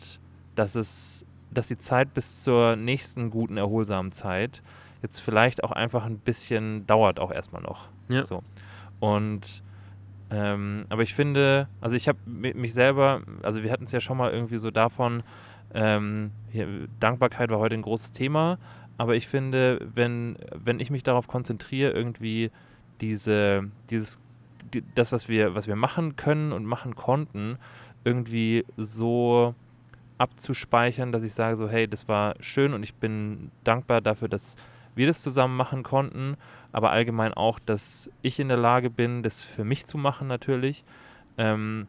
dass 0.57 0.75
es, 0.75 1.25
dass 1.53 1.69
die 1.69 1.77
Zeit 1.77 2.13
bis 2.13 2.43
zur 2.43 2.75
nächsten 2.75 3.31
guten, 3.31 3.57
erholsamen 3.57 4.11
Zeit 4.11 4.65
jetzt 5.01 5.21
vielleicht 5.21 5.63
auch 5.63 5.71
einfach 5.71 6.05
ein 6.05 6.19
bisschen 6.19 6.85
dauert, 6.89 7.21
auch 7.21 7.31
erstmal 7.31 7.63
noch. 7.63 7.89
Ja. 8.09 8.25
So. 8.25 8.43
Und 8.99 9.63
ähm, 10.31 10.85
aber 10.89 11.03
ich 11.03 11.15
finde, 11.15 11.69
also 11.81 11.97
ich 11.97 12.09
habe 12.09 12.19
mich 12.27 12.75
selber, 12.75 13.23
also 13.43 13.63
wir 13.63 13.71
hatten 13.71 13.85
es 13.85 13.93
ja 13.93 14.01
schon 14.01 14.19
mal 14.19 14.31
irgendwie 14.31 14.59
so 14.59 14.71
davon, 14.71 15.23
ähm, 15.75 16.33
hier, 16.51 16.67
Dankbarkeit 17.01 17.51
war 17.51 17.59
heute 17.59 17.75
ein 17.75 17.83
großes 17.83 18.13
Thema, 18.13 18.59
aber 18.97 19.15
ich 19.17 19.29
finde, 19.29 19.87
wenn, 19.95 20.37
wenn 20.55 20.81
ich 20.81 20.91
mich 20.91 21.03
darauf 21.03 21.29
konzentriere, 21.29 21.93
irgendwie 21.93 22.51
diese, 23.01 23.71
dieses, 23.91 24.19
die, 24.75 24.83
das, 24.95 25.13
was 25.13 25.29
wir, 25.29 25.55
was 25.55 25.67
wir 25.67 25.77
machen 25.77 26.17
können 26.17 26.53
und 26.53 26.65
machen 26.65 26.95
konnten, 26.95 27.59
irgendwie 28.05 28.65
so 28.77 29.55
abzuspeichern, 30.19 31.13
dass 31.13 31.23
ich 31.23 31.33
sage 31.33 31.57
so, 31.57 31.69
hey, 31.69 31.87
das 31.87 32.09
war 32.09 32.35
schön 32.41 32.75
und 32.75 32.83
ich 32.83 32.95
bin 32.95 33.51
dankbar 33.65 34.01
dafür, 34.01 34.29
dass 34.29 34.57
wir 34.95 35.07
das 35.07 35.23
zusammen 35.23 35.57
machen 35.57 35.85
konnten, 35.85 36.37
aber 36.73 36.91
allgemein 36.91 37.35
auch, 37.35 37.59
dass 37.59 38.11
ich 38.23 38.39
in 38.39 38.49
der 38.49 38.57
Lage 38.57 38.91
bin, 38.91 39.23
das 39.23 39.41
für 39.41 39.65
mich 39.65 39.87
zu 39.87 39.99
machen 39.99 40.29
natürlich, 40.29 40.85
ähm, 41.37 41.87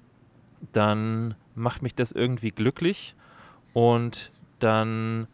dann 0.71 1.35
macht 1.55 1.81
mich 1.81 1.95
das 1.95 2.11
irgendwie 2.11 2.51
glücklich 2.51 3.15
und 3.73 4.31
dann 4.59 5.27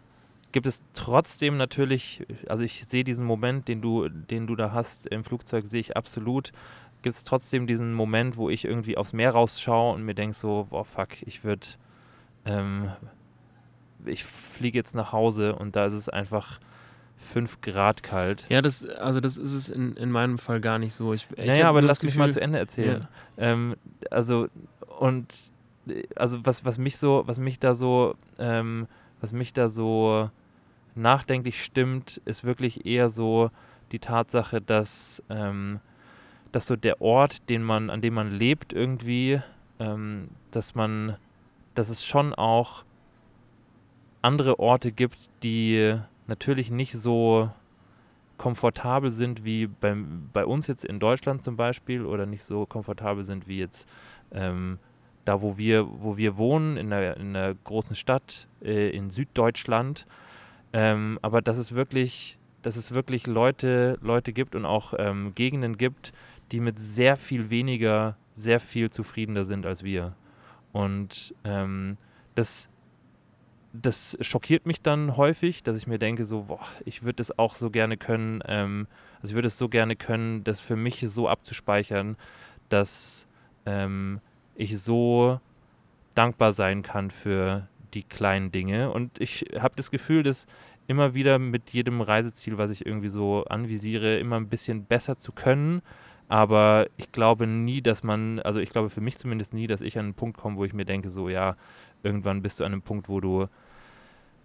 gibt 0.51 0.67
es 0.67 0.81
trotzdem 0.93 1.57
natürlich, 1.57 2.25
also 2.47 2.63
ich 2.63 2.85
sehe 2.85 3.03
diesen 3.03 3.25
Moment, 3.25 3.67
den 3.67 3.81
du, 3.81 4.07
den 4.07 4.47
du 4.47 4.55
da 4.55 4.71
hast 4.71 5.07
im 5.07 5.23
Flugzeug, 5.23 5.65
sehe 5.65 5.81
ich 5.81 5.97
absolut, 5.97 6.53
gibt 7.01 7.13
es 7.13 7.23
trotzdem 7.23 7.67
diesen 7.67 7.93
Moment, 7.93 8.37
wo 8.37 8.49
ich 8.49 8.65
irgendwie 8.65 8.97
aufs 8.97 9.13
Meer 9.13 9.31
rausschaue 9.31 9.93
und 9.93 10.03
mir 10.03 10.15
denke 10.15 10.35
so, 10.35 10.67
boah, 10.69 10.85
fuck, 10.85 11.09
ich 11.25 11.43
würde, 11.43 11.67
ähm, 12.45 12.91
ich 14.05 14.23
fliege 14.23 14.77
jetzt 14.77 14.95
nach 14.95 15.11
Hause 15.11 15.55
und 15.55 15.75
da 15.75 15.85
ist 15.85 15.93
es 15.93 16.09
einfach 16.09 16.59
5 17.18 17.61
Grad 17.61 18.03
kalt. 18.03 18.45
Ja, 18.49 18.61
das, 18.61 18.86
also 18.86 19.20
das 19.20 19.38
ist 19.38 19.53
es 19.53 19.70
in, 19.70 19.95
in 19.95 20.11
meinem 20.11 20.38
Fall 20.38 20.61
gar 20.61 20.80
nicht 20.80 20.93
so. 20.93 21.13
Ich, 21.13 21.28
ich 21.36 21.45
naja, 21.45 21.70
aber 21.70 21.82
lass 21.82 21.99
das 21.99 22.03
mich 22.03 22.16
mal 22.16 22.26
Gefühl- 22.28 22.34
zu 22.34 22.41
Ende 22.41 22.59
erzählen. 22.59 23.07
Ja. 23.38 23.43
Ähm, 23.51 23.76
also, 24.11 24.47
und 24.99 25.28
also 26.16 26.45
was, 26.45 26.66
was 26.66 26.78
mich 26.78 26.97
so, 26.97 27.24
was 27.26 27.39
mich 27.39 27.59
da 27.59 27.74
so, 27.74 28.16
ähm, 28.39 28.88
was 29.22 29.34
mich 29.34 29.53
da 29.53 29.70
so 29.70 30.30
nachdenklich 30.95 31.63
stimmt, 31.63 32.22
ist 32.26 32.43
wirklich 32.43 32.86
eher 32.86 33.09
so 33.09 33.51
die 33.91 33.99
Tatsache, 33.99 34.61
dass, 34.61 35.22
ähm, 35.30 35.80
dass 36.51 36.68
so 36.68 36.76
der 36.76 37.01
Ort, 37.01 37.49
den 37.49 37.63
man, 37.63 37.89
an 37.89 38.01
dem 38.01 38.13
man 38.13 38.32
lebt, 38.32 38.74
irgendwie, 38.74 39.41
ähm, 39.80 40.30
dass 40.51 40.74
man, 40.76 41.18
dass 41.76 41.89
es 41.89 42.05
schon 42.05 42.34
auch 42.34 42.84
andere 44.22 44.59
Orte 44.59 44.91
gibt, 44.91 45.18
die 45.43 45.97
natürlich 46.28 46.71
nicht 46.71 46.93
so 46.93 47.49
komfortabel 48.38 49.11
sind 49.11 49.45
wie 49.45 49.67
beim, 49.67 50.30
bei 50.34 50.45
uns 50.45 50.67
jetzt 50.67 50.84
in 50.84 50.99
Deutschland 50.99 51.43
zum 51.43 51.55
Beispiel 51.55 52.05
oder 52.05 52.26
nicht 52.26 52.43
so 52.43 52.65
komfortabel 52.65 53.23
sind 53.23 53.47
wie 53.47 53.59
jetzt 53.59 53.88
ähm, 54.32 54.78
da, 55.23 55.41
wo 55.41 55.57
wir, 55.57 55.88
wo 56.01 56.17
wir 56.17 56.38
wohnen, 56.38 56.78
in 56.78 56.93
einer, 56.93 57.17
in 57.17 57.36
einer 57.36 57.55
großen 57.55 57.95
Stadt 57.95 58.47
äh, 58.61 58.89
in 58.89 59.09
Süddeutschland. 59.09 60.05
Ähm, 60.73 61.17
aber 61.21 61.41
dass 61.41 61.57
es 61.57 61.73
wirklich, 61.73 62.38
dass 62.61 62.76
es 62.76 62.93
wirklich 62.93 63.26
Leute, 63.26 63.97
Leute 64.01 64.34
gibt 64.34 64.55
und 64.55 64.65
auch 64.65 64.93
ähm, 64.97 65.34
Gegenden 65.34 65.78
gibt, 65.78 66.13
die 66.51 66.59
mit 66.59 66.78
sehr 66.78 67.17
viel 67.17 67.49
weniger 67.49 68.17
sehr 68.36 68.59
viel 68.59 68.89
zufriedener 68.89 69.45
sind 69.45 69.65
als 69.65 69.84
wir. 69.84 70.13
Und 70.73 71.34
ähm, 71.45 71.97
das, 72.36 72.69
das 73.82 74.17
schockiert 74.21 74.65
mich 74.65 74.82
dann 74.82 75.17
häufig, 75.17 75.63
dass 75.63 75.78
ich 75.78 75.88
mir 75.88 75.99
denke, 75.99 76.26
so, 76.26 76.43
boah, 76.43 76.65
ich 76.86 77.03
würde 77.03 77.21
es 77.21 77.38
auch 77.38 77.55
so 77.55 77.69
gerne 77.69 77.97
können, 77.97 78.41
ähm, 78.47 78.88
also 79.21 79.30
ich 79.32 79.36
würde 79.36 79.47
es 79.47 79.57
so 79.57 79.69
gerne 79.69 79.95
können, 79.95 80.43
das 80.43 80.59
für 80.61 80.76
mich 80.76 80.99
so 81.07 81.28
abzuspeichern, 81.28 82.17
dass 82.69 83.28
ähm, 83.65 84.19
ich 84.55 84.80
so 84.80 85.39
dankbar 86.13 86.53
sein 86.53 86.82
kann 86.82 87.11
für 87.11 87.67
die 87.93 88.03
kleinen 88.03 88.51
Dinge. 88.51 88.91
Und 88.91 89.19
ich 89.19 89.45
habe 89.59 89.76
das 89.76 89.91
Gefühl, 89.91 90.23
dass 90.23 90.47
immer 90.88 91.13
wieder 91.13 91.39
mit 91.39 91.71
jedem 91.71 92.01
Reiseziel, 92.01 92.57
was 92.57 92.69
ich 92.69 92.86
irgendwie 92.86 93.09
so 93.09 93.43
anvisiere, 93.45 94.17
immer 94.17 94.38
ein 94.38 94.49
bisschen 94.49 94.86
besser 94.86 95.17
zu 95.17 95.32
können. 95.32 95.82
Aber 96.28 96.88
ich 96.97 97.11
glaube 97.11 97.47
nie, 97.47 97.82
dass 97.82 98.03
man, 98.03 98.39
also 98.39 98.59
ich 98.59 98.71
glaube 98.71 98.89
für 98.89 99.01
mich 99.01 99.17
zumindest 99.17 99.53
nie, 99.53 99.67
dass 99.67 99.82
ich 99.82 99.97
an 99.97 100.05
einen 100.05 100.13
Punkt 100.15 100.38
komme, 100.38 100.57
wo 100.57 100.65
ich 100.65 100.73
mir 100.73 100.86
denke, 100.86 101.09
so 101.09 101.30
ja, 101.30 101.55
irgendwann 102.03 102.41
bist 102.41 102.59
du 102.59 102.63
an 102.63 102.73
einem 102.73 102.82
Punkt, 102.82 103.09
wo 103.09 103.19
du 103.19 103.47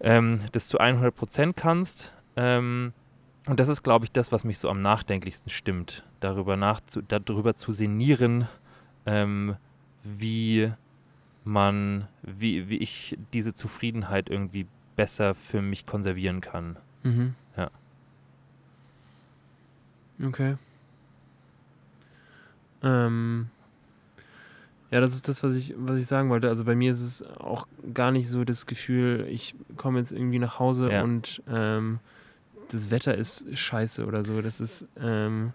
ähm, 0.00 0.40
das 0.52 0.68
zu 0.68 0.80
100% 0.80 1.52
kannst. 1.54 2.12
Ähm, 2.36 2.92
und 3.46 3.58
das 3.58 3.68
ist, 3.68 3.82
glaube 3.82 4.04
ich, 4.04 4.12
das, 4.12 4.32
was 4.32 4.44
mich 4.44 4.58
so 4.58 4.68
am 4.68 4.82
nachdenklichsten 4.82 5.50
stimmt, 5.50 6.04
darüber, 6.20 6.56
nachzu 6.56 7.02
darüber 7.02 7.54
zu 7.54 7.72
sinnieren, 7.72 8.48
ähm, 9.06 9.56
wie 10.04 10.72
man, 11.44 12.06
wie, 12.22 12.68
wie 12.68 12.78
ich 12.78 13.18
diese 13.32 13.54
Zufriedenheit 13.54 14.28
irgendwie 14.28 14.66
besser 14.96 15.34
für 15.34 15.62
mich 15.62 15.86
konservieren 15.86 16.40
kann. 16.40 16.76
Mhm. 17.02 17.34
Ja. 17.56 17.70
Okay. 20.22 20.56
Ähm, 22.82 23.50
ja, 24.90 25.00
das 25.00 25.14
ist 25.14 25.28
das, 25.28 25.42
was 25.42 25.54
ich, 25.56 25.74
was 25.76 25.98
ich 26.00 26.06
sagen 26.06 26.30
wollte. 26.30 26.48
Also 26.48 26.64
bei 26.64 26.74
mir 26.74 26.90
ist 26.90 27.00
es 27.02 27.22
auch 27.22 27.66
gar 27.94 28.10
nicht 28.10 28.28
so 28.28 28.44
das 28.44 28.66
Gefühl, 28.66 29.26
ich 29.30 29.54
komme 29.76 29.98
jetzt 29.98 30.10
irgendwie 30.12 30.38
nach 30.38 30.58
Hause 30.58 30.90
Ja. 30.90 31.02
und 31.02 31.42
ähm, 31.48 32.00
das 32.68 32.90
Wetter 32.90 33.14
ist 33.16 33.44
scheiße 33.56 34.04
oder 34.04 34.24
so. 34.24 34.42
Das 34.42 34.60
ist, 34.60 34.86
ähm, 35.00 35.52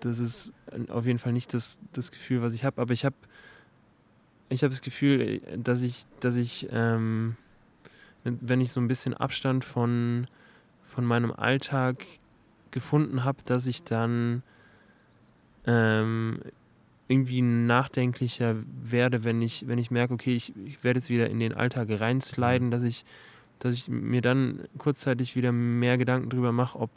das 0.00 0.18
ist 0.18 0.52
auf 0.88 1.06
jeden 1.06 1.18
Fall 1.18 1.32
nicht 1.32 1.52
das, 1.54 1.80
das 1.92 2.10
Gefühl, 2.10 2.42
was 2.42 2.54
ich 2.54 2.64
habe. 2.64 2.80
Aber 2.80 2.92
ich 2.92 3.04
habe 3.04 3.16
ich 4.50 4.62
habe 4.62 4.70
das 4.70 4.80
Gefühl, 4.82 5.40
dass 5.58 5.82
ich, 5.82 6.06
dass 6.20 6.34
ich, 6.36 6.68
ähm, 6.72 7.36
wenn, 8.24 8.38
wenn 8.40 8.60
ich 8.60 8.72
so 8.72 8.80
ein 8.80 8.88
bisschen 8.88 9.12
Abstand 9.14 9.62
von, 9.64 10.26
von 10.84 11.04
meinem 11.04 11.32
Alltag 11.32 12.04
gefunden 12.70 13.24
habe, 13.24 13.42
dass 13.44 13.66
ich 13.66 13.84
dann 13.84 14.42
ähm, 15.66 16.40
irgendwie 17.08 17.40
nachdenklicher 17.42 18.56
werde, 18.82 19.24
wenn 19.24 19.40
ich, 19.42 19.66
wenn 19.66 19.78
ich 19.78 19.90
merke, 19.90 20.14
okay, 20.14 20.34
ich, 20.36 20.54
ich 20.56 20.84
werde 20.84 20.98
jetzt 21.00 21.08
wieder 21.08 21.28
in 21.30 21.40
den 21.40 21.54
Alltag 21.54 21.88
reinsliden, 21.90 22.70
dass 22.70 22.82
ich, 22.84 23.04
dass 23.58 23.74
ich 23.74 23.88
mir 23.88 24.20
dann 24.20 24.60
kurzzeitig 24.76 25.34
wieder 25.34 25.50
mehr 25.50 25.96
Gedanken 25.96 26.28
drüber 26.28 26.52
mache, 26.52 26.78
ob 26.78 26.90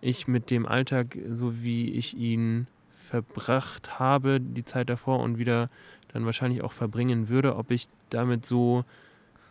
ich 0.00 0.26
mit 0.26 0.50
dem 0.50 0.64
Alltag, 0.66 1.16
so 1.30 1.62
wie 1.62 1.90
ich 1.90 2.16
ihn 2.16 2.68
verbracht 2.88 3.98
habe, 3.98 4.40
die 4.40 4.64
Zeit 4.64 4.88
davor 4.88 5.20
und 5.20 5.36
wieder 5.38 5.68
dann 6.08 6.24
wahrscheinlich 6.24 6.62
auch 6.62 6.72
verbringen 6.72 7.28
würde, 7.28 7.56
ob 7.56 7.70
ich 7.70 7.88
damit 8.08 8.46
so 8.46 8.84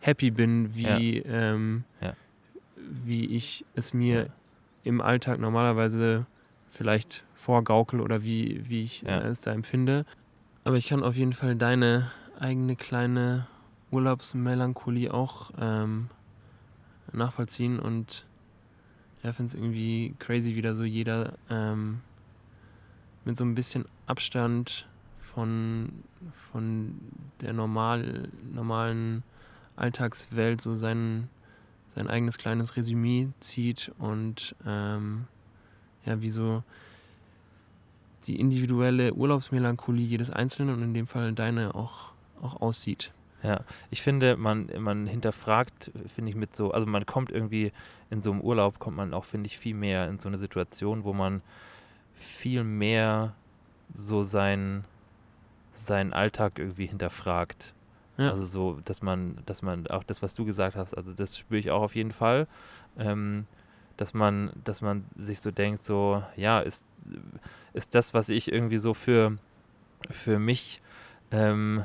happy 0.02 0.32
bin, 0.32 0.74
wie, 0.76 1.20
Ähm, 1.26 1.84
Ja. 2.02 2.14
wie 2.76 3.26
ich 3.28 3.66
es 3.76 3.94
mir 3.94 4.16
Ja. 4.24 4.26
im 4.84 5.02
Alltag 5.02 5.40
normalerweise 5.40 6.26
vielleicht 6.72 7.24
vorgaukel 7.36 8.02
oder 8.02 8.24
wie, 8.24 8.68
wie 8.70 8.84
ich 8.84 9.02
Ja. 9.04 9.20
äh, 9.20 9.28
es 9.28 9.42
da 9.42 9.52
empfinde. 9.52 10.06
Aber 10.64 10.76
ich 10.76 10.88
kann 10.88 11.04
auf 11.04 11.16
jeden 11.16 11.34
Fall 11.34 11.56
deine 11.56 12.12
eigene 12.40 12.76
kleine 12.76 13.48
Urlaubsmelancholie 13.92 15.14
auch 15.14 15.52
ähm, 15.60 16.10
nachvollziehen 17.12 17.80
und 17.80 18.26
ja, 19.24 19.34
finde 19.34 19.48
es 19.50 19.56
irgendwie 19.56 20.16
crazy, 20.20 20.56
wie 20.56 20.62
da 20.62 20.76
so 20.76 20.84
jeder 20.84 21.34
ähm, 21.50 22.02
mit 23.26 23.36
so 23.36 23.44
ein 23.44 23.56
bisschen 23.56 23.86
Abstand 24.06 24.88
von, 25.34 26.04
von 26.52 26.96
der 27.42 27.54
normal, 27.54 28.30
normalen 28.54 29.24
Alltagswelt 29.76 30.62
so 30.62 30.76
sein, 30.76 31.30
sein 31.96 32.08
eigenes 32.10 32.38
kleines 32.38 32.76
Resümee 32.76 33.30
zieht 33.40 33.92
und 33.98 34.56
ähm, 34.66 35.26
ja, 36.06 36.22
wie 36.22 36.30
so 36.30 36.64
die 38.26 38.40
individuelle 38.40 39.14
Urlaubsmelancholie 39.14 40.06
jedes 40.06 40.30
Einzelnen 40.30 40.76
und 40.76 40.84
in 40.84 40.94
dem 40.94 41.08
Fall 41.08 41.34
deine 41.34 41.76
auch, 41.76 42.12
auch 42.42 42.62
aussieht. 42.62 43.12
Ja, 43.42 43.62
ich 43.90 44.02
finde, 44.02 44.36
man, 44.36 44.70
man 44.80 45.08
hinterfragt, 45.08 45.92
finde 46.08 46.30
ich, 46.30 46.36
mit 46.36 46.56
so, 46.56 46.72
also 46.72 46.86
man 46.86 47.06
kommt 47.06 47.32
irgendwie 47.32 47.72
in 48.10 48.22
so 48.22 48.32
einem 48.32 48.42
Urlaub, 48.42 48.80
kommt 48.80 48.98
man 48.98 49.14
auch, 49.14 49.24
finde 49.24 49.48
ich, 49.48 49.58
viel 49.58 49.76
mehr 49.76 50.10
in 50.10 50.20
so 50.20 50.28
eine 50.28 50.38
Situation, 50.38 51.06
wo 51.06 51.14
man 51.14 51.42
viel 52.14 52.66
mehr 52.66 53.34
so 53.94 54.24
sein, 54.24 54.84
seinen 55.72 56.12
Alltag 56.12 56.60
irgendwie 56.60 56.88
hinterfragt. 56.88 57.74
Ja. 58.18 58.32
Also 58.32 58.46
so, 58.46 58.80
dass 58.84 59.02
man, 59.02 59.38
dass 59.46 59.62
man 59.62 59.88
auch 59.88 60.04
das, 60.04 60.22
was 60.22 60.34
du 60.34 60.44
gesagt 60.44 60.76
hast, 60.76 60.94
also 60.94 61.14
das 61.14 61.38
spüre 61.38 61.60
ich 61.60 61.72
auch 61.72 61.82
auf 61.82 61.96
jeden 61.96 62.12
Fall, 62.12 62.48
ähm, 62.98 63.46
dass 64.00 64.14
man, 64.14 64.52
dass 64.64 64.82
man 64.82 65.04
sich 65.18 65.42
so 65.42 65.52
denkt, 65.52 65.82
so, 65.82 66.24
ja, 66.38 66.62
ist, 66.62 66.86
ist 67.74 67.96
das, 67.96 68.14
was 68.14 68.30
ich 68.30 68.50
irgendwie 68.50 68.78
so 68.78 68.94
für, 68.94 69.38
für 70.10 70.40
mich 70.40 70.82
ähm, 71.32 71.84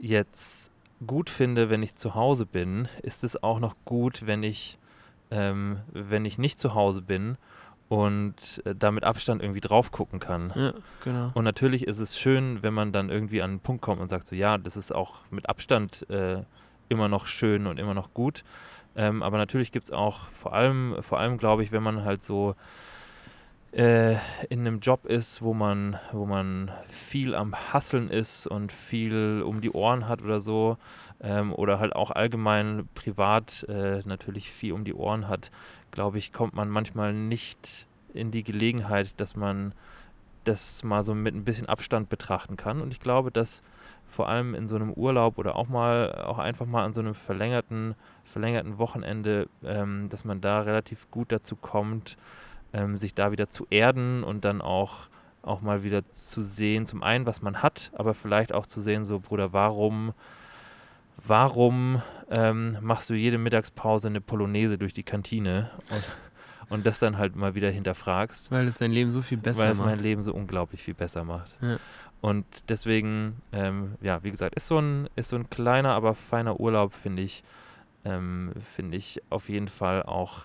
jetzt 0.00 0.72
gut 1.06 1.30
finde, 1.30 1.70
wenn 1.70 1.84
ich 1.84 1.94
zu 1.94 2.16
Hause 2.16 2.46
bin, 2.46 2.88
ist 3.02 3.22
es 3.22 3.40
auch 3.42 3.60
noch 3.60 3.76
gut, 3.84 4.26
wenn 4.26 4.42
ich, 4.42 4.76
ähm, 5.30 5.78
wenn 5.92 6.24
ich 6.24 6.36
nicht 6.36 6.58
zu 6.58 6.74
Hause 6.74 7.00
bin 7.00 7.36
und 7.88 8.60
äh, 8.64 8.74
da 8.74 8.90
mit 8.90 9.04
Abstand 9.04 9.40
irgendwie 9.40 9.60
drauf 9.60 9.92
gucken 9.92 10.18
kann. 10.18 10.52
Ja, 10.56 10.74
genau. 11.04 11.30
Und 11.34 11.44
natürlich 11.44 11.86
ist 11.86 12.00
es 12.00 12.18
schön, 12.18 12.64
wenn 12.64 12.74
man 12.74 12.90
dann 12.90 13.08
irgendwie 13.08 13.40
an 13.40 13.50
einen 13.50 13.60
Punkt 13.60 13.82
kommt 13.82 14.00
und 14.00 14.08
sagt 14.08 14.26
so, 14.26 14.34
ja, 14.34 14.58
das 14.58 14.76
ist 14.76 14.92
auch 14.92 15.14
mit 15.30 15.48
Abstand 15.48 16.10
äh, 16.10 16.42
immer 16.88 17.08
noch 17.08 17.28
schön 17.28 17.68
und 17.68 17.78
immer 17.78 17.94
noch 17.94 18.12
gut. 18.14 18.42
Ähm, 18.96 19.22
aber 19.22 19.38
natürlich 19.38 19.72
gibt 19.72 19.86
es 19.86 19.92
auch 19.92 20.30
vor 20.30 20.52
allem, 20.52 20.96
vor 21.00 21.18
allem 21.18 21.38
glaube 21.38 21.62
ich, 21.62 21.72
wenn 21.72 21.82
man 21.82 22.04
halt 22.04 22.22
so 22.22 22.54
äh, 23.72 24.14
in 24.48 24.60
einem 24.60 24.80
Job 24.80 25.06
ist, 25.06 25.42
wo 25.42 25.54
man, 25.54 25.98
wo 26.12 26.26
man 26.26 26.72
viel 26.88 27.34
am 27.34 27.54
Hasseln 27.54 28.10
ist 28.10 28.46
und 28.46 28.72
viel 28.72 29.42
um 29.46 29.60
die 29.60 29.70
Ohren 29.70 30.08
hat 30.08 30.22
oder 30.22 30.40
so, 30.40 30.76
ähm, 31.22 31.52
oder 31.52 31.78
halt 31.78 31.94
auch 31.94 32.10
allgemein 32.10 32.88
privat 32.94 33.64
äh, 33.68 34.02
natürlich 34.04 34.50
viel 34.50 34.72
um 34.72 34.84
die 34.84 34.94
Ohren 34.94 35.28
hat, 35.28 35.50
glaube 35.92 36.18
ich, 36.18 36.32
kommt 36.32 36.54
man 36.54 36.68
manchmal 36.68 37.12
nicht 37.12 37.86
in 38.12 38.30
die 38.30 38.42
Gelegenheit, 38.42 39.20
dass 39.20 39.36
man 39.36 39.72
das 40.44 40.82
mal 40.82 41.02
so 41.02 41.14
mit 41.14 41.34
ein 41.34 41.44
bisschen 41.44 41.68
Abstand 41.68 42.08
betrachten 42.08 42.56
kann. 42.56 42.80
Und 42.80 42.92
ich 42.92 43.00
glaube, 43.00 43.30
dass 43.30 43.62
vor 44.08 44.28
allem 44.28 44.54
in 44.54 44.66
so 44.66 44.76
einem 44.76 44.92
Urlaub 44.92 45.38
oder 45.38 45.54
auch 45.54 45.68
mal, 45.68 46.12
auch 46.26 46.38
einfach 46.38 46.66
mal 46.66 46.84
an 46.84 46.92
so 46.92 47.00
einem 47.00 47.14
verlängerten, 47.14 47.94
verlängerten 48.30 48.78
Wochenende, 48.78 49.48
ähm, 49.64 50.08
dass 50.08 50.24
man 50.24 50.40
da 50.40 50.60
relativ 50.60 51.10
gut 51.10 51.32
dazu 51.32 51.56
kommt, 51.56 52.16
ähm, 52.72 52.96
sich 52.96 53.14
da 53.14 53.32
wieder 53.32 53.50
zu 53.50 53.66
erden 53.70 54.22
und 54.22 54.44
dann 54.44 54.60
auch, 54.60 55.08
auch 55.42 55.60
mal 55.60 55.82
wieder 55.82 56.08
zu 56.10 56.42
sehen, 56.42 56.86
zum 56.86 57.02
einen, 57.02 57.26
was 57.26 57.42
man 57.42 57.62
hat, 57.62 57.90
aber 57.94 58.14
vielleicht 58.14 58.52
auch 58.52 58.66
zu 58.66 58.80
sehen, 58.80 59.04
so 59.04 59.20
Bruder, 59.20 59.52
warum, 59.52 60.12
warum 61.16 62.00
ähm, 62.30 62.78
machst 62.80 63.10
du 63.10 63.14
jede 63.14 63.38
Mittagspause 63.38 64.08
eine 64.08 64.20
Polonaise 64.20 64.78
durch 64.78 64.94
die 64.94 65.02
Kantine 65.02 65.70
und, 65.90 66.04
und 66.70 66.86
das 66.86 67.00
dann 67.00 67.18
halt 67.18 67.36
mal 67.36 67.54
wieder 67.54 67.70
hinterfragst 67.70 68.50
Weil 68.50 68.68
es 68.68 68.78
dein 68.78 68.92
Leben 68.92 69.10
so 69.10 69.22
viel 69.22 69.38
besser 69.38 69.62
weil 69.62 69.72
es 69.72 69.78
macht. 69.78 69.88
mein 69.88 69.98
Leben 69.98 70.22
so 70.22 70.32
unglaublich 70.32 70.82
viel 70.82 70.94
besser 70.94 71.24
macht. 71.24 71.56
Ja. 71.60 71.78
Und 72.20 72.46
deswegen, 72.68 73.36
ähm, 73.52 73.94
ja, 74.02 74.22
wie 74.22 74.30
gesagt, 74.30 74.54
ist 74.54 74.66
so 74.66 74.78
ein, 74.78 75.08
ist 75.16 75.30
so 75.30 75.36
ein 75.36 75.48
kleiner, 75.48 75.94
aber 75.94 76.14
feiner 76.14 76.60
Urlaub, 76.60 76.92
finde 76.92 77.22
ich, 77.22 77.42
ähm, 78.04 78.52
finde 78.62 78.96
ich 78.96 79.22
auf 79.30 79.48
jeden 79.48 79.68
Fall 79.68 80.02
auch 80.02 80.44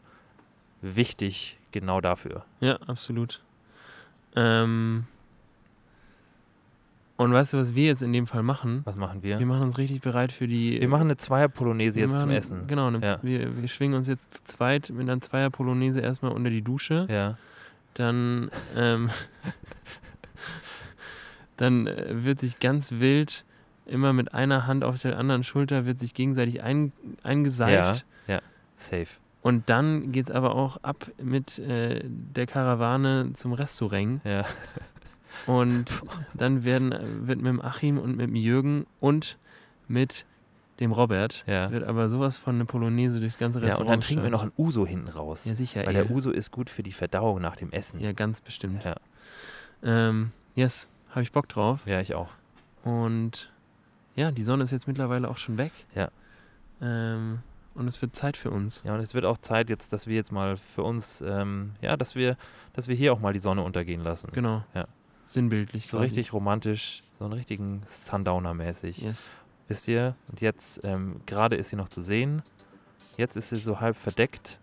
wichtig, 0.81 1.57
genau 1.71 2.01
dafür. 2.01 2.45
Ja, 2.59 2.75
absolut. 2.87 3.41
Ähm, 4.35 5.05
und 7.17 7.31
weißt 7.31 7.53
du, 7.53 7.57
was 7.57 7.75
wir 7.75 7.85
jetzt 7.85 8.01
in 8.01 8.11
dem 8.11 8.27
Fall 8.27 8.43
machen? 8.43 8.81
Was 8.83 8.97
machen 8.97 9.23
wir? 9.23 9.39
Wir 9.39 9.45
machen 9.45 9.63
uns 9.63 9.77
richtig 9.77 10.01
bereit 10.01 10.33
für 10.33 10.47
die. 10.47 10.81
Wir 10.81 10.89
machen 10.89 11.03
eine 11.03 11.15
Zweier-Polonaise 11.15 11.99
jetzt 12.01 12.09
zum 12.11 12.19
machen- 12.27 12.31
Essen. 12.31 12.67
Genau, 12.67 12.91
ne, 12.91 12.99
Ja. 13.01 13.19
wir, 13.23 13.61
wir 13.61 13.67
schwingen 13.69 13.95
uns 13.95 14.07
jetzt 14.07 14.33
zu 14.33 14.43
zweit 14.43 14.89
mit 14.89 15.09
einer 15.09 15.21
Zweier-Polonaise 15.21 16.01
erstmal 16.01 16.33
unter 16.33 16.49
die 16.49 16.61
Dusche. 16.61 17.07
Ja, 17.09 17.37
Dann, 17.93 18.51
ähm, 18.75 19.09
dann 21.57 21.87
äh, 21.87 22.25
wird 22.25 22.41
sich 22.41 22.59
ganz 22.59 22.91
wild 22.99 23.44
immer 23.85 24.13
mit 24.13 24.33
einer 24.33 24.67
Hand 24.67 24.83
auf 24.83 25.01
der 25.01 25.17
anderen 25.17 25.43
Schulter 25.43 25.85
wird 25.85 25.99
sich 25.99 26.13
gegenseitig 26.13 26.63
ein, 26.63 26.91
eingeseift. 27.23 28.05
safe. 28.75 29.07
Und 29.41 29.69
dann 29.69 30.11
geht 30.11 30.29
es 30.29 30.31
aber 30.31 30.55
auch 30.55 30.77
ab 30.77 31.05
mit 31.21 31.59
äh, 31.59 32.01
der 32.03 32.47
Karawane 32.47 33.33
zum 33.35 33.53
Restaurant. 33.53 34.19
Ja, 34.25 34.43
Und 35.45 36.03
dann 36.33 36.63
werden, 36.63 37.27
wird 37.27 37.39
mit 37.39 37.47
dem 37.47 37.61
Achim 37.61 37.97
und 37.97 38.17
mit 38.17 38.27
dem 38.27 38.35
Jürgen 38.35 38.85
und 38.99 39.37
mit 39.87 40.25
dem 40.79 40.91
Robert 40.91 41.43
ja. 41.47 41.71
wird 41.71 41.83
aber 41.83 42.09
sowas 42.09 42.37
von 42.37 42.55
eine 42.55 42.65
Polonaise 42.65 43.19
durchs 43.19 43.37
ganze 43.37 43.59
Ja, 43.59 43.67
Restaurant. 43.67 43.89
und 43.89 43.91
dann 43.93 44.01
trinken 44.01 44.23
wir 44.23 44.29
noch 44.29 44.43
ein 44.43 44.51
Uso 44.57 44.85
hinten 44.85 45.07
raus. 45.07 45.45
Ja, 45.45 45.55
sicher, 45.55 45.81
weil 45.85 45.95
ey. 45.95 46.05
der 46.05 46.11
Uso 46.11 46.31
ist 46.31 46.51
gut 46.51 46.69
für 46.69 46.83
die 46.83 46.91
Verdauung 46.91 47.41
nach 47.41 47.55
dem 47.55 47.71
Essen. 47.71 47.99
Ja, 47.99 48.11
ganz 48.11 48.41
bestimmt. 48.41 48.83
Ja. 48.83 48.95
Ähm, 49.83 50.31
yes, 50.55 50.89
habe 51.11 51.21
ich 51.21 51.31
Bock 51.31 51.47
drauf. 51.47 51.81
Ja, 51.85 52.01
ich 52.01 52.13
auch. 52.13 52.29
Und 52.83 53.51
ja, 54.15 54.31
die 54.31 54.43
Sonne 54.43 54.63
ist 54.63 54.71
jetzt 54.71 54.87
mittlerweile 54.87 55.29
auch 55.29 55.37
schon 55.37 55.57
weg. 55.57 55.71
Ja. 55.93 56.09
Ähm, 56.81 57.39
und 57.73 57.87
es 57.87 58.01
wird 58.01 58.15
Zeit 58.15 58.37
für 58.37 58.51
uns. 58.51 58.83
Ja, 58.85 58.93
und 58.93 59.01
es 59.01 59.13
wird 59.13 59.25
auch 59.25 59.37
Zeit 59.37 59.69
jetzt, 59.69 59.91
dass 59.91 60.07
wir 60.07 60.15
jetzt 60.15 60.31
mal 60.31 60.55
für 60.55 60.83
uns, 60.83 61.21
ähm, 61.21 61.73
ja, 61.81 61.97
dass 61.97 62.15
wir, 62.15 62.37
dass 62.73 62.87
wir 62.87 62.95
hier 62.95 63.11
auch 63.11 63.19
mal 63.19 63.33
die 63.33 63.39
Sonne 63.39 63.63
untergehen 63.63 64.01
lassen. 64.01 64.29
Genau. 64.31 64.63
Ja. 64.73 64.87
Sinnbildlich. 65.25 65.87
So 65.87 65.97
quasi. 65.97 66.05
richtig 66.05 66.33
romantisch, 66.33 67.03
so 67.17 67.25
einen 67.25 67.33
richtigen 67.33 67.83
Sundowner-mäßig. 67.85 68.99
Yes. 68.99 69.29
Wisst 69.67 69.87
ihr? 69.87 70.15
Und 70.29 70.41
jetzt, 70.41 70.85
ähm, 70.85 71.21
gerade 71.25 71.55
ist 71.55 71.69
sie 71.69 71.75
noch 71.75 71.89
zu 71.89 72.01
sehen. 72.01 72.41
Jetzt 73.17 73.35
ist 73.35 73.49
sie 73.49 73.55
so 73.57 73.79
halb 73.79 73.97
verdeckt. 73.97 74.57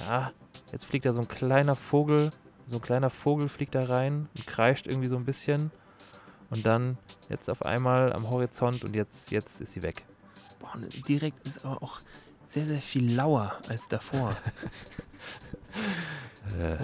Ja, 0.00 0.32
jetzt 0.72 0.86
fliegt 0.86 1.04
da 1.04 1.12
so 1.12 1.20
ein 1.20 1.28
kleiner 1.28 1.76
Vogel. 1.76 2.30
So 2.66 2.78
ein 2.78 2.82
kleiner 2.82 3.10
Vogel 3.10 3.48
fliegt 3.48 3.74
da 3.74 3.80
rein 3.80 4.28
und 4.36 4.46
kreischt 4.46 4.86
irgendwie 4.86 5.08
so 5.08 5.16
ein 5.16 5.24
bisschen. 5.24 5.70
Und 6.52 6.66
dann 6.66 6.98
jetzt 7.30 7.48
auf 7.48 7.64
einmal 7.64 8.12
am 8.12 8.28
Horizont 8.28 8.84
und 8.84 8.94
jetzt, 8.94 9.30
jetzt 9.30 9.62
ist 9.62 9.72
sie 9.72 9.82
weg. 9.82 10.04
Boah, 10.60 10.76
ne, 10.76 10.86
direkt 11.08 11.46
ist 11.46 11.64
aber 11.64 11.82
auch 11.82 11.98
sehr, 12.50 12.64
sehr 12.64 12.82
viel 12.82 13.14
lauer 13.14 13.56
als 13.68 13.88
davor. 13.88 14.36
Äh, 16.58 16.76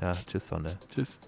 ja, 0.00 0.12
tschüss 0.12 0.46
Sonne. 0.46 0.70
Tschüss. 0.88 1.18